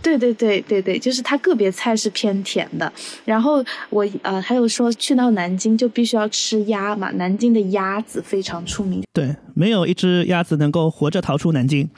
[0.01, 2.91] 对对对对对，就是它个别菜是偏甜的。
[3.23, 9.01] 然后我呃还有说去到南京就必须要吃鸭嘛，南京的鸭子非常出名。
[9.13, 11.89] 对，没有一只鸭子能够活着逃出南京。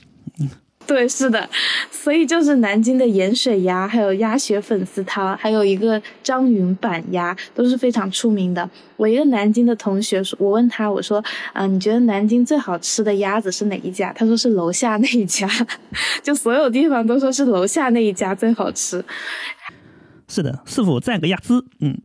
[0.88, 1.50] 对，是的，
[1.90, 8.70] 所以就是南京的盐水鸭，还有鸭血粉丝汤，还有一个张云板鸭，都是非常出名的。
[8.98, 11.24] 我一个南京的同学说，我问他，我说，
[11.54, 14.12] 啊、你觉得南京最好吃的鸭子是哪一家？
[14.14, 15.50] 他说是楼下那一家，
[16.22, 19.04] 就所有地方都说是楼下那一家最好吃。
[20.28, 21.98] 是的，是否赞个鸭子，嗯，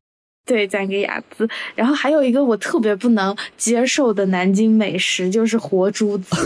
[0.46, 1.48] 对，赞个鸭子。
[1.74, 6.36] 然后还有一个我特别不能接受的南京美食，就是活珠子。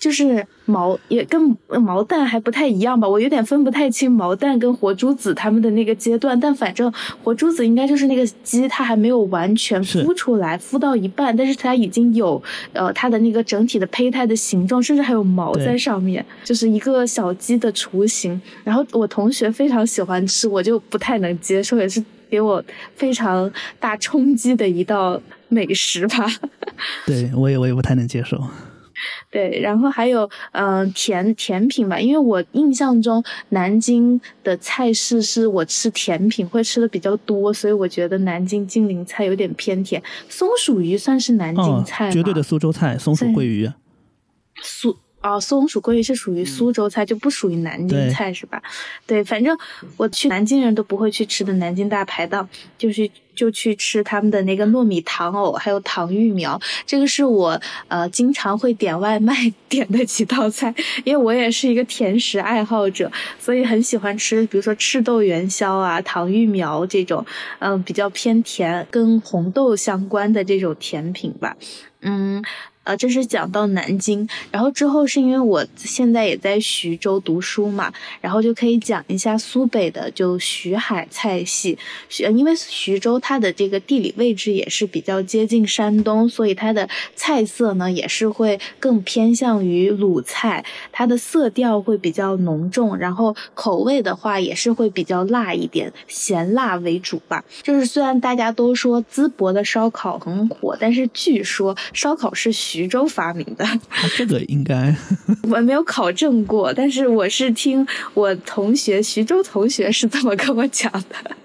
[0.00, 6.90] 就是毛也跟毛蛋还不太一样吧，我有点分不太清毛蛋跟活珠子他们的那个阶段，但反正
[7.22, 18.40] 活珠子应该就是那个鸡，它还没有完全孵出来，孵到一半，但是它已经有呃它的那个整体的胚胎的形状，甚至还有毛在上面，就是一个小鸡的雏形。
[18.64, 22.64] 然后我同学非常喜欢吃，我就不太能接受，也是给我
[22.94, 26.26] 非常大冲击的一道美食吧。
[27.04, 28.42] 对我也我也不太能接受。
[29.30, 40.02] 对，然后还有嗯甜甜品吧，因为我印象中南京的菜式是我吃甜品会吃的比较多，所以我觉得南京金陵菜有点偏甜。
[40.28, 42.12] 松鼠鱼算是南京菜吗？
[42.12, 43.70] 绝对的苏州菜，松鼠桂鱼。
[44.62, 44.96] 苏。
[45.22, 48.62] 哦，松鼠桂鱼是属于苏州菜，就不属于南京菜，是吧？
[49.06, 49.56] 对，反正
[49.96, 52.48] 我去南京人都不会去吃的南京大排档，
[52.78, 60.74] 就是就去吃他们的那个糯米糖藕，还有糖芋苗，这个是我呃经常会点外卖点的几道菜，
[61.04, 67.22] 因为我也是一个甜食爱好者，所以很喜欢吃，比如说赤豆元宵啊、糖芋苗这种，
[67.58, 71.54] 嗯，比较偏甜跟红豆相关的这种甜品吧，
[72.00, 72.42] 嗯。
[72.84, 77.92] 呃，这是讲到南京，然后之后是因为我现在也在徐州读书嘛，
[78.22, 81.78] 然后就可以讲一下苏北的就徐海菜系。
[82.08, 97.44] 徐因为徐州它的这个地理位置也是比较接近山东，所以它的菜色呢也是会更偏向于鲁菜，它的色调会比较浓重，然后口味的话也是会比较辣一点，咸辣为主吧。
[97.62, 102.90] 就是虽然大家都说淄博的烧烤很火，但是据说烧烤是徐。
[102.90, 103.64] 州发明的，
[104.16, 104.92] 这个应该
[105.48, 111.36] 我没有考证过，但是我是听我同学徐州同学是这么跟我讲的。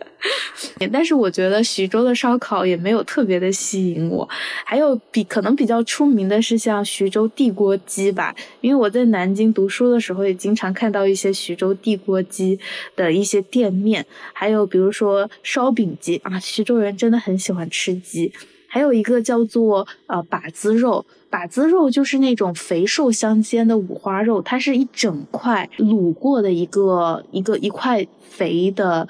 [0.91, 4.27] 但是我觉得徐州的烧烤也没有特别的吸引我。
[4.65, 12.60] 还有比可能比较出名的是像徐州地锅鸡吧，因为我在南京读书的时候也经常看到一些徐州地锅鸡
[12.95, 14.03] 的一些店面。
[14.34, 18.34] 还有比如说烧饼鸡啊，徐州人真的很喜欢吃鸡。
[18.76, 29.07] 还有一个叫做呃把子肉，把子肉就是那种肥瘦相间的五花肉，它是一整块卤过的一个一个一块肥的，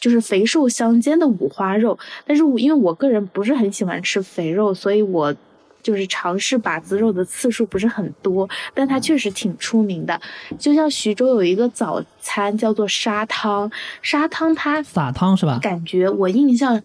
[0.00, 1.96] 就是肥瘦相间的五花肉。
[2.26, 5.32] 但是因为我个人不是很喜欢吃肥肉，所以我
[5.80, 10.20] 就是尝试把子肉的次数不是很多，但它确实挺出名的。
[10.58, 13.70] 就像徐州有一个早餐叫做沙汤，
[14.02, 15.60] 沙汤它撒汤是吧？
[15.62, 16.82] 感觉我印象。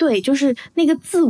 [0.00, 1.20] 对，就是那个字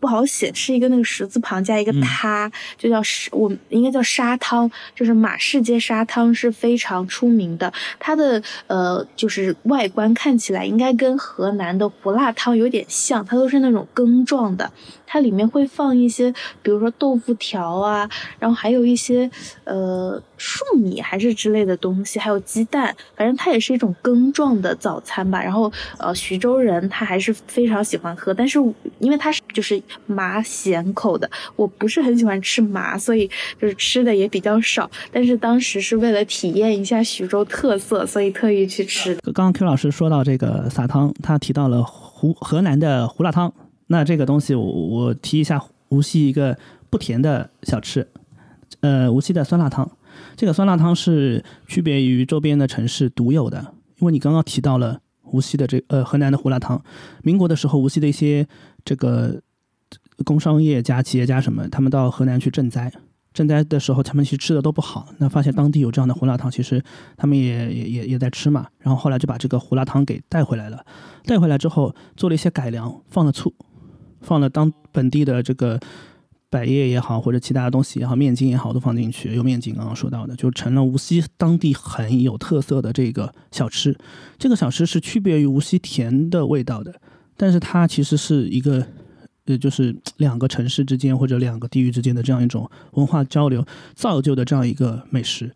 [0.00, 7.72] 不好写，是一个那个十字旁加一个他，就叫沙，我应该叫沙汤，就是马市街沙汤是非常出名的。
[8.00, 14.72] 它的呃，就是外观看起来应该跟河南的胡辣汤有点像，它都是那种羹状的。
[15.06, 19.30] 它里面会放一些，比如说豆腐条啊，然后还有一些
[19.62, 25.42] 呃粟米还是之类的东西，还有鸡蛋，反正它也是一种羹状的早餐吧。
[25.42, 28.58] 然后呃，徐州人他还是非常喜欢喝，但是
[28.98, 33.28] 因为它是就是麻咸口的，我不是很喜欢吃麻，所以
[33.60, 34.90] 就是吃的也比较少。
[35.12, 39.20] 但是当时是为了体验一下徐州特色，所以特意去吃的。
[39.32, 43.52] 刚刚 Q 老师说到这个撒汤，他提到了湖河南的胡辣汤。
[43.88, 46.58] 那这个东西，我我提一下无锡一个
[46.90, 48.06] 不甜的小吃，
[48.80, 49.88] 呃，无锡的酸辣汤。
[50.36, 56.80] 这个酸辣汤是区别于周边的城市独有的，因为你刚刚提到了无锡的这呃河南的胡辣汤。
[57.22, 58.46] 民国的时候，无锡的一些
[58.84, 59.40] 这个
[60.24, 62.92] 工商业家、企业家什么，他们到河南去赈灾，
[63.34, 65.08] 赈灾的时候，他们其实吃的都不好。
[65.18, 66.82] 那发现当地有这样的胡辣汤，其实
[67.16, 68.66] 他们也也也也在吃嘛。
[68.78, 70.84] 然后后来就把这个胡辣汤给带回来了，
[71.24, 73.54] 带回来之后做了一些改良，放了醋。
[74.22, 75.78] 放了当本地的这个
[76.56, 79.34] 百叶也好，或者其他的东西也好，面筋也好，都放进去。
[79.34, 83.94] 有面筋，刚刚说到的，就成了无锡当地很有特色的这个小吃。
[84.38, 86.94] 这个小吃是区别于无锡甜的味道的，
[87.36, 88.82] 但是它其实是一个，
[89.44, 93.62] 呃，就是两个城市之间或者两个地域之间的这样一种文化交流
[93.94, 95.52] 造就的这样一个美食。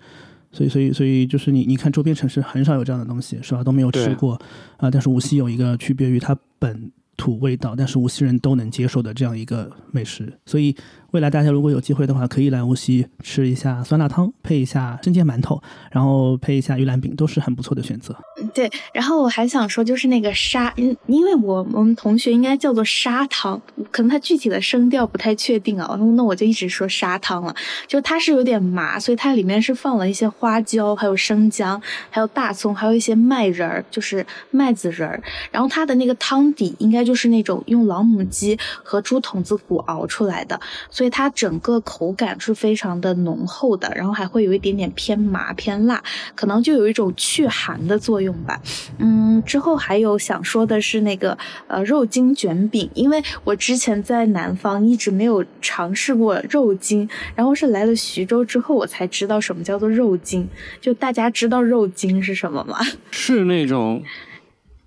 [0.53, 3.65] 所以，所以，所以就是你，你看周边城市很少有这样的东西，是吧？
[3.65, 4.35] 都没有吃过
[4.77, 4.91] 啊。
[4.91, 6.93] 但是无锡有一个区别于它本。
[7.21, 10.75] 土味道，但是无锡人都能接受的这样一个美食，所以
[11.13, 15.63] 未来大家如果有机会的话，可以来无锡吃一下酸辣汤，配一下生煎馒头，
[15.93, 18.13] 然后配一下玉兰饼，都是很不错的选择。
[18.53, 23.61] 对，然后我还想说，就是那个沙，因因为我我们同学应该叫做砂汤，
[23.93, 27.55] 可能它具体的声调不太确定啊，那我就一直说砂汤了。
[27.87, 31.81] 就它是有点麻，所以它里面是放了一些花椒，还有生姜，
[32.11, 35.23] 还有大葱，还有一些麦仁儿，就是麦子仁儿。
[35.53, 37.15] 然后它的那个汤底应该就。
[37.21, 40.59] 是那种用老母鸡和猪筒子骨熬出来的，
[41.07, 46.03] 以它整个口感是非常的浓厚的，然后还会有一点点偏麻偏辣，
[46.35, 48.61] 可能就有一种去寒的作用吧。
[48.99, 51.37] 嗯，之后还有想说的是那个
[51.67, 60.49] 呃肉筋卷饼，因为我之前在南方一直没有尝试过肉筋，然后是来了徐州之后我才知道什么叫做肉筋。
[60.81, 62.79] 就大家知道肉筋是什么吗？
[63.11, 64.03] 是那种。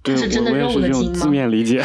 [0.02, 1.14] 对，是真的肉的筋吗？
[1.14, 1.82] 字面理解，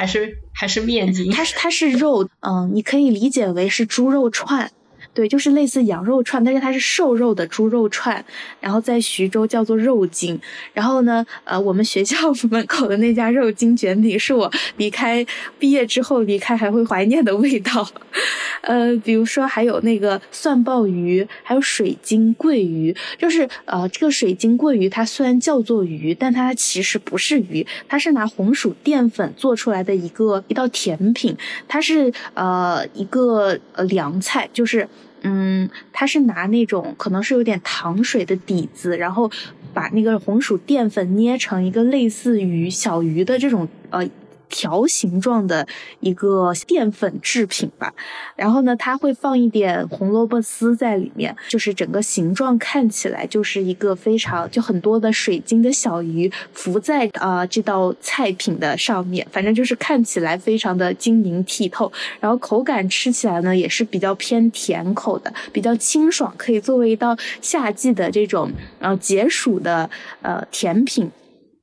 [0.00, 1.30] 还是还是面筋？
[1.30, 4.72] 它是它是肉，嗯，你可以理解为是猪肉串。
[5.20, 8.24] 对，就是类似羊肉串，但是它是瘦肉的猪肉串，
[8.58, 10.40] 然后在徐州叫做肉筋。
[10.72, 12.16] 然后呢，呃，我们学校
[12.50, 15.22] 门口的那家肉筋卷饼是我离开
[15.58, 17.86] 毕业之后离开还会怀念的味道。
[18.62, 31.36] 呃，比如说还有那个蒜鲍鱼，还有水晶桂鱼，就是呃，这个水晶桂鱼它虽然叫做鱼，但它其实不是鱼，它是拿红薯淀粉做出来的一个一道甜品，
[31.68, 34.88] 它是呃一个呃凉菜，就是。
[35.22, 39.30] 嗯，它是拿那种可能是有点糖水的底子，然后
[39.74, 44.08] 把那个红薯淀粉捏成一个类似于小鱼的这种呃。
[44.50, 45.66] 条形状的
[46.00, 47.94] 一个淀粉制品吧，
[48.36, 68.50] 然后呢，它会放一点红萝卜丝在里面，就是整个形状看起来就是一个非常就很多的水晶的小鱼浮在啊这道菜品的上面，反正就是看起来非常的晶莹剔透，然后口感吃起来呢也是比较偏甜口的，比较清爽，可以作为一道夏季的这种
[68.80, 69.88] 呃解暑的
[70.22, 71.10] 呃甜品。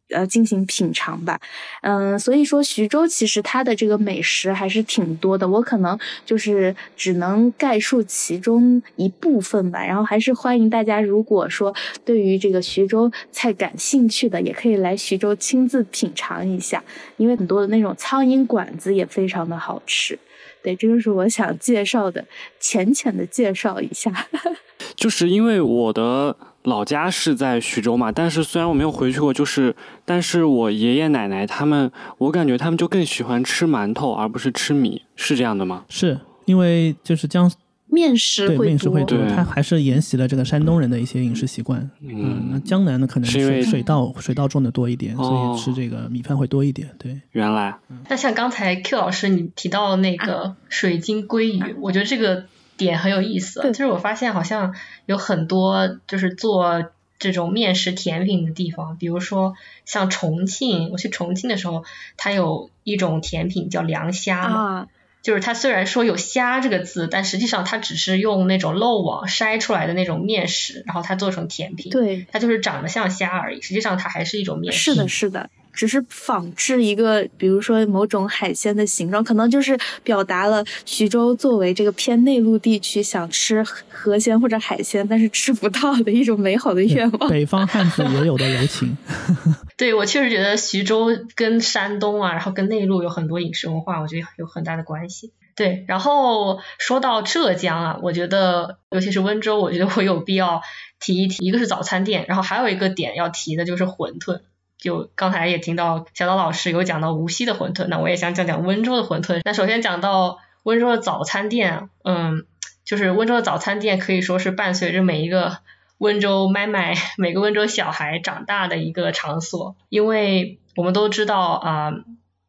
[0.10, 1.38] 呃，进行品尝吧，
[1.82, 9.86] 嗯，所以说徐州其实它的这个美食还是挺多的，我可能就是只能概述其中一部分吧。
[9.86, 11.76] 然后还是欢迎大家，如果说
[12.06, 16.82] 对于这个徐州菜感兴趣的，也可以来徐州亲自品尝一下，
[17.18, 20.18] 因为很多的那种苍蝇馆子也非常的好吃。
[20.64, 22.26] 对，这就是我想介绍的，
[22.62, 24.28] 浅浅的介绍一下。
[24.96, 26.38] 就是因为我的。
[26.68, 29.74] 老家是在徐州嘛，但是虽然我没有回去过，就是，
[30.04, 35.86] 但是我爷爷奶奶他们，我感觉他们就更喜欢吃馒头而不是吃米，是这样的吗？
[35.88, 37.50] 是因为就是江
[37.86, 41.90] 面食对面食会多，他还是沿袭了这个山东人的一些饮食习惯。
[42.02, 46.90] 嗯，那江南呢，可能是水稻水稻种的多一点，所以吃这个米饭会多一点。
[47.00, 47.78] 对，原来。
[48.10, 52.44] 那像刚才 Q 老师你提到那个水晶鲑鱼，我觉得这个。
[52.78, 54.76] 点很有意思，就是我发现好像
[55.06, 59.56] 有很多就是做这种面食甜品的地方，比如说
[59.86, 61.84] 像重庆，我去重庆的时候，
[62.16, 64.88] 它有一种甜品叫凉虾嘛，
[65.24, 74.94] 就是它虽然说有虾这个字，但实际上它只是用那种漏网筛出来的那种面食，然后它做成甜品，对，它就是长得像虾而已，实际上它还是一种面食。
[74.94, 75.50] 是的，是的。
[75.78, 87.30] 只是仿制一个，比如说某种海鲜的形状，可能就是表达了徐州作为这个偏内陆地区想吃河鲜或者海鲜，但是吃不到的一种美好的愿望。
[87.30, 88.98] 北方汉子也有的柔情。
[89.78, 95.32] 对我确实觉得徐州跟山东啊，然后跟内陆有很多饮食文化，我觉得有很大的关系。
[95.56, 100.62] 对，然后说到浙江啊，我觉得尤其是温州，我觉得我有必要
[101.00, 104.42] 提一提，一个是早餐店，然后还有一个点要提的就是馄饨。
[104.78, 109.42] 就刚才也听到小刀老师有讲到无锡的馄饨，那我也想讲讲温州的馄饨。
[109.44, 112.46] 那首先讲到温州的早餐店，嗯，
[112.86, 115.58] 就是温州的早餐店可以说是伴随着每一个
[115.98, 121.94] 温州麦麦、每个温州小孩长大的一个场所，因为我们都知道啊，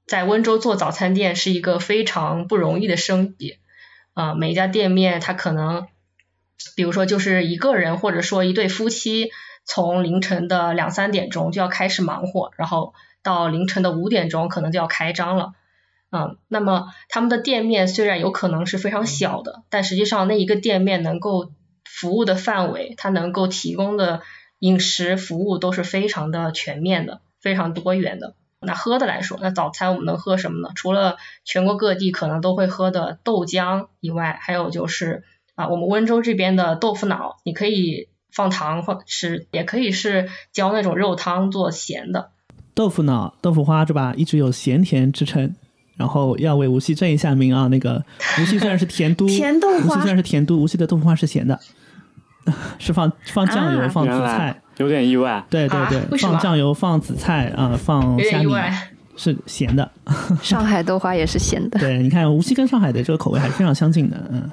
[0.07, 3.57] 在温州做早餐店是一个非常不容易的生意，
[4.13, 5.87] 啊，每一家店面它可能，
[6.77, 9.31] 比如说就是一个人或者说一对夫妻。
[9.69, 15.53] 从凌晨的两三点钟就要开始忙活，然后到凌晨的五点钟可能就要开张了。
[16.11, 21.53] 嗯，那么他们的店面虽然有可能是非常小的，但实际上那一个店面能够
[21.85, 24.23] 服务的范围，它能够提供的
[24.59, 28.35] 饮食服务都是非常的全面的，非常多元的。
[28.61, 30.73] 那喝的来说，那早餐我们能喝什么呢？
[30.75, 35.25] 除了全国各地可能都会喝的豆浆以外，还有就是
[35.57, 38.08] 啊，我们温州这边的豆腐脑，你可以。
[38.31, 42.31] 放糖或吃也可以是浇那种肉汤做咸的
[42.75, 44.15] 豆腐脑、豆腐花是吧？
[44.17, 45.55] 一直有咸甜之称。
[45.97, 47.67] 然后要为无锡正一下名啊！
[47.67, 48.01] 那个
[48.41, 51.59] 无锡虽然是甜都，甜豆花，无锡虽然是甜都，无锡的豆腐花是咸的，
[52.79, 55.45] 是放放酱油、放紫菜，有点意外。
[55.51, 58.55] 对对对，放酱油、放紫菜啊，放虾米
[59.17, 59.91] 是咸的。
[60.41, 61.81] 上海豆花也是咸的。
[61.81, 64.49] 对，你看无锡跟上海的这个口味还是非常相近的，嗯。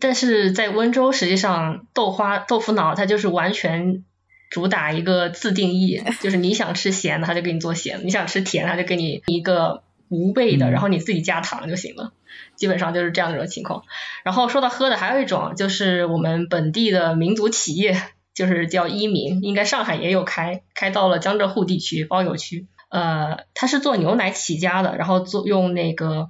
[0.00, 4.04] 但是在温州，实际上豆花豆腐脑它就是完全
[4.50, 12.12] 主打一个自定义， 就是你想吃咸的，他就给你做咸的；你想吃甜，他就给你一个无味的，然后你自己加糖就行了。
[12.56, 13.82] 基本上就是这样一种情况。
[14.24, 17.96] 然后说到喝的，还有一种就是我们本地的民族企业，
[18.32, 22.66] 就是叫一鸣，应该上海也有开，开到了江浙沪地区包邮区。
[22.90, 26.28] 呃，它是做牛奶起家的，然后做用那个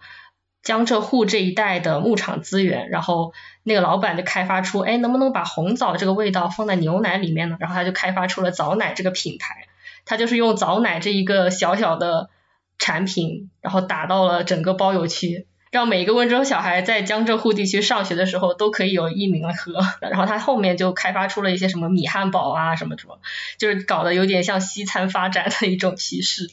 [0.62, 3.34] 江浙沪这一带的牧场资源，然后
[3.64, 7.56] 那个老板就开发出，哎，能不能把红枣这个味道放在牛奶里面呢？
[7.58, 9.66] 然后他就开发出了枣奶这个品牌，
[10.04, 12.30] 他就是用枣奶这一个小小的
[12.78, 15.48] 产品，然后打到了整个包邮区。
[15.70, 23.18] 让每一个温州小孩在江浙沪地区上学的时候都可以有一名喝，然后他后面就开发出了一些什么米汉堡啊什么什么，
[23.58, 26.48] 就是搞得有点像西餐发展的一种趋势，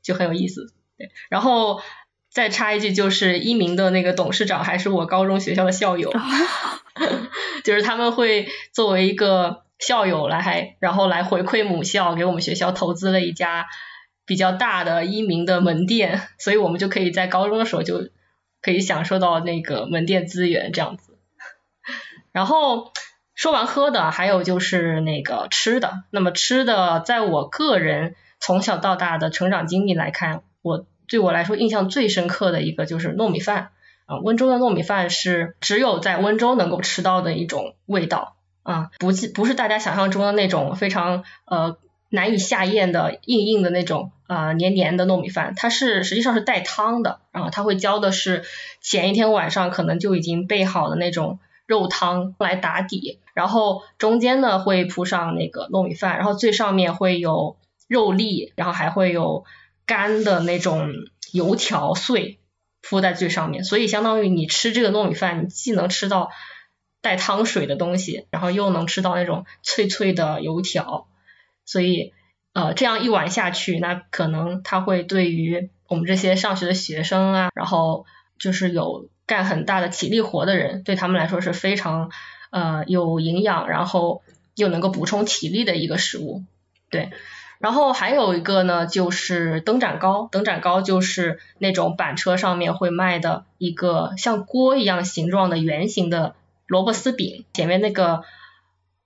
[0.00, 0.72] 就很有意思。
[0.96, 1.82] 对，然后
[2.36, 6.12] 再插一句，就是一鸣的那个董事长还是我高中学校的校友，
[7.64, 13.66] 就是他们会作为一个校友来，然后来回馈母校，给我们学校投资了一家
[14.26, 18.10] 比较大的一鸣的门店，所以我们就可以在高中的时候就。
[18.62, 21.16] 可以享受到那个门店资源这样子，
[22.32, 22.90] 然后
[23.36, 26.02] 说完喝的，还有就是那个吃的。
[26.10, 33.70] 那么吃的，在我个人从小到大的成长经历来看，我对我来说印象最深刻的一个就是糯米饭
[34.06, 34.18] 啊。
[34.20, 41.78] 温州的糯米饭是只有在温州能够吃到的一种味道啊，不不是大家想象中的那种非常呃。
[42.08, 48.44] 难以下咽的硬硬的那种啊黏黏的糯米饭，它是实际上是带汤的，然后它会浇的是
[48.80, 57.56] 前一天晚上可能就已经备好的那种肉汤来打底，然后中间呢会铺上那个糯米饭，然后最上面会有
[57.88, 59.44] 肉粒，然后还会有
[59.86, 60.90] 干的那种
[61.32, 62.38] 油条碎
[62.82, 66.30] 铺在最上面，所以相当于你吃这个糯米饭，你既能吃到
[67.00, 71.06] 带汤水的东西，然后又能吃到那种脆脆的油条。
[71.64, 72.12] 所以，
[72.52, 78.06] 呃，这样一碗下去，那可能它会对于我们这些上学的学生啊，然后
[78.38, 82.10] 就是有干很大的体力活的人，对他们来说是非常
[82.50, 84.22] 呃有营养，然后
[84.54, 86.44] 又能够补充体力的一个食物。
[86.88, 87.10] 对，
[87.58, 90.28] 然后还有一个呢，就是灯盏糕。
[90.30, 96.34] 灯盏糕就是那种板车上面会卖的一个像锅一样形状的圆形的
[96.66, 97.44] 萝卜丝饼。
[97.52, 98.22] 前面那个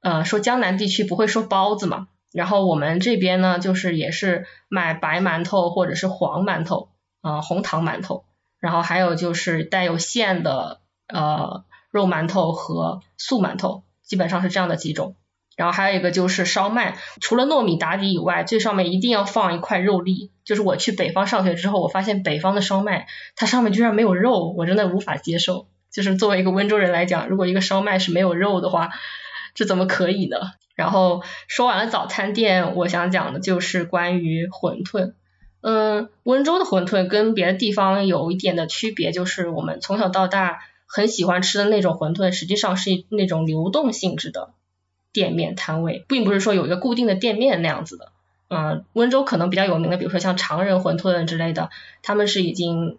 [0.00, 2.08] 呃，说江南地区不会说包子嘛？
[2.32, 6.88] 然后我们这边呢，就是也是卖白馒头或者是黄馒头，
[7.22, 8.24] 呃，红糖馒头，
[8.60, 15.16] 然后还有就是带有馅的呃肉馒头和素馒头，基本上是这样的几种。
[15.56, 20.30] 然后还有一个就是烧麦，除了糯米打底以外，最上面一定要放一块肉粒。
[20.44, 23.06] 就是我去北方上学之后，我发现北方的烧麦
[23.36, 25.68] 它上面居然没有肉，我真的无法接受。
[25.92, 28.90] 就是作为一个温州人来讲，如果一个烧麦是没有肉的话，
[29.54, 30.36] 这怎么可以呢？
[30.76, 35.12] 然后说完了早餐店，我想讲的就是关于馄饨。
[35.60, 44.54] 嗯，温州的馄饨跟别的地方有一点的区别，就是我们从小到大很喜欢吃的那种馄饨，实际上是那种流动性质的
[45.12, 48.12] 店面摊位，并不是说有一个固定的店面那样子的。
[48.48, 51.70] 嗯，温州可能比较有名的，比如说像常人馄饨之类的，
[52.02, 52.98] 他们是已经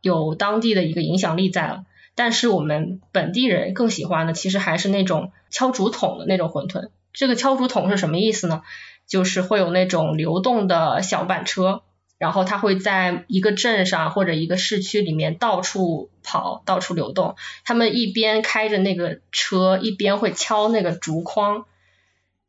[0.00, 1.84] 有当地的一个影响力在了。
[2.14, 6.90] 但是我们本地人更喜欢的，其实还是那种敲竹筒的那种馄饨。
[7.12, 8.62] 这个敲竹筒是什么意思呢？
[9.06, 11.82] 就是会有那种流动的小板车，
[12.24, 17.36] 然后它会在一个镇上或者一个市区里面到处跑，到处流动。
[17.66, 21.66] 他们一边开着那个车，一边会敲那个竹筐。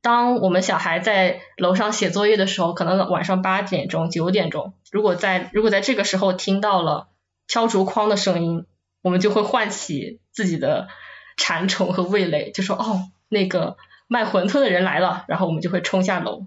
[0.02, 7.10] 当我们小孩在楼上写作业的时候，可能晚上八点钟、九点钟，如果在如果在这个时候听到了
[7.50, 8.66] 敲竹筐的声音，
[9.02, 10.88] 我们就会唤起自己的
[11.36, 13.76] 馋虫和味蕾，就说哦，那个。
[14.08, 16.46] 卖馄饨的人来了，然后我们就会冲下楼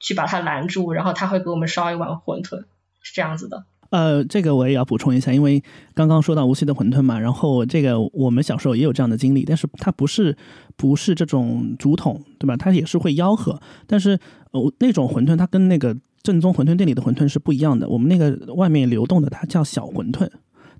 [0.00, 2.64] 去把他拦住，然后他会给我们烧一碗馄饨，
[3.00, 3.64] 是这样子的。
[3.90, 5.62] 呃，这个我也要补充一下，因为
[5.94, 10.36] 刚刚说到无锡的馄饨嘛，然后这个我们小时候也有这样的经历，但是它不是
[10.76, 12.54] 不是这种竹筒，对吧？
[12.54, 14.18] 它也是会吆喝，但是
[14.50, 20.28] 呃那种馄饨它跟那个正宗馄饨店里的馄饨是不一样的，我们那个外面流动的它叫小馄饨。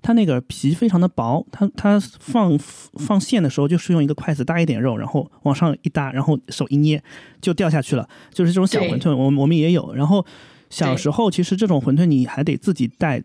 [0.01, 7.03] 它那个皮非常的薄，它它放放馅的时候就是用一个筷子搭一点肉，然后往上一搭，然后手一捏
[7.41, 9.93] 就掉下去了，就是这种小馄饨，我我们也有。
[9.93, 10.25] 然后
[10.69, 13.23] 小时候其实这种馄饨你还得自己带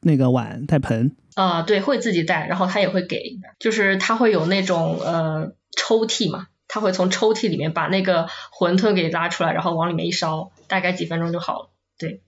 [0.00, 8.26] 那个碗带盆啊，对，会自己带，然后他也会给，就是他会有那种呃抽屉嘛，他会从抽屉里面把那个
[8.58, 11.70] 馄饨给拉出来，然后往里面一烧，大概几分钟就好了。
[11.98, 12.22] 对，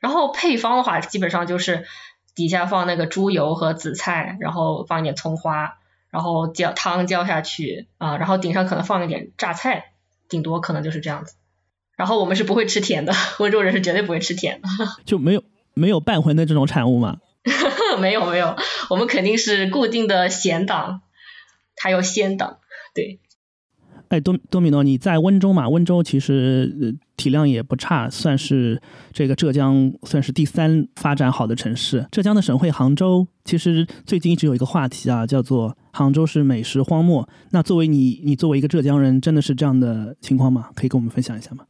[0.00, 1.84] 然后配方的话基本上就是。
[2.34, 5.78] 底下放那个猪油和紫菜，然后放一点葱花，
[6.10, 9.92] 然后浇汤浇下去啊，然后顶上可能放一点榨菜，
[10.28, 11.34] 顶多可能就是这样子。
[11.96, 14.68] 然后我们是不会吃甜的， 温州人是绝对不会吃甜的。
[15.04, 15.42] 就没有
[15.74, 17.18] 没有半荤的这种产物吗？
[18.00, 18.56] 没有没有，
[18.88, 21.02] 我们肯定是固定的咸党，
[21.76, 22.58] 还有鲜党，
[22.94, 23.20] 对。
[24.08, 25.68] 哎，多多米诺，你在温州嘛？
[25.68, 28.80] 温州其实体量也不差，算是
[29.12, 32.06] 这个浙江算是第三发展好的城市。
[32.10, 37.28] 浙江的省会杭州，其实最近一直有一个话题啊，叫做杭州是美食荒漠。
[37.50, 40.70] 那作为你，你作为一个浙江人，真的是这样的情况吗？
[40.74, 41.66] 可以跟我们分享一下吗？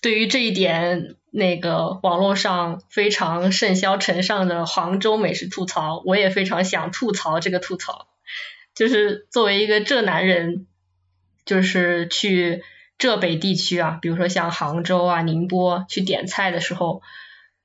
[0.00, 8.06] 对于这一点，那个网络上非常甚嚣尘上的杭州美食吐槽，我也非常想吐槽这个吐槽，
[8.76, 10.66] 就是作为一个浙南人。
[11.44, 12.62] 就是去
[12.98, 17.00] 浙北地区啊，比如说像杭州啊、宁波去点菜的时候，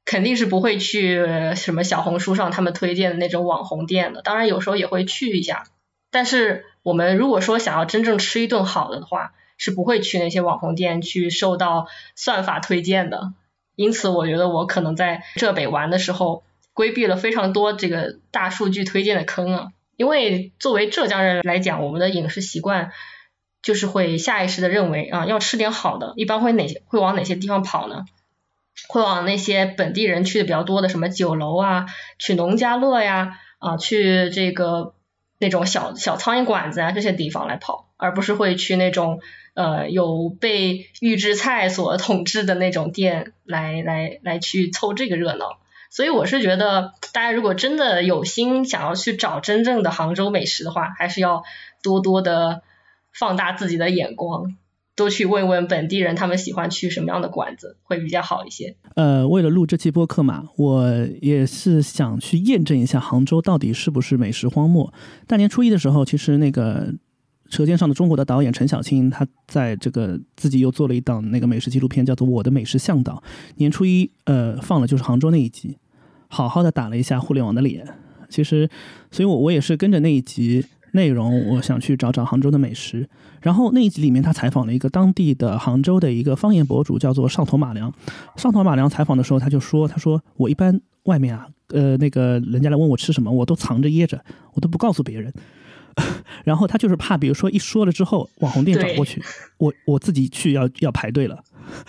[0.06, 4.22] 肯定是不会去什么小红书上他们推荐的那种网红店的。
[4.22, 5.64] 当然有时候也会去一下，
[6.12, 13.34] 但是我们如果说想要真正吃一顿好的话，是不会去那些网红店去受到算法推荐的。
[13.76, 16.44] 因此，我觉得我可能在浙北玩的时候，
[16.74, 19.68] 规避了非常多这个大数据推荐的坑啊。
[19.96, 22.92] 因为作为浙江人来讲，我们的饮食习惯。
[23.64, 28.03] 就是会下意识的认为啊，要吃点好的，一般会哪些会往哪些地方跑呢？
[28.90, 31.85] 会往那些本地人去的比较多的什么酒楼啊，
[32.19, 34.95] 去农家乐呀，啊，去这个
[35.40, 39.22] 那种小小苍蝇馆子啊这些地方来跑，而不是会去那种
[39.53, 45.60] 呃有被预制菜所统治的那种店来来来去凑这个热闹。
[45.90, 51.44] 所以我是觉得，大家如果真的有心想要去找真正的杭州美食的话，还是要
[51.81, 52.61] 多多的。
[53.18, 54.56] 放大自己的眼光，
[54.95, 58.76] 多去问问本地人，他们喜欢去什么样的馆子会比较好一些。
[58.95, 64.94] 呃，为了录这期播客嘛，我也是想去验证一下杭州到底是不是美食荒漠。
[65.27, 66.91] 大年初一的时候，其实那个
[67.49, 73.14] 《舌尖上的中国》的导演陈小青，他在这个自己又做了一档那个美食纪录片，叫做《我的美食向导》。
[73.57, 75.77] 年初一，呃，放了就是杭州那一集，
[76.27, 77.88] 好好的打了一下互联网的脸。
[78.30, 78.69] 其实，
[79.11, 80.65] 所以我我也是跟着那一集。
[80.94, 83.10] 内容我想去找找杭州的美食，
[83.41, 87.91] 然后那一集里面他采访了一个当地的杭州的一个方言博主，叫做上头马良。
[88.38, 95.34] 上头马良采访的时候，他就说：“他说我一般外面啊，呃，那个人家来问我吃什么，我都藏着掖着，我都不告诉别人。
[96.45, 99.20] 然后他就是怕，比如说一说了之后，网红店找过去，
[99.57, 101.44] 我我自己去要要排队了。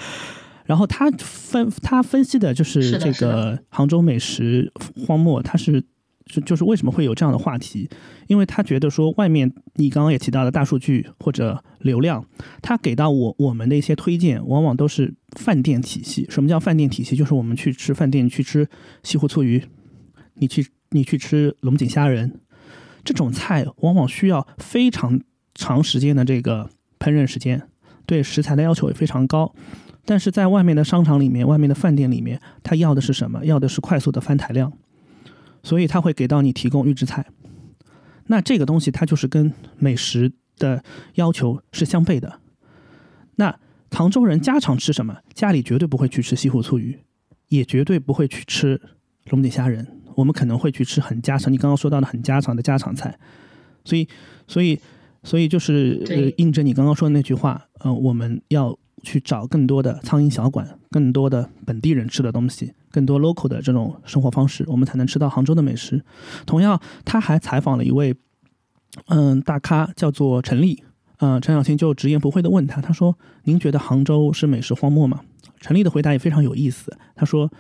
[0.65, 4.73] 然后他分他分析的就是这个杭州美食
[5.07, 5.85] 荒漠，他是。”
[6.27, 7.89] 就就是为什么会有这样的话题？
[8.27, 12.25] 因为他觉得说，外面你刚刚也提到的大数据或者流量，
[12.63, 16.27] 他给到我我们的一些推荐，往往都是饭店体系。
[16.31, 17.15] 什么叫饭店体系？
[17.15, 18.69] 就是我们去吃饭店，去吃
[19.03, 19.63] 西湖醋鱼，
[20.35, 22.41] 你去你去吃龙井虾仁，
[23.05, 25.21] 这种菜往往需要非常
[25.55, 27.69] 长时间的这个烹饪时间，
[28.07, 29.55] 对食材的要求也非常高。
[30.07, 33.45] 但是在外面的商场里面，外面的饭店里面，他要的是什么？
[33.45, 34.73] 要的是快速的翻台量。
[35.65, 37.27] 所以他会给到你提供预制菜，
[38.27, 40.85] 那这个东西它就是跟美食的
[41.15, 42.39] 要求是相悖的。
[43.35, 43.59] 那
[43.91, 45.17] 杭州人家常吃什么？
[45.33, 47.01] 家里绝对不会去吃西湖醋鱼，
[47.49, 48.81] 也绝对不会去吃
[49.31, 50.01] 龙井虾仁。
[50.15, 53.19] 我们可能会去吃很家常，你刚刚说到的很家常的家常菜。
[53.85, 54.09] 所以，
[54.47, 54.79] 所以，
[55.23, 62.73] 所以就是呃，印证你刚刚说的那句话，呃，我们要去找更多的苍蝇小馆，更多的本地人吃的东西。
[62.91, 66.05] 更多 local 的这种生活方式，我们才能吃到杭州的美食。
[66.47, 68.15] 同样，他还采访了一位
[69.09, 70.83] 嗯大咖，叫做陈立。
[71.19, 75.21] 嗯，陈小青就直言不讳的问他，他说：“您觉得杭州是美食荒漠吗？”
[75.61, 77.51] 陈立的回答也非常有意思，他说：“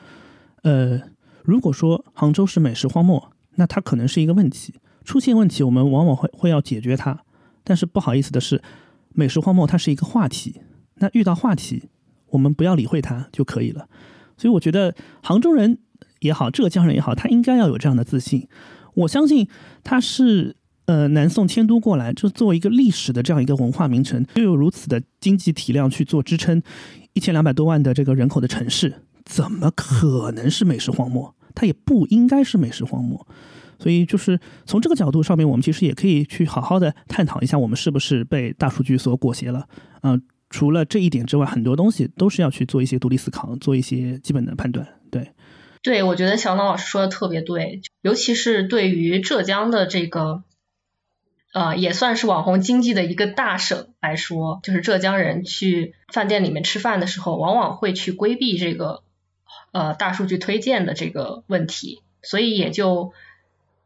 [0.62, 1.00] 呃，
[1.42, 4.74] 如果说杭州是美食荒漠，那它可能是一个问题。
[5.04, 7.20] 出现问题，我们往往会会要解决它。
[7.62, 8.62] 但是不好意思的是，
[9.14, 10.60] 美食荒漠它是一个话题。
[10.96, 11.84] 那遇到话题，
[12.30, 13.88] 我们不要理会它就可以了。”
[14.36, 14.92] 所以我觉得
[15.22, 15.78] 杭州人
[16.18, 18.48] 也好，浙江人也好，他应该要有这样的自信。
[18.94, 19.46] 我相信
[19.84, 20.56] 他是
[20.86, 26.60] 呃南宋迁都过来，就作为一个历史的这样一个文化名城，又有如此的经济体量去做支撑，
[27.12, 31.32] 一千两百多万的这个人口的城市，怎么可能是美食荒漠？
[31.54, 33.24] 它也不应该是美食荒漠。
[33.78, 39.68] 所以就是从这个角度上面，我们其实也可以去好好的探讨一下，我们是不是被大数据所裹挟了？
[40.02, 40.20] 嗯。
[40.54, 45.00] 除了这一点之外，很多东西都是要去做一些独立思考，做一些基本的判断。
[45.10, 45.32] 对，
[45.82, 50.44] 对，我觉得小脑老师说的特别对，尤其是对于浙江的这个，
[51.52, 59.02] 呃，也算是网红经济的一个大省来说，就是浙江人去饭店里面吃饭的时候，往往会去规避这个
[59.72, 63.12] 呃大数据推荐的这个问题，所以也就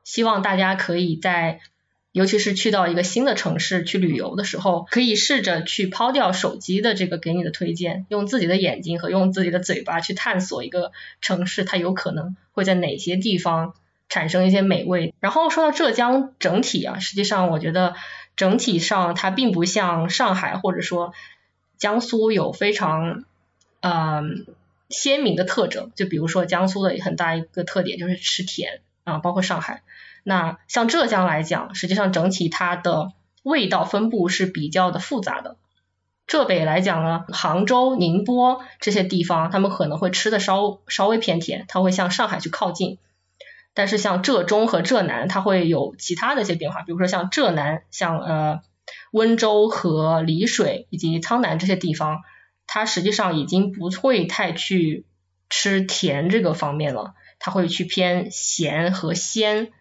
[0.04, 1.60] 希望大家可以在
[2.10, 10.90] 尤其是去到一个新的城市去旅游的时候，可以试着去抛掉手机的这个给你的推荐，用自己的眼睛和用自己的嘴巴去探索一个
[11.20, 13.74] 城市，它有可能会在哪些地方
[14.08, 15.14] 产生一些美味。
[15.20, 17.94] 然后说到浙江整体啊，实际上我觉得
[18.36, 21.12] 整体上它并不像上海或者说
[21.76, 23.24] 江苏有非常
[23.80, 24.46] 嗯
[24.88, 29.82] 鲜明的特征，就比如说江苏的很大一个特点就是吃甜啊，包括上海。
[30.28, 35.56] 那像浙江来讲，实际上整体它的味道分布是比较的复杂的。
[36.26, 42.98] 浙北来讲呢，杭州、宁波这些地方，他们可能会吃的稍稍微偏甜，它会向上海去靠近。
[43.72, 48.60] 但是像浙中和浙南，它会有其他的一些变化，比如说像浙南，像呃
[49.12, 52.20] 温州和丽水以及苍南这些地方，
[52.66, 55.06] 它实际上已经不会太去
[55.48, 59.72] 吃甜这个方面了，它会去偏咸和鲜。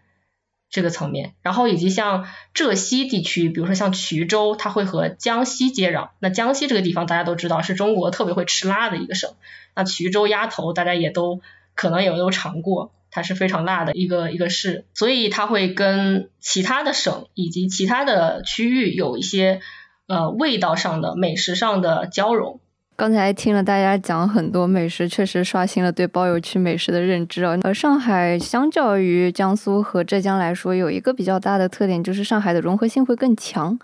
[0.70, 6.10] 这个层面，然后以及像浙西地区，比如说像衢州，它会和江西接壤。
[6.18, 9.32] 那江西这个地方大家都知道是中国特别会吃辣的一个省。
[9.74, 11.40] 那衢州鸭头大家也都
[11.74, 19.60] 可能也都尝过，它是非常辣的一个一个市，所以它会跟其他的省以及其他的区域有一些
[20.06, 22.60] 呃味道上的美食上的交融。
[22.98, 27.56] 刚才听了大家讲很多美食，确实刷新了对包邮区美食的认知啊。
[27.62, 33.78] 而上海相较于江苏和浙江来说，有一个比较大的特点，就是上海的融合性会更强。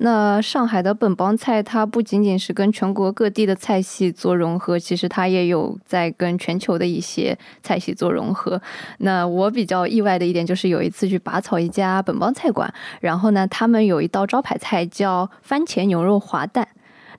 [0.00, 8.60] 那上海的本帮菜，它不仅仅是跟全国各地的菜系做融合，其实它也有在跟全球的一些菜系做融合。
[8.98, 12.70] 那我比较意外的一点，就是有一次去拔草一家本帮菜馆，
[13.00, 16.68] 然后呢，他们有一道招牌菜叫番茄牛肉滑蛋。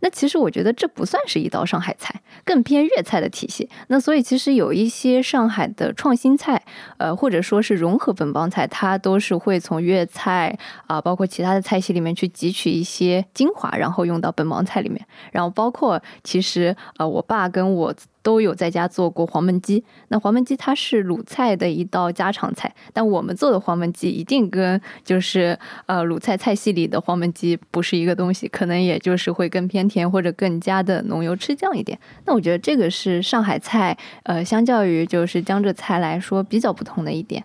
[0.02, 3.70] 那其实我觉得这不算是一道上海菜，更偏粤菜的体系。
[3.88, 6.62] 那所以其实有一些上海的创新菜，
[6.98, 10.58] 呃，或者说是融合本帮菜，它都是会从粤菜
[10.88, 15.06] 啊，包括其他的菜系里面去汲取一些精华，然后用到本帮菜里面。
[15.32, 17.94] 然后包括其实呃，我爸跟我。
[18.22, 31.98] 都有在家做过黄焖鸡，那黄焖鸡它是鲁菜的一道家常菜，但我们做的黄焖鸡一定跟就是呃鲁菜菜系里的黄焖鸡不是一个东西，可能也就是会更偏甜或者更加的浓油赤酱一点。
[32.26, 37.44] 那我觉得这个是上海菜，呃，相较于就是江浙菜来说比较不同的一点。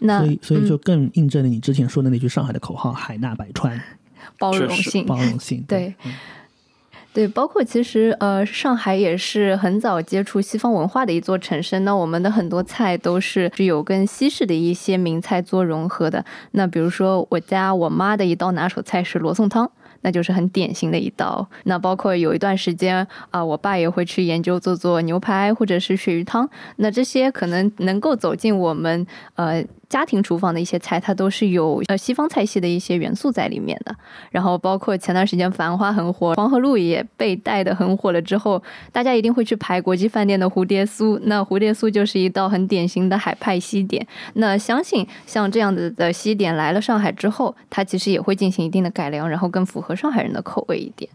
[0.00, 3.80] 那所以所以就更印证了你之前说的那句上海的口号：海纳百川，
[4.38, 5.94] 包容性，包容性， 对。
[7.12, 11.80] 对，包括其实呃，上海也是很早接触西方文化的一座城市。
[11.80, 16.24] 那我们的很多菜都是有跟西式的一些名菜做融合的。
[16.52, 19.70] 那比如说我家我妈的一道拿手菜是罗宋汤。
[20.00, 21.44] 那就是很典型的一道。
[21.64, 26.48] 那包括有一段时间啊，我爸也会去研究做做牛排或者是鳕鱼汤。
[26.76, 29.04] 那这些可能能够走进我们
[29.34, 33.94] 呃家庭厨房的一些菜，它都是有呃西方菜系的一些元素在里面的。
[34.30, 38.62] 然后包括前段时间《繁花》很火，黄河路也被带的很火了之后，
[38.92, 41.18] 大家一定会去排国际饭店的蝴蝶酥。
[41.24, 44.06] 那蝴蝶酥就是一道很典型的海派西点。
[44.34, 49.98] 那相信像这样子的西点来了上海之后，它其实也会进行一定的改良，然后更符合。
[49.98, 51.10] 上海人的口味一点，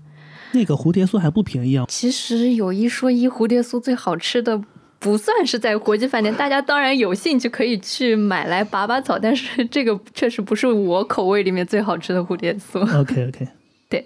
[0.52, 1.86] 那个蝴蝶酥还不便宜啊。
[1.88, 4.62] 其实有一说一，蝴蝶酥最好吃的
[5.04, 12.80] 不算是在国际饭店， 大家当然有兴趣可以去买来拔拔草，但是这个确实不是我口味里面最好吃的蝴蝶酥。
[13.00, 13.48] OK OK，
[13.90, 14.06] 对。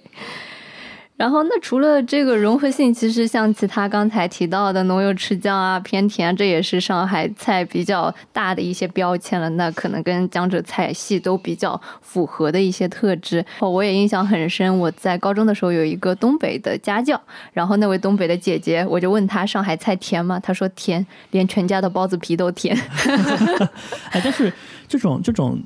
[1.18, 9.50] 然后，那除了这个融合性，其实像其他刚才提到的浓油赤酱啊、偏甜，这也是上海菜比较大的一些标签了。
[9.50, 13.44] 那可能跟江浙菜系都比较符合的一些特质。
[13.60, 17.20] 我也印象很深，我在高中的时候有一个东北的家教，
[17.52, 20.40] 然后那位东北的姐姐，我就问她上海菜甜吗？
[20.40, 22.78] 她说甜，连全家的包子皮都甜。
[24.14, 24.54] 哎，但是
[24.88, 25.60] 这种这种。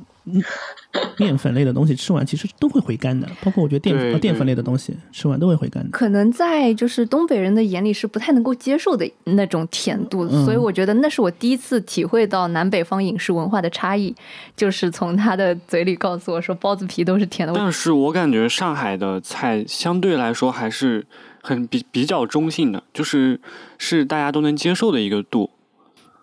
[1.17, 5.89] 面粉类的东西吃完其实都会回甘的，包括我觉得淀淀粉类的东西吃完都会回甘的。
[5.89, 14.15] 可能在就是东北人的眼里是不太能够接受的那种甜度，所以我觉得那是我第一次体会到南北方饮食文化的差异，
[14.55, 17.53] 就是从他的嘴里告诉我说包子皮都是甜的。
[17.55, 21.05] 但是我感觉上海的菜相对来说还是
[21.41, 23.39] 很比比较中性的，就是
[23.77, 25.49] 是大家都能接受的一个度。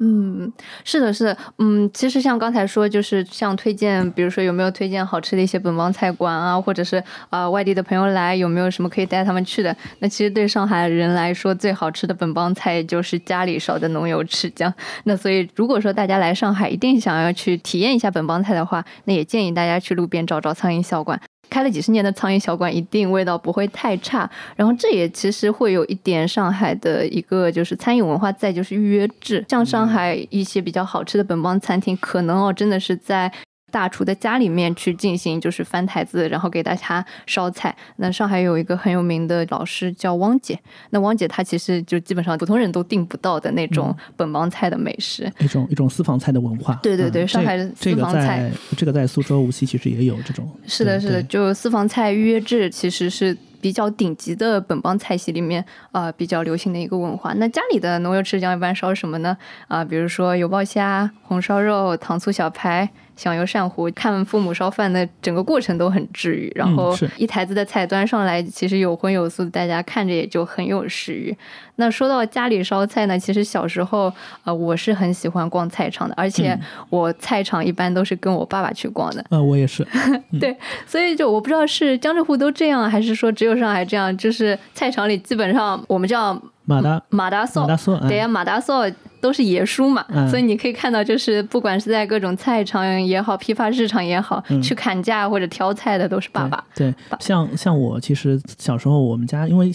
[0.00, 0.52] 嗯，
[0.84, 9.76] 是的，是的，嗯，其实像刚才说，就是像推荐，比如说有没有推荐好吃的一些本帮菜馆啊，或者是啊外地的朋友来，有没有什么可以带他们去的？
[9.98, 14.72] 那其实对上海人来说，最好吃的本帮菜就是家里烧的浓油赤酱。
[15.04, 21.20] 那所以如果说大家来上海一定想要去体验一下本帮菜的话，那也建议大家去路边找找苍蝇小馆。
[21.48, 24.28] 开了几十年的苍蝇小馆，一定味道不会太差。
[24.56, 29.44] 然后这也其实会有一点上海的一个就是餐饮文化在，就是预约制。
[29.48, 33.32] 像上海一些比较好吃的本帮餐厅，可能哦真的是在
[33.70, 37.74] 大厨的家里面去进行，就是翻台子，然后给大家烧菜。
[37.96, 40.58] 那上海有一个很有名的老师叫汪姐，
[40.90, 46.74] 那汪姐她其实就基本上普通人都订不到的那种本帮菜的美食，一种一种私房菜的文化。
[46.82, 50.48] 对对对，上海的私房菜，这个在苏州、无锡其实也有这种。
[50.66, 53.36] 是的，是的，就私房菜预约制其实是。
[53.60, 57.32] 比较顶级的本帮菜系里面，呃，比较流行的一个文化。
[57.38, 59.36] 那家里的农油吃酱一般烧什么呢？
[59.66, 62.88] 啊，比如说油爆虾、红烧肉、糖醋小排。
[63.18, 66.52] 香油鳝糊，看父母烧饭的整个过程都很治愈。
[66.54, 71.36] 然后一台子的菜端上来，其实有荤有素，大家看着也就很有食欲。
[71.74, 74.12] 那说到家里烧菜呢，其实小时候
[74.44, 76.56] 呃我是很喜欢逛菜场的，而且
[76.90, 79.24] 我菜场一般都是跟我爸爸去逛的。
[79.30, 79.84] 呃，我也是。
[80.38, 87.66] 对，所以就我不知道是江浙沪都这样，还是说只有上海这样，就是菜场里基本上我们叫马达马达索，
[88.06, 88.88] 对呀，马达索。
[89.20, 96.64] 都是爷叔嘛，所以你可以看到，就是不管是在各种菜场也好，批发市场也好，去砍价或者挑菜的都是爸爸。
[96.74, 99.70] 对，像像我其实小时候我们家，因为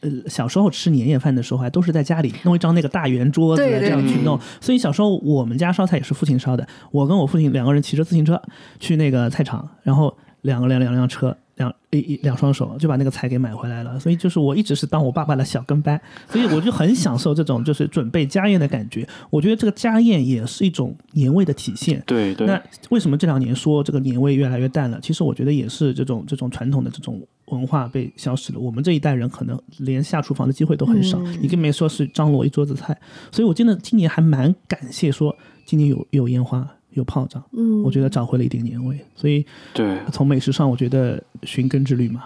[0.00, 6.66] 呃小时候吃年夜饭的时候还都是在家里弄一张那个大圆桌子这样去弄，所以小时候我们家烧菜也是父亲烧的。
[6.90, 8.40] 我跟我父亲两个人骑着自行车
[8.78, 11.36] 去那个菜场，然后两个两两辆车。
[11.56, 19.06] 两一一两双手就把那个菜给买回来了，所以就是我一直是当我爸爸的小跟班，所以我就很享受这种就是准备家宴的感觉。
[19.30, 22.02] 我觉得这个家宴也是一种年味的体现。
[22.06, 22.46] 对对。
[22.46, 22.60] 那
[22.90, 24.98] 为什么这两年说这个年味越来越淡了？
[25.00, 28.58] 其实我觉得也是这种这种传统的这种文化被消失了。
[28.58, 32.98] 我们这一代人可能连下厨房的机会都很少，你更别说是张罗一桌子菜。
[33.30, 36.68] 所以我真的今年还蛮感谢说今年有有烟花。
[36.94, 42.24] 有炮仗，嗯，我觉得找回了一点年味，所以对，从美食上，我觉得寻根之旅嘛，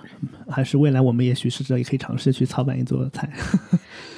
[0.48, 3.28] 还是未来我们也许是这也可以尝试去操办一桌菜。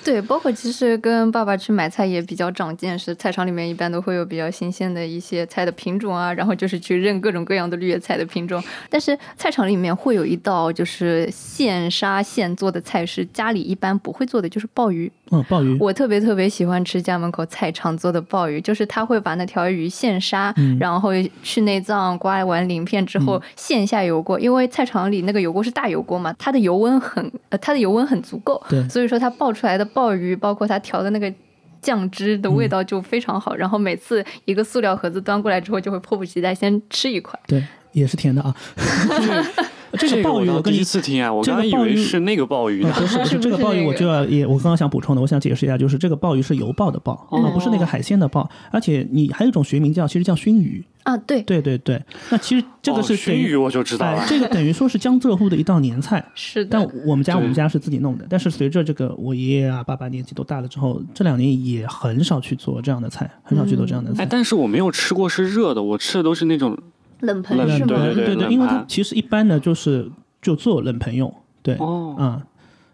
[0.02, 8.62] 对，包括其实跟爸爸去买菜也比较长见识，菜场里面一般都会有比较新鲜的一些菜的品种啊，然后就是去认各种各样的绿叶菜的品种。
[8.89, 15.12] 但是菜场里面会有一道就是现杀现做的菜是家里一般不会做的，就是鲍鱼。
[15.32, 20.40] 嗯，鲍鱼，我特别特别喜欢吃家门口菜场做的鲍鱼，就是他会把那条鱼现杀，
[20.79, 21.11] 然后
[21.43, 31.33] 去内脏，刮完鳞片之后线下油锅，因为菜场里那个油锅是大油锅嘛，它的油温很呃，它的油温很足够，对，所以说它爆出来的鲍鱼，包括它调的那个
[31.81, 38.55] 酱汁的味道就非常好，然后每次一个塑料盒子端过来之后，就会迫不及待先吃一块，对，也是甜的啊。
[39.99, 42.93] 这个鲍鱼我第一次听啊，我刚刚以为是那个鲍鱼呢。
[42.97, 48.49] 不是不是这个鲍鱼，我就要也我刚刚想补充的，我想解释一下，就是这个鲍鱼是油鲍的鲍啊，不是那个海鲜的鲍。
[48.71, 51.17] 而且你还有一种学名叫，其实叫熏鱼啊。
[51.17, 52.01] 对对对对，
[52.31, 54.25] 那其实这个是熏鱼，我就知道了。
[54.29, 56.25] 这个等于说是江浙沪的一道年菜。
[56.35, 56.71] 是的。
[56.71, 64.23] 但我们家我们家是自己弄的，但是随着这个我爷爷啊爸爸年纪都大了之后，这两年也很少去做这样的菜，很少去做这样的菜。
[64.23, 66.79] 哎，但是我没有吃过是热的，我吃的都是那种
[67.21, 67.87] 冷盆是吗？
[67.87, 70.11] 对对对，因为它其实一般的就是。
[70.43, 71.31] 就做冷盆用，
[71.63, 72.41] 对，哦，嗯，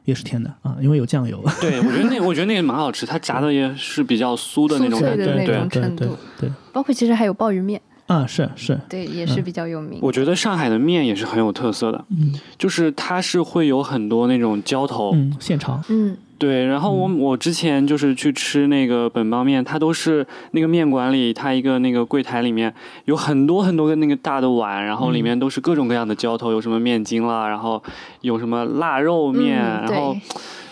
[0.05, 1.41] 也是甜的啊，因为有酱油。
[1.61, 6.17] 对，我觉得那我觉得那个蛮好吃，它炸的也是比较酥的那种感觉，那种程度。
[6.41, 10.01] 对，包括其实还有鲍鱼面啊，是是，对，也是比较有名。
[10.03, 16.17] 我觉得上海的面也是很有特色的，嗯，就是它是会有很多那种浇头，嗯，现炒，嗯。
[16.39, 22.73] 对，然后我我之前就是去吃那个本帮面，它都是那个面馆里，它一个那个柜台里面
[23.07, 27.83] 有很多很多个那个大的碗，然后里面都是各种各样的浇头，有什么面筋啦，然后
[28.21, 30.17] 有什么腊肉面，然后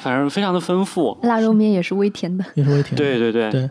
[0.01, 1.17] 反正非常的丰富。
[1.23, 2.95] 腊肉面也是微甜的，也是微甜。
[2.97, 3.51] 对对对。
[3.51, 3.71] 对，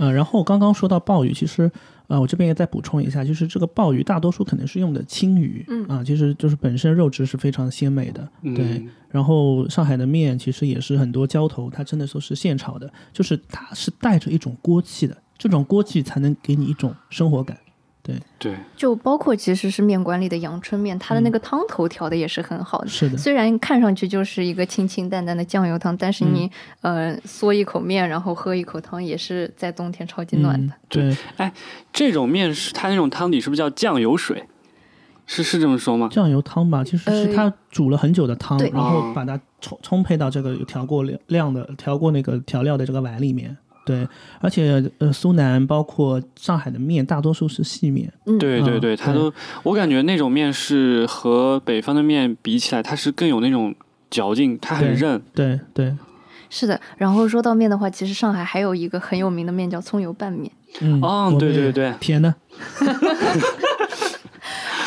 [0.00, 1.70] 嗯，然后刚刚说到鲍鱼，其实。
[2.10, 8.84] 呃，我这边也再补充一下，就是这个鲍鱼大多数可能是用的青鱼，嗯啊，其实就是本身肉质是非常鲜美的，对。
[9.10, 17.56] 然后上海的面其实也是很多浇头，它真的说是现炒的，就是它是带着一种锅气的，这种锅气才能给你一种生活感。
[18.38, 22.88] 对对，就包括其实是面馆里的阳春面，它的那个汤头调的也是很好的。
[22.88, 26.50] 是的，虽然看上去就是一个清清淡淡的酱油汤，但是你
[26.80, 30.72] 呃嗦一口面，然后喝一口汤，也是在冬天超级暖的。
[30.88, 31.52] 对，哎，
[31.92, 34.44] 这种面是它那种汤底是不是叫酱油水？
[35.26, 36.08] 是是这么说吗？
[36.10, 43.56] 酱油汤吧，其实是它煮了很久的汤，然后把它充充沛到这个有调过量的调过那个调料的这个碗里面。
[43.84, 44.06] 对，
[44.40, 48.12] 而且呃，苏南包括上海的面，大多数是细面。
[48.26, 49.32] 嗯对对对，它都，
[49.62, 53.74] 我感觉那种面是和北方的面比起来，它是更有那种
[54.10, 55.20] 嚼劲，它很韧。
[55.34, 55.94] 对对，
[56.50, 56.80] 是的。
[56.96, 60.52] 然后说到面的话，其实上海还有一个很有名的面叫葱油拌面。
[60.80, 62.32] 嗯，哦，对对对，甜的。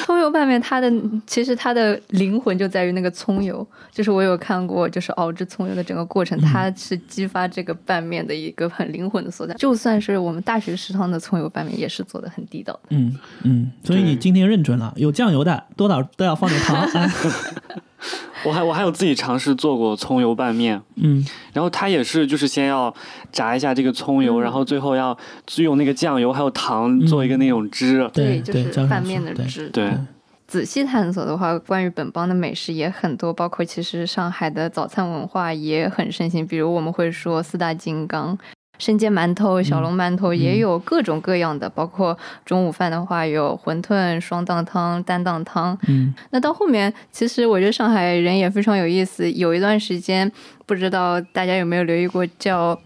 [0.04, 0.92] 葱油拌面它的
[1.26, 9.54] 其实它的灵魂就在于那个葱油，就是我有看过，就是熬制葱油的整个过程，它是激发这个拌面的一个很灵魂的所在。
[9.56, 12.80] 就算是我们大学食堂的葱油拌面，也是做的很地道的。
[12.90, 16.86] 嗯嗯，所以你今天认准了，有酱油的多少都要放点糖。
[18.44, 22.94] 我还我还有自己尝试做过葱油拌面，嗯，然后它也是就是先要
[23.32, 25.18] 炸一下这个葱油，然后最后要
[25.58, 29.92] 用那个酱油还有糖做一个那种汁，对，就是拌面的汁，对。
[30.46, 38.38] 仔细探索的话，关于本帮的美食也很多，包括其实上海的早餐文化也很盛行，比如我们会说四大金刚。
[38.84, 45.78] 生煎馒头、小笼馒头也有各种各样的，包括中午饭的话有馄饨、双档汤、单档汤。
[45.88, 49.32] 嗯，那到后面，其实我觉得上海人也非常有意思。
[49.32, 50.30] 有一段时间，
[50.66, 52.78] 不知道大家有没有留意过，叫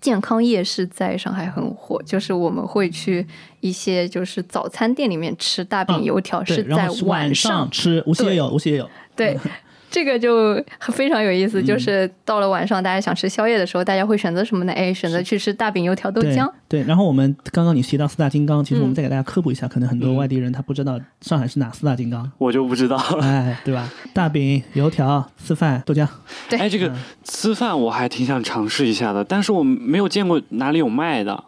[0.00, 2.00] 健康夜市，在上海很火。
[2.04, 3.26] 就是我们会去
[3.58, 8.00] 一些就是早餐店里面吃大饼油条，是在晚上吃。
[8.06, 8.88] 无锡也有，无锡也有。
[9.16, 9.36] 对。
[9.94, 10.60] 这个就
[10.92, 14.72] 非常有意思，就是到了晚上，大家想吃宵夜的时候，大家会选择什么呢？
[14.72, 16.50] 哎，选择去吃大饼、油条、豆浆。
[16.68, 23.88] 对，然后我们刚刚你提到四大金刚，其实我们再给大家科普一下，可能很多外地人他不知道上海是哪四大金刚，我就不知道了，哎，对吧？
[24.12, 26.08] 大饼、油条、吃饭、豆浆。
[26.50, 26.92] 对，哎，这个
[27.22, 31.44] 吃饭我还挺想尝试一下的，但是我没有见过哪里有卖的。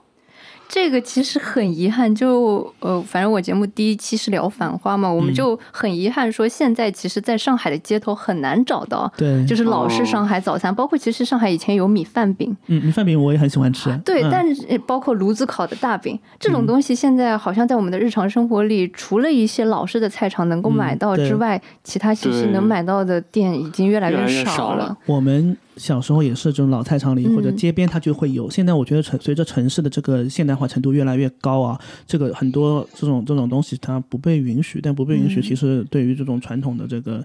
[0.68, 24.96] 这个其实很遗憾，就呃，反正我节目第一期是聊《繁花》嘛，我们就很遗憾说，现在其实在上海的街头很难找到，对，就是老式上海早餐，包括其实上海以前有米饭饼，嗯，米饭饼我也很喜欢吃，对，但是包括炉子烤的大饼这种东西，现在好像在我们的日常生活里，除了一些老式的菜场能够买到之外，其他其实能买到的店已经越来越少了。
[25.06, 25.56] 我们。
[25.76, 28.50] 小时候也是这种老菜场里或者街边，它就会有。
[28.50, 37.24] 现在我觉得城随着城市的这个现代化程度越来越高啊，这个很多这种这种东西它不被允许，但不被允许，其实对于这种传统的这个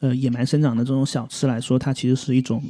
[0.00, 2.62] 呃野蛮生长的这种小吃来说，它其实是一种。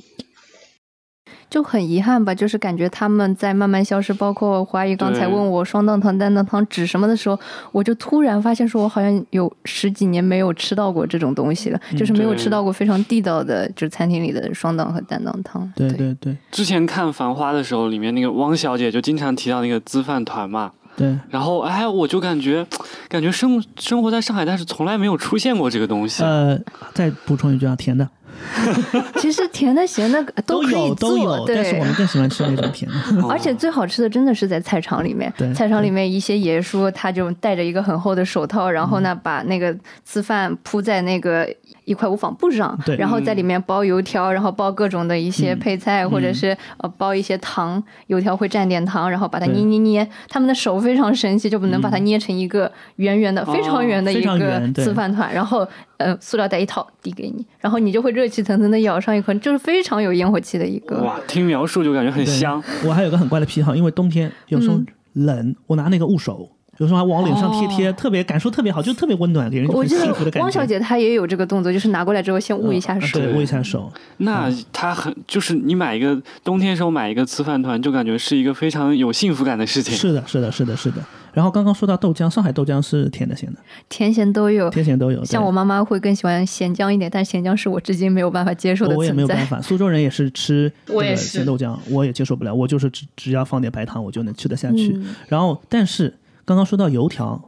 [1.49, 4.13] 就很遗憾吧，就是感觉他们在慢慢消失。
[4.15, 7.39] 包括华姨刚才问我双档汤、单档汤指什么的时候，
[7.73, 15.71] 我就突然发现，说我好像有十几年没有吃到过这种东西了，就是没有吃到过非常地道的，就是餐厅里的双档和单档汤。
[15.75, 16.37] 对对对。
[16.51, 20.73] 之前看《繁花》的时候，里面那个汪小姐就经常提到那个资饭团嘛。
[20.97, 21.17] 对。
[21.31, 22.67] 然后，哎，我就感觉，
[23.09, 26.23] 感觉生生活在上海，但是从来没有出现过这个东西。
[26.23, 26.59] 呃，
[26.93, 28.09] 再补充一句啊，甜的。
[29.21, 32.97] 其实甜的咸的 都有都有，但是我们更喜欢吃那种甜的。
[33.29, 41.49] 而且最好吃的真的是在菜场里面，菜场里面一些爷爷叔他就戴着一个很厚的手套，然后呢把那个吃饭铺在那个
[41.91, 55.67] 一块无纺布上，然后在里面包油条，然后包各种的一些配菜，或者是呃包一些糖，油条会蘸点糖，然后把它捏捏捏，他们的手非常神奇，就能把它捏成一个圆圆的、非常圆的一个吃饭团，然后。
[56.01, 60.97] 呃，塑料袋一套递给你，然后你就会热气腾腾的咬上一口，就是非常有烟火气的一个。
[61.03, 62.63] 哇，听描述就感觉很香。
[62.87, 64.81] 我还有个很怪的癖好，因为冬天有时候
[65.13, 66.49] 冷，我拿那个捂手，
[66.81, 70.41] 有时候还往脸上贴贴，特别感受特别好，就特别温暖，给人很幸福的感觉。
[70.41, 73.93] 汪小姐她也有这个动作，就是拿过来之后先捂一下手，捂一下手。
[74.17, 79.95] 那她很就是你买一个冬天时候买一个吃饭团，就感觉是一个非常有幸福感的事情。
[79.95, 80.97] 是的，是的，是的，是的。
[81.35, 83.59] 然后刚刚说到豆浆，上海豆浆是甜的、咸的，
[83.91, 85.23] 甜咸都有，甜咸都有。
[85.23, 92.53] 像我妈妈会更喜欢咸浆一点，但咸浆是我至今没有办法接受的我也没有办法， 苏州人也是吃这个咸豆浆，我也接受不了。
[92.53, 94.99] 我就是只只要放点白糖，我就能吃得下去。
[95.29, 96.13] 然后，但是
[96.51, 97.41] 刚刚说到油条，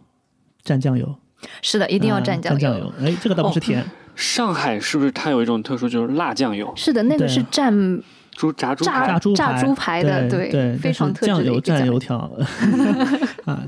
[0.65, 1.16] 蘸酱油，
[1.61, 2.95] 是的，一定要蘸酱油。
[3.01, 3.85] 哎，这个倒不是甜。
[4.15, 6.73] 上海是不是它有一种特殊，就是辣酱油？
[6.77, 8.01] 是的，那个是蘸。
[8.37, 12.16] 猪炸猪炸猪炸猪排的，对，非常特质的蘸油条
[13.45, 13.61] 啊，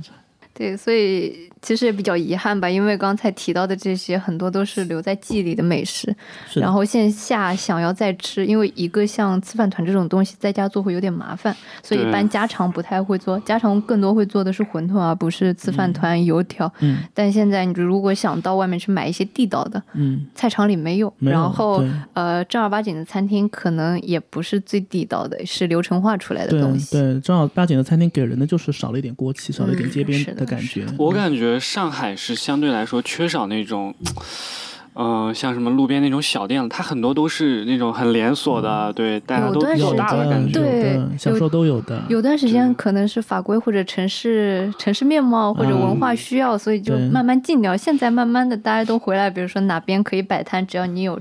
[0.55, 1.51] 对，所以。
[1.65, 6.15] 其实也比较遗憾吧，因为刚才提到的这些很多都是留在记忆里的美食，
[6.57, 16.71] 然后线下想要再吃，因为一个像吃饭团这种东西在家做会有点麻烦，所以一般家常不太会做，家常更多会做的是馄饨而不是吃饭团、油条。
[16.81, 21.83] 嗯，但现在你如果想到外面去买一些地道的，嗯，菜场里没有，然后
[22.13, 26.95] 呃正儿八经的餐厅可能也不是最地道的，是流程化出来的东西。
[26.95, 30.85] 对，正儿八经的餐厅给人的就是少了一点锅气，少了一点街边的感觉。
[30.99, 31.59] 我感觉。
[31.61, 33.95] 上海是相对来说缺少那种，
[34.95, 42.03] 嗯，像什么路边那种小店，它很多都是那种很连锁的，对，大家都有大的感觉，对，小时候都有的。
[42.09, 47.77] 有段时间可能是法规或者城市城市面貌或者文化需要，所以就慢慢禁掉。
[47.77, 51.19] 现在慢慢的大家都回来，比如说哪边可以摆摊，只要你有。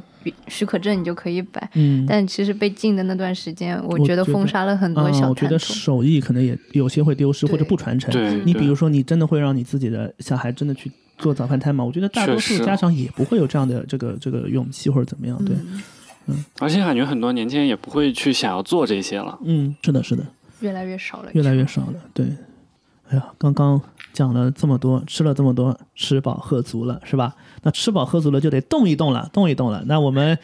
[0.47, 8.11] 许可证你就可以摆，嗯，但其实被禁的那段时间，我觉得封杀了很多小我觉得手艺可能也有些会丢失或者不传承。
[8.11, 11.83] 对，你比如说，你真的会让你自己的小孩真的去做早饭摊吗。
[11.83, 15.55] 我觉得大多数家长也不会有这样的这个这个勇气或者怎么样，对，
[16.27, 19.37] 嗯而且感觉很多年轻人也不会去想要做这些了。
[19.43, 20.25] 嗯，是的，是的，
[20.61, 22.25] 越来越少了，越来越少了，对。
[23.09, 23.79] 哎呀，刚刚
[24.13, 27.35] 讲了这么多，吃了这么多，吃饱喝足了，是吧？
[27.63, 29.83] 那吃饱喝足了就得动一动了，动一动了。
[29.87, 30.37] 那我们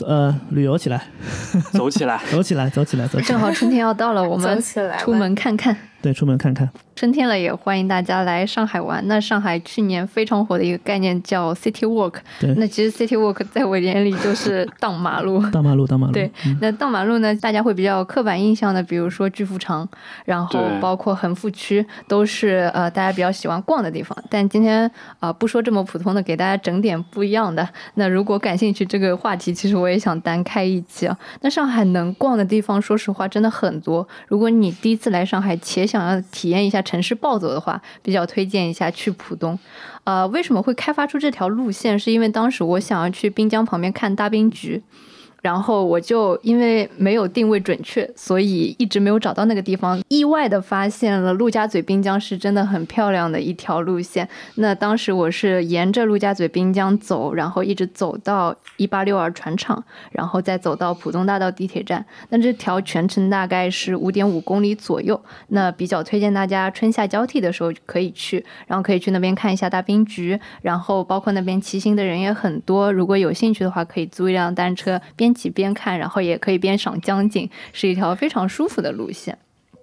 [0.00, 1.08] 呃旅游起来，
[1.74, 3.28] 走起来，走起来，走起来，走起来。
[3.28, 4.62] 正好春天要到了，我们
[5.00, 5.76] 出门看看。
[6.04, 6.68] 对，出门看看。
[6.94, 9.02] 春天了，也欢迎大家来上海玩。
[9.08, 15.40] 那上海去年非常火的一个概念叫 City Walk，对那其实 City Walk 在我眼里就是 荡马路。
[15.50, 16.12] 荡马路，荡马路。
[16.12, 19.88] 对，那荡马路呢，大家会比较刻板印象的，比如说巨富长，
[20.26, 24.14] 然后包括横富区，都是呃大家比较喜欢逛的地方。
[24.28, 24.86] 但今天
[25.20, 27.66] 啊、呃不说这么普通的，给大家整点不一样的。
[27.94, 31.18] 那如果感兴趣这个话题，其实我也想单开一期啊。
[31.40, 34.06] 那上海能逛的地方，说实话真的很多。
[34.28, 39.56] 如果你第一次来上海，且想要体验一下城市暴走的话，比较推荐一下去浦东。
[40.02, 41.96] 呃，为什么会开发出这条路线？
[41.96, 44.82] 是因为当时我想要去滨江旁边看大滨菊。
[45.44, 50.00] 然后我就因为没有定位准确，所以一直没有找到那个地方。
[50.08, 54.26] 意外的发现了陆家嘴滨江是真的很漂亮的一条路线。
[54.54, 62.02] 那当时我是沿着陆家嘴滨江走，然后一直走到一八六二船厂，然后再走到浦东大道地铁站。
[62.30, 65.20] 那这条全程大概是五点五公里左右。
[65.48, 72.90] 那比较推荐大家春夏交替的时候可以去，然后可以去那边看一下大冰菊，然后包括那边骑行的人也很多。
[72.90, 79.36] 如果有兴趣的话，可以租一辆单车，边骑边看，然后也可以边赏江景，是一条非常舒服的路线。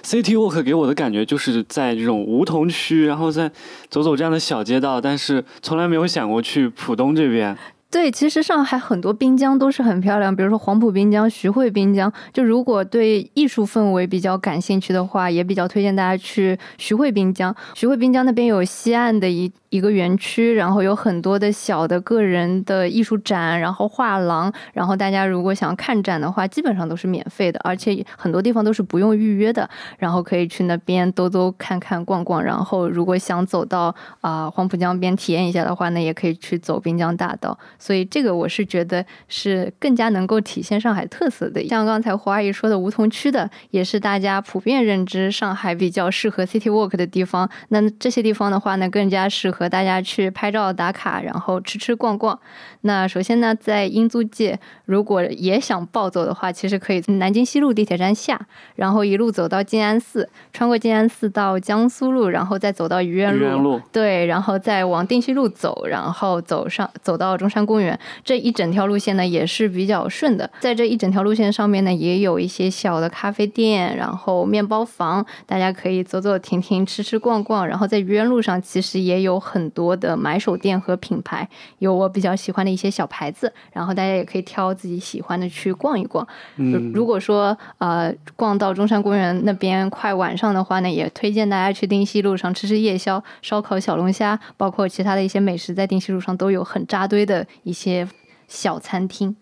[0.03, 3.52] City Walk 给我的感觉就是在这种梧桐区，然后再
[3.90, 7.56] 走走这样的小街道，但是从来没有想过去浦东这边。
[7.91, 12.11] 对，其实上海很多滨江都是很漂亮，比如说黄浦滨江、徐汇滨江。
[12.34, 17.53] 就如果对艺术氛围比较感兴趣的话，也比较推荐大家去徐汇滨江。
[17.76, 24.53] 徐汇滨江那边有西岸的一一个园区，然后有很多的小的个人的艺术展，然后画廊。
[24.73, 29.68] 然后大家如果想看展的话，基本上都是免费的，而且很多地方都是不用预约的。
[29.98, 32.43] 然后可以去那边兜兜看看、逛逛。
[32.43, 37.57] 然后如果想走到啊、黄浦江边体验一下的话，呢也可以去走滨江大道。
[37.80, 41.65] 所以这个我是觉得是更加能够体现上海特色的。
[41.68, 47.49] 像刚才胡阿姨说的梧桐区的，也是大家普遍认知上海比较适合 city walk 的地方。
[47.69, 52.38] 那这些地方的话呢，更加适合大家去拍照打卡，然后吃吃逛逛。
[52.82, 58.40] 那首先呢，在英租界，如果也想暴走的话，其实可以从南京西路地铁站下，
[58.76, 67.98] 然后一路走到静安寺，穿过静安寺到江苏路，然后再走到愚园路，愚园路对，然后再往定西路走，然后走上走到中山公园。
[68.24, 77.68] 这一整条路线呢也是比较顺的，在这一整条路线上面呢，也有一些小的咖啡店，然后面包房，大家可以走走停停、吃吃逛逛。
[77.68, 81.48] 然后在愚园路上，其实也有很多的买手店和品牌，
[81.80, 86.26] 有我比较喜欢的一些小牌子，然后大家也可以挑自己喜欢的去逛一逛。
[86.56, 98.07] 嗯如果说呃逛到中山公园那边快晚上的话呢，也推荐大家去定西路上吃吃夜宵，烧烤、小龙虾，包括其他的一些美食，在定西路上都有很扎堆的一些
[98.48, 99.36] 小餐厅，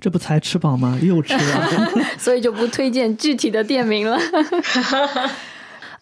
[0.00, 0.98] 这不才吃饱吗？
[1.02, 1.90] 又吃了！
[2.18, 4.18] 所以就不推荐具体的店名了。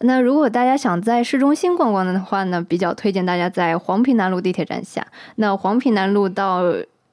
[0.03, 5.05] 那如果大家想在市中心逛逛的话呢，比较推荐大家在黄陂南路地铁站下。
[5.35, 6.63] 那黄陂南路到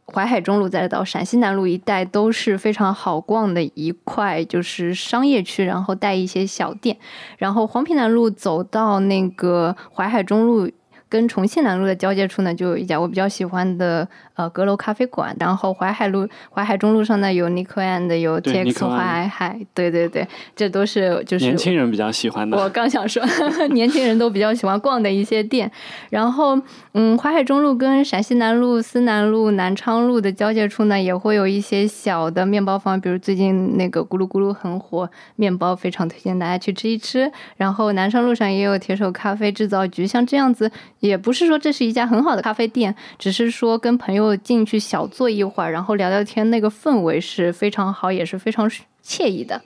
[0.07, 6.97] 淮海中路再到陕西南路一带都是非常好逛的一块，就是商业区，然后带一些小店。
[7.37, 10.71] 然后黄陂南路走到那个淮海中路。
[11.11, 14.07] 跟重庆南路的交界处呢，就有一家我比较喜欢的
[14.39, 15.37] 呃阁楼咖啡馆。
[15.39, 22.57] 然后淮海路、淮海中路上呢有 Nico and 有对 TX Nico and 淮海，对对对，这都是就是年轻人比较喜欢的。
[22.57, 23.23] 我刚想说，
[23.71, 25.71] 年轻人都比较喜欢逛的一些店。
[26.11, 26.59] 然后，
[26.95, 37.31] 嗯，淮海中路跟陕西南路、思南路、南昌路的交界处呢，也会有一些小的面包房，比如最近那个咕噜咕噜很火，面包非常推荐大家去吃一吃。
[37.57, 40.71] 然后南昌路上也有铁手咖啡制造局，像这样子，
[41.01, 48.69] 也不是说这是一家很好的咖啡店，只是说跟朋友进去小坐一会儿，然后聊聊天，那个氛围是非常好，也是非常
[49.05, 49.61] 惬意的。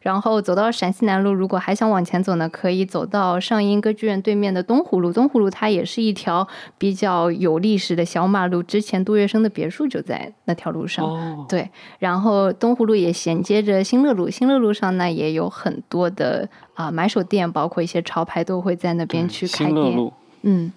[0.00, 5.10] 然后走到陕西南路，如果还想往前走呢，可以走到上音歌剧院对面的东湖路。
[5.10, 6.46] 东湖路它也是一条
[6.76, 11.06] 比较有历史的小马路，之前杜月笙的别墅就在那条路上。
[11.06, 19.68] 哦，对，然后东湖路也衔接着新乐路，新乐路上呢也有很多的啊、买手店，包括一些潮牌都会在那边去开店。
[19.68, 20.12] 新乐路
[20.42, 20.70] 嗯，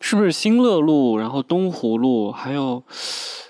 [0.00, 2.82] 是不是新乐路，然后东湖路还有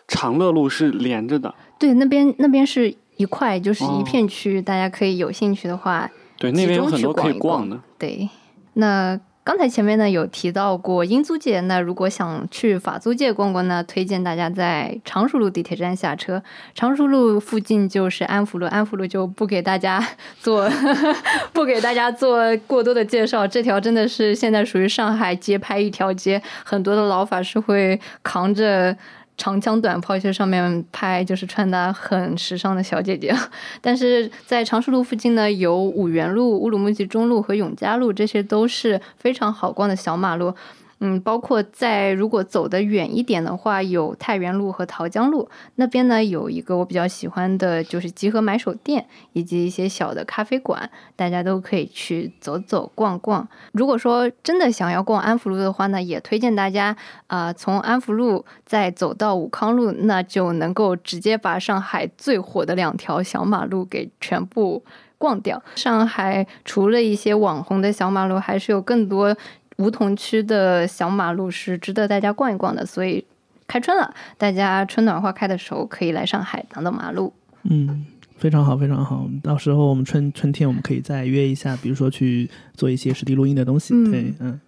[0.07, 1.55] 长乐路是连着的？
[1.79, 7.81] 对，那边那边是一块，就是一哦片区，大家可以有兴趣的话，对，那边有很多可以逛的。
[7.99, 8.29] 对，
[8.75, 9.19] 那
[9.49, 16.43] 刚才前面呢有提到过英租界，那如果想去法租界逛逛呢，推荐大家在常熟路地铁站下车。
[16.75, 20.07] 常熟路附近就是安福路，安福路就不给大家
[20.39, 20.71] 做
[21.55, 23.47] 不给大家做过多的介绍。
[23.47, 28.95] 这条真的是现在属于上海街拍一条街，很多的老法师会扛着。
[29.39, 33.35] 长枪短炮去上面拍，就是穿搭很时尚的小姐姐。
[33.81, 40.53] 但是在长熟路附近呢，有五原路、乌鲁木齐中路和永嘉路，这些都是非常好逛的小马路。
[41.01, 53.47] 嗯，包括在如果走得远一点的话，有太原路和桃江路那边呢，有一个我比较喜欢的，就是集合买手店以及一些小的咖啡馆，大家都可以去走走逛逛。
[53.73, 56.97] 如果说真的想要逛安福路的话呢，也推荐大家
[57.29, 64.83] 啊，从安福路再走到武康路，那就能够直接把上海最火的两条小马路给全部
[65.17, 65.63] 逛掉。
[65.77, 69.37] 上海除了一些网红的小马路，还是有更多。
[69.79, 73.25] 梧桐区的小马路是值得大家逛一逛的，所以
[73.67, 77.33] 开春了，大家春暖花开的时候可以来上海挡挡马路。
[77.63, 78.05] 嗯，
[78.37, 79.29] 非常好，非常好。
[79.43, 83.95] 到时候我们春春天我们可以再约一下，比如说去做一些实地录音的东西。
[84.11, 84.61] 对，嗯。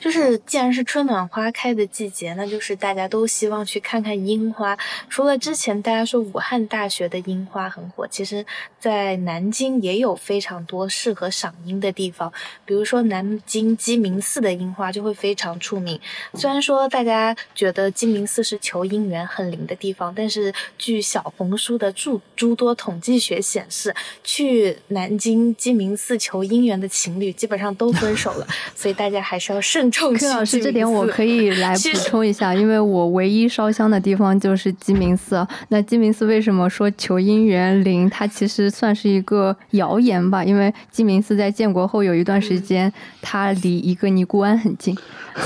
[0.00, 4.76] 就是，既然是春暖花开的季节，那就是大家都希望去看看樱花。
[5.08, 8.44] 除了之前大家说武汉大学的樱花很火，其实，
[8.80, 12.32] 在南京也有非常多适合赏樱的地方。
[12.64, 16.00] 比如说南京鸡鸣寺的樱花就会非常出名。
[16.34, 23.94] 虽然说大家觉得鸡鸣寺是求姻缘很灵的地方，但是据小红书的诸诸多统计学显示，
[24.24, 28.46] 去南京鸡鸣寺求姻缘的情侣基本上都分手了。
[28.74, 29.60] 所以大家还是要。
[29.68, 30.14] 慎重。
[30.14, 35.46] 柯老师，这点我可以 来补充一下，因为我唯一烧香的地方就是鸡鸣寺。
[35.68, 38.08] 那鸡鸣寺为什么说求姻缘灵？
[38.08, 42.90] 它其实算是一个谣言吧，因为鸡鸣寺在建国后有一段时间，
[43.20, 44.96] 它离一个尼姑庵很近，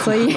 [0.05, 0.32] 所以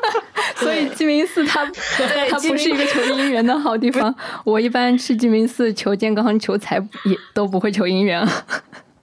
[0.56, 1.62] 所以鸡鸣寺它
[2.30, 4.14] 它不是一个求姻缘的好地方。
[4.44, 8.26] 我一般去鸡鸣寺求健康、求财也都不会求姻缘。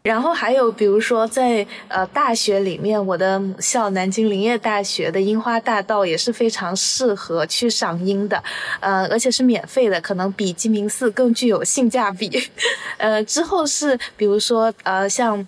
[0.04, 8.44] 然后还有，比如说在呃大学里面，我的母校南京林业大学的樱花大道也是非常适合去赏樱的，
[8.82, 12.30] 呃，而且是免费的，可能比鸡鸣寺更具有性价比。
[12.98, 15.48] 呃，之后是比如说呃像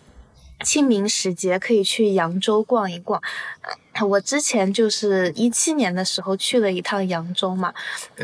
[0.64, 3.22] 清明时节可以去扬州逛一逛。
[4.04, 7.74] 我之前就是一七年的时候去了一趟扬州嘛，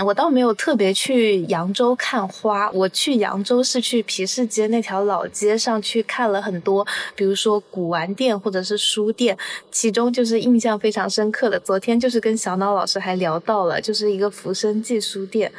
[0.06, 6.86] 我倒没有特别去扬州看花，我去扬州是去皮市街那条老街上去看了很多，
[7.16, 9.38] 比如说古玩店或者是书店，
[9.72, 15.52] 其中就是印象非常深刻的，昨天就是跟小脑老师还聊到了，就是一个浮生记书店。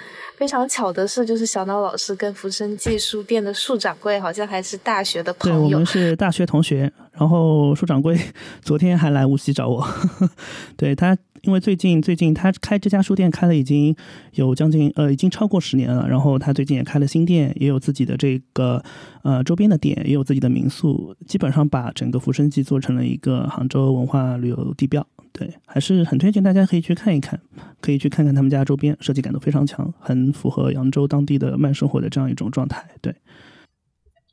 [0.43, 5.59] 非常巧的是，就是小脑老师跟浮生记书店的树掌柜好像还是大学的朋友。
[5.61, 6.93] 对，我们是大学同学。
[7.13, 8.19] 然后树掌柜
[8.61, 9.87] 昨天还来无锡找我。
[10.77, 13.95] 对他，因为最近最近他开这家书店开了已经
[14.33, 16.09] 有将近呃已经超过十年了。
[16.09, 18.83] 然后他最近也开了新店，也有自己的这个
[19.23, 25.07] 呃周边的店，也有自己的民宿，基本上把整个浮生记做成了一个杭州文化旅游地标。
[25.33, 27.41] 对，还是很推荐大家可以去看一看，
[27.81, 32.87] 可以去看看他们家周边，设计感都非常强，很符合扬州当地的慢生活的这样一种状态。
[33.01, 33.15] 对，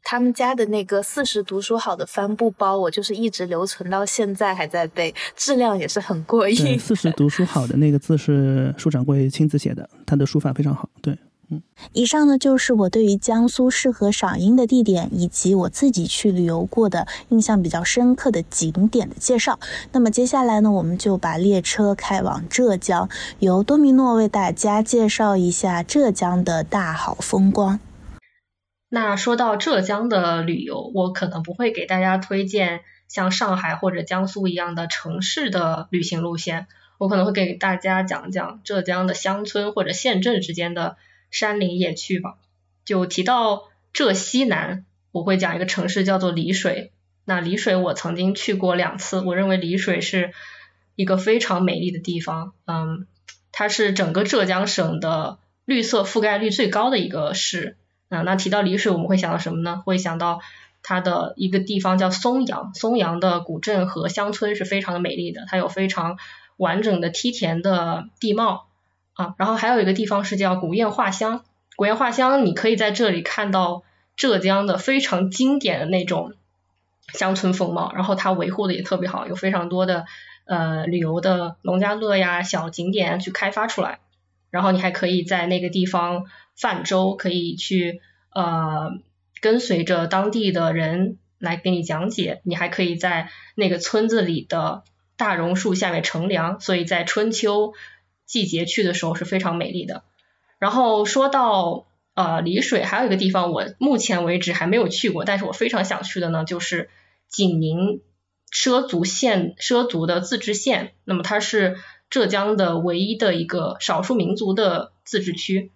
[0.03, 6.77] 他们家的那个四十读书好的帆布包，我就是一直留存到现在还在背，质量也是很过硬。
[6.77, 10.89] 四十读书好的那个字是舒掌柜亲自写的，他的书法非常好。
[11.01, 11.17] 对。
[11.93, 19.59] 以上呢就是我对于江苏适合赏樱的地点，以及我自己去旅游过的印象比较深刻的景点的介绍。
[19.91, 23.09] 那么接下来呢，我们就把列车开往浙江，
[23.39, 27.79] 由多米诺为大家介绍一下浙江的大好风光。
[28.89, 36.67] 那说到浙江的旅游，我可能不会给大家推荐像上海或者江苏一样的城市的旅行路线，
[36.99, 40.97] 我可能会给大家讲讲浙江的乡村或者县镇之间的。
[41.31, 42.37] 山林野趣吧，
[42.85, 46.91] 就提到浙西南，我会讲一个城市叫做丽水。
[47.25, 50.33] 那丽水我曾经去过两次，我认为丽水是
[50.95, 52.53] 一个非常美丽的地方。
[52.65, 53.05] 嗯，
[53.51, 57.77] 它是整个浙江省的绿色覆盖率最高的一个市。
[58.09, 59.83] 啊，那提到丽水，我们会想到什么呢？
[59.85, 60.41] 会想到
[60.81, 66.17] 它的一个地方叫松阳，松阳的古镇和乡村是非常的美丽的，它有非常
[66.57, 68.68] 完整的梯田的地貌。
[69.19, 71.43] 啊，然后还有一个地方是叫古堰画乡，
[71.75, 73.83] 古堰画乡你可以在这里看到
[74.15, 76.35] 浙江的非常经典的那种
[77.13, 80.05] 乡村风貌，然后它维护的也特别好，有非常多的
[80.45, 83.99] 呃旅游的农家乐呀、小景点去开发出来，
[84.51, 86.23] 然后你还可以在那个地方
[86.55, 87.99] 泛舟，可以去
[88.33, 88.91] 呃
[89.41, 94.83] 跟随着当地的人来给你讲解，你还可以在那个村子里的
[95.17, 97.73] 大榕树下面乘凉，所以在春秋
[98.29, 100.03] 季节去的时候是非常美丽的。
[100.59, 106.89] 然后说到呃丽水，还有一个地方我目前为止还没有去过，但是我非常想去的呢，就是
[107.27, 108.01] 景宁
[108.53, 110.93] 畲族县畲族的自治县。
[111.03, 111.77] 那么它是
[112.09, 115.71] 浙江的唯一的一个少数民族的自治区，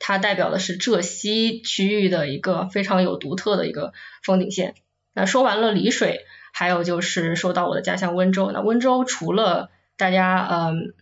[0.00, 3.92] 它代表的是浙西区域的一个非常有独特的一个
[4.24, 4.74] 风景线。
[5.14, 6.26] 那说完了丽水。
[6.52, 10.94] 还有就是说到我的家乡温州，那温州除了大家嗯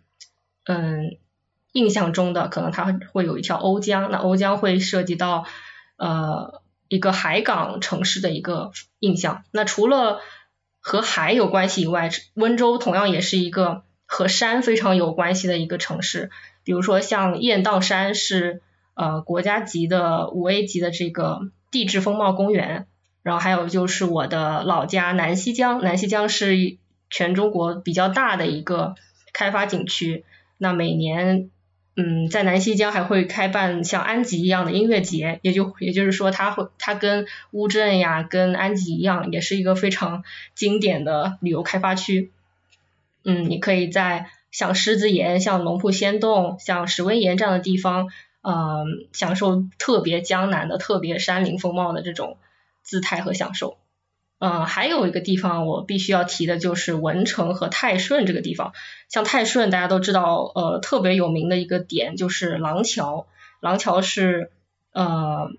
[0.68, 1.16] 嗯
[1.72, 5.46] 印象中的，可能它会有一条瓯江，那瓯江会涉及到
[5.96, 8.70] 呃一个海港城市的一个
[9.00, 9.44] 印象。
[9.50, 10.20] 那除了
[10.80, 16.30] 和海有关系以外，温州同样也是一个和山非常有关系的一个城市。
[16.64, 18.60] 比如说像雁荡山是
[18.94, 21.40] 呃国家级的五 A 级的这个
[21.70, 22.86] 地质风貌公园。
[23.24, 26.78] 然后还有就是我的老家南溪江，南溪江是
[27.10, 28.94] 全中国比较大的一个
[29.34, 30.24] 开发景区。
[30.58, 31.50] 那每年，
[31.96, 40.24] 嗯，在南溪江还会开办像安吉一样的音乐节，也就也就是说，它会它跟乌镇呀、跟安吉一样，也是一个非常
[40.54, 42.30] 经典的旅游开发区。
[43.24, 48.08] 嗯，你可以在像狮子岩、像龙瀑仙洞、像石威岩这样的地方，
[48.42, 52.36] 嗯，享受特别江南的、特别山林风貌的这种。
[52.80, 53.76] 姿态和享受，
[54.40, 58.72] 嗯，还有一个地方我必须要提的就是文成和泰顺这个地方。
[59.08, 63.26] 像泰顺大家都知道，呃，特别有名的一个点就是廊桥。
[63.58, 64.52] 廊桥是，
[64.92, 65.50] 呃，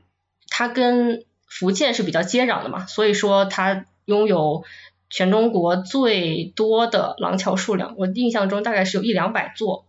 [0.48, 4.64] 它跟福建是比较接壤的嘛，所以说它拥有
[5.10, 7.96] 全中国最多的廊桥数量。
[7.98, 9.88] 我印象中大概是有一两百座，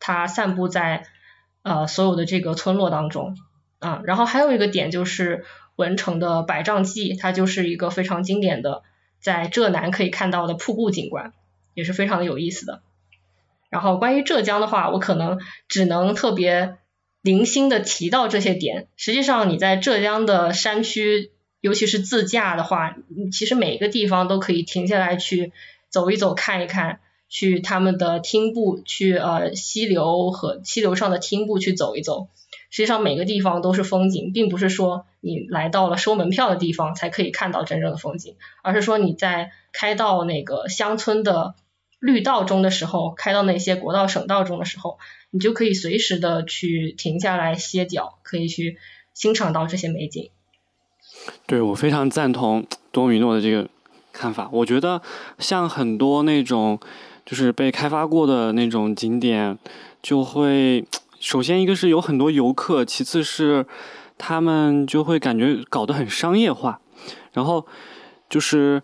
[0.00, 1.04] 它散布在
[1.62, 3.36] 呃所有的这个村落当中
[3.78, 4.00] 啊。
[4.02, 5.44] 然后还有一个点就是。
[5.76, 8.82] 文成的百丈记，它就是一个非常经典的，
[9.20, 11.32] 在浙南可以看到的瀑布景观，
[11.74, 12.82] 也是非常的有意思的。
[13.70, 16.76] 然后关于浙江的话，我可能只能特别
[17.22, 18.86] 零星的提到这些点。
[18.96, 21.30] 实际上你在浙江的山区，
[21.60, 22.94] 尤其是自驾的话，
[23.32, 25.52] 其实每个地方都可以停下来去
[25.88, 27.00] 走一走、看一看，
[27.30, 32.28] 去他们的汀步，去呃溪流和溪流上的汀步去走一走。
[32.68, 41.54] 实际上每个地方都是风景，并不是说你来到了收门票的地方才可以看到真正的风景，而是说你在开到那个乡村的
[42.00, 44.98] 绿道中的时候，开到那些国道、省道中的时候，
[45.30, 48.78] 你就可以随时的去停下来歇脚，可以去
[49.14, 50.30] 欣赏到这些美景。
[51.46, 53.68] 对我非常赞同多米诺的这个
[54.12, 55.00] 看法，我觉得
[55.38, 56.80] 像很多那种
[57.24, 59.56] 就是被开发过的那种景点，
[60.02, 60.84] 就会。
[61.20, 63.64] 首先，一个是有很多游客，其次是
[64.24, 66.80] 他们就会感觉搞得很商业化。
[67.32, 67.66] 然后
[68.30, 68.80] 就是，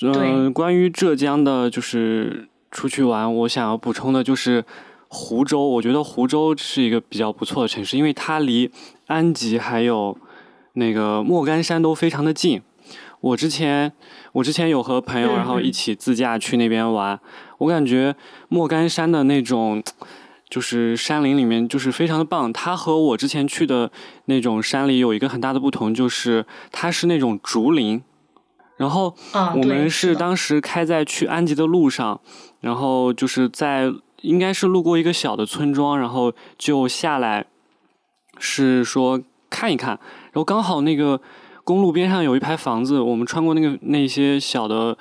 [0.00, 4.64] 嗯，关于浙江的，就是出去玩，我想要补充的就是
[5.08, 5.68] 湖州。
[5.68, 8.70] 我觉得湖州是一个比较不错的城市，因为它离
[9.06, 10.16] 安吉还有
[10.72, 12.62] 那个莫干山都非常的近。
[13.20, 13.92] 我之前
[14.32, 17.20] 我之前有和朋友然后一起自驾去那边玩，
[17.58, 18.16] 我感觉
[18.48, 19.82] 莫干山的那种。
[20.50, 23.90] 就是山林里面就是非常的棒，它和我之前去的
[24.24, 28.02] 那种山里有一个很大的不同，就是它是那种竹林。
[28.76, 32.20] 然后我们是当时开在去安吉的路上，
[32.60, 37.46] 然后就是在应该是路过一个小的村庄，然后就下来
[38.38, 41.20] 是说看一看，然后刚好那个
[41.62, 44.98] 公路边上有一排房子，我们穿过那个那些小的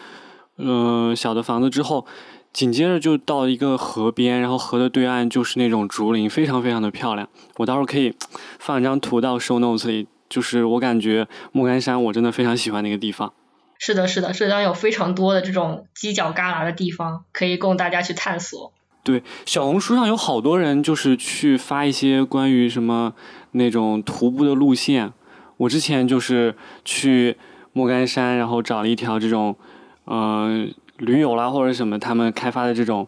[0.58, 2.06] 嗯小的房子之后。
[2.52, 7.30] 紧接着就到一个河边，然后河的对岸就是那种竹林，非常非常的漂亮。
[7.58, 8.14] 我到时候可以
[8.58, 13.32] 放一张图到 show notes 里，就是我感觉莫干山我真的非常喜欢那个地方。
[13.78, 18.74] 是的，是的，浙江有非常多的这种犄角旮旯的地方，可以供大家去探索。
[19.04, 23.14] 对，小红书上有好多人就是去发一些关于什么
[23.52, 25.14] 那种徒步的路线。
[25.58, 27.38] 我之前就是去
[27.72, 29.56] 莫干山，然后找了一条这种，
[30.08, 30.74] 嗯。
[31.00, 33.08] 驴友啦，或者什么，他们开发的这种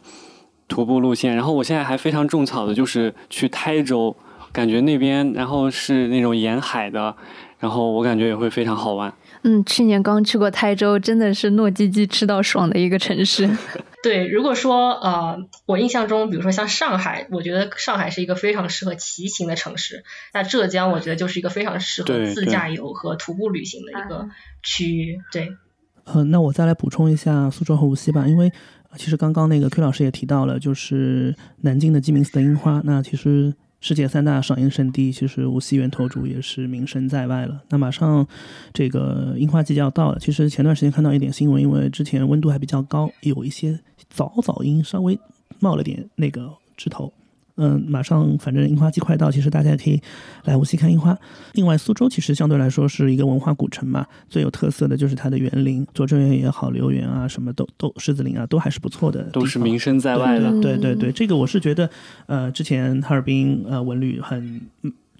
[0.68, 1.36] 徒步路线。
[1.36, 4.16] 然后我现在还非常种草的，就是去台州，
[4.52, 7.16] 感觉那边然后是那种沿海的，
[7.60, 9.14] 然后我感觉也会非常好玩。
[9.44, 13.50] 嗯，去年刚去过台州，真的是糯叽叽吃到爽的一个城市。
[14.04, 20.04] 对，如果说呃，我印象中，比如说像上海，我觉得上海是一个非常适合骑行的城市。
[20.34, 24.30] 那浙江，我觉得就是一个非常适合自驾游和徒步旅行的一个
[24.64, 25.20] 区域。
[25.32, 25.50] 对。
[26.06, 28.52] 呃，那我再来补充一下苏州和无锡吧，因为
[28.98, 32.82] 其实刚刚那个 Q 老师也提到了，就是南京的鸡鸣寺的樱花。
[32.84, 37.62] 那其实世界三大赏樱圣地，其实无锡源头渚也是名声在外了。
[37.70, 38.28] 那马上
[38.74, 43.80] 这个樱花季就要到了，其实前段时间看到一点新闻，因为之前温度还比较高，有一些
[44.10, 45.18] 早早樱稍微
[45.60, 47.14] 冒了点那个枝头。
[47.58, 50.02] 嗯，马上反正樱花季快到，其实大家也可以
[50.46, 51.18] 来无锡看樱花。
[51.54, 60.52] 另外，苏州其实相对来说是一个文化古城嘛，最有特色的就是它的园林，拙政园也好，留园啊，什么都都狮子林啊，都还是不错的，都是名声在外的。
[60.62, 61.90] 对对对，这个我是觉得，
[62.28, 64.62] 呃，之前哈尔滨呃文旅很。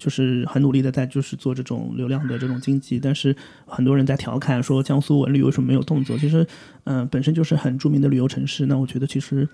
[0.02, 6.18] 就是很努力的在就是做这种流量的这种经济，但是很多人在调侃说江苏文旅为什么没有动作？
[6.18, 6.44] 其实，
[6.82, 8.66] 嗯，本身就是很著名的旅游城市。
[8.66, 9.48] 那我觉得其实，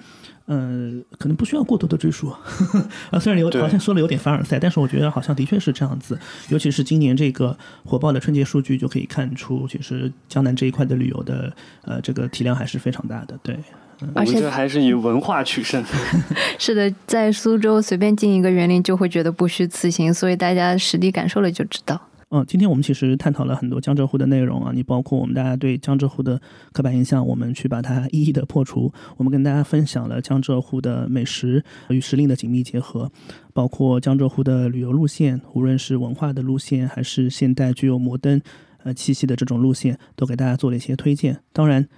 [0.46, 2.30] 嗯，可能不需要过多的赘述
[3.10, 3.18] 啊。
[3.20, 6.18] 虽然有好像说的有点凡尔赛，但是我觉得好像的确是这样子。
[6.48, 7.54] 尤其是今年这个
[7.84, 13.38] 火爆的春节数据就可以看出，其实江南这一块的旅游的呃这个体量还是非常大的。
[13.42, 13.58] 对。
[14.14, 15.84] 而且还是以文化取胜。
[16.58, 22.00] 是的，在苏州随便进一个园林就会觉得不虚此行，所以大家实地感受了就知道。
[22.30, 26.38] 嗯，今天我们其实探讨了很多江浙沪的内容啊，你包括我们大家对江浙沪的
[26.72, 28.92] 刻板印象，我们去把它一一的破除。
[29.16, 33.10] 我们跟大家分享了江浙沪的美食与时令的紧密结合，
[33.54, 38.38] 包括江浙沪的旅游路线，无论是文化的路线还是现代具有摩登
[38.84, 41.40] 呃气息的这种路线，都给大家做了一些推荐。
[41.52, 41.88] 当然。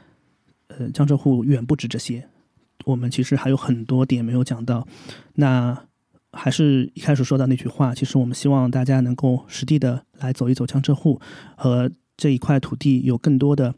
[0.88, 2.26] 江浙沪远不止这些，
[2.84, 4.86] 我们其实还有很多点没有讲到。
[5.34, 5.76] 那
[6.32, 11.20] 还是一开始说到那句话，其实我们希望大家能够实地的来走一走江浙沪，
[11.56, 13.74] 和这一块土地有更多的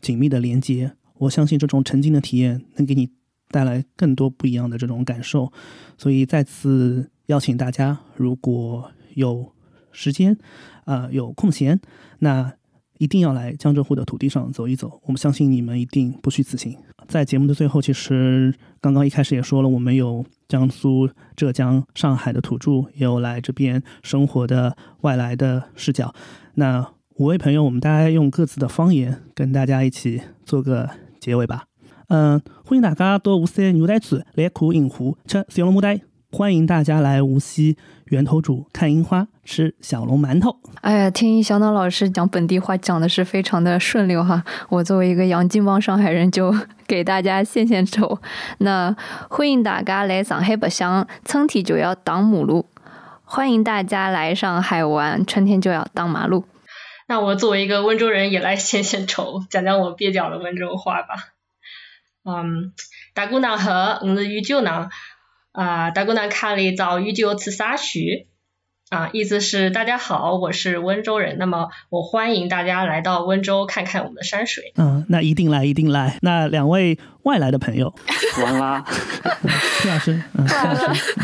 [0.00, 0.92] 紧密的连接。
[1.18, 3.10] 我相信这种沉浸的体验能给你
[3.50, 5.52] 带来更多不一样的这种感受。
[5.98, 9.52] 所以再次邀请大家，如果有
[9.90, 10.36] 时间
[10.84, 11.80] 啊，有空闲，
[12.20, 12.54] 那。
[12.98, 16.76] 一定要来江浙沪的土地上走一走，我们相信你们一定不虚此行。
[17.08, 26.14] 在节目的最后，其实刚刚一开始也说了，我们有江苏、浙江、上海的土著，也有来这边生活的外来的视角。
[26.54, 26.86] 那
[27.16, 30.90] 五位朋友，我们大家用各自的方言跟大家一起做个
[31.20, 31.64] 结尾吧。
[32.08, 36.00] 嗯，欢迎大家到无锡牛奶嘴来看樱花，吃小龙牡丹。
[36.36, 40.54] 欢迎大家来无锡源头渚看樱花，吃小笼馒头。
[40.82, 44.44] 哎呀，听小脑老师讲本地话讲的是非常的顺溜哈。
[44.68, 46.54] 我作为一个洋泾浜上海人，就
[46.86, 48.20] 给大家献献丑。
[48.58, 48.94] 那
[49.30, 52.66] 欢迎大家来上海白相，春天就要当马路。
[53.24, 56.44] 欢迎大家来上海玩，春天就要当马路。
[57.08, 61.14] 那我作为一个温州人，也来献献丑，讲讲我蹩脚的温州话吧。
[62.24, 62.74] 嗯，
[63.14, 64.90] 大姑娘好，我是余九娘。
[65.56, 68.26] 啊，大姑娘看了遭遇就吃啥许？
[68.90, 74.74] 啊，意思是大家好，我是温州人，那么我欢迎大家来到温州看看我们的山水。
[74.76, 76.18] 嗯，那一定来，一定来。
[76.20, 77.94] 那两位外来的朋友，
[78.42, 78.84] 完啦，
[79.80, 81.16] 谢老师，嗯，谢老师。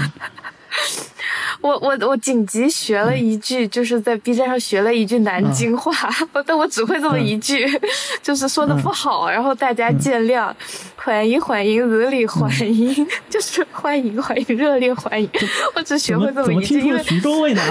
[1.62, 5.92] 我我我紧急学了一句，就是在 B 站上学了一句南京话，
[6.44, 7.66] 但我只会这么一句，
[8.22, 10.52] 就是说的不好，然后大家见谅。
[11.04, 15.28] 欢迎欢迎热烈欢迎，就是欢迎欢迎热烈欢迎。
[15.74, 17.62] 我只学会这么一句，因为徐州味呢。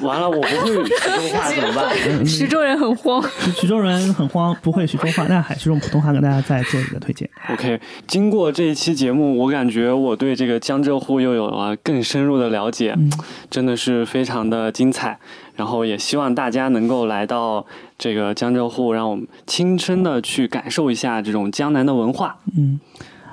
[0.00, 2.26] 完了，我不会徐州话怎么办？
[2.26, 3.24] 徐州人很慌，
[3.56, 7.26] 徐州人很慌，不会徐州话，那还是用普通话跟大家再做一个推荐。
[7.50, 12.77] OK，经过这一期节目，我感觉我对这个江浙沪又有了更深入的了解。
[13.50, 15.18] 真的是非常的精彩，
[15.56, 17.64] 然后也希望大家能够来到
[17.96, 22.38] 这个江浙沪，让我们亲身的去感受一下这种江南的文化。
[22.56, 22.78] 嗯，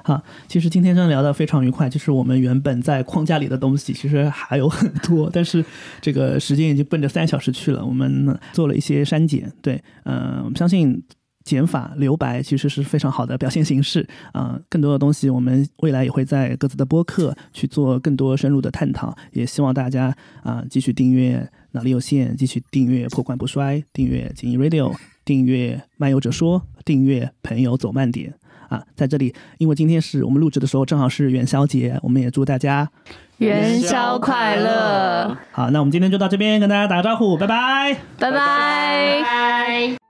[0.04, 5.64] 好，其实今天真的聊得非常愉快，就是我们原本在框架里的东西其实还有很多，但是
[6.02, 9.52] 这个时间已经奔着三小时去了，我们做了一些删减。
[9.62, 11.04] 对，嗯，我们相信。
[11.46, 20.14] 减法留白其实是非常好的表现形式啊，更多的东西我们未来也会在各自的播客去做更多深入的探讨，也希望大家
[20.44, 24.94] 啊继续订阅脑力有限，继续订阅破罐不摔，订阅锦衣 Radio，
[25.24, 28.34] 订阅漫游者说，订阅朋友走慢点
[28.68, 32.90] 啊，在这里，因为今天是我们录制的时候正好是元宵节，我们也祝大家
[33.38, 35.38] 元宵快乐。
[35.52, 40.05] 好，那我们今天就到这边跟大家打个招呼，拜拜，拜拜。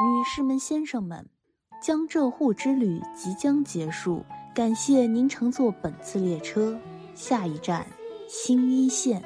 [0.00, 1.28] 女士们、先生们，
[1.82, 6.78] 江浙沪之旅即将结束，感谢您乘坐本次列车。
[7.16, 7.84] 下一站，
[8.28, 9.20] 新一线。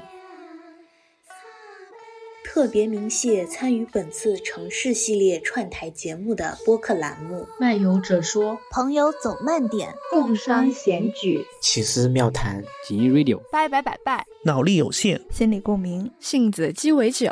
[2.43, 17.31] 特别鸣谢参与本次城市系列串台节目的播客栏目：漫游者说、朋友走慢点、共商闲举、奇思妙谈、锦衣 Radio、拜拜拜拜、脑力有限、心理共鸣、杏子鸡尾酒。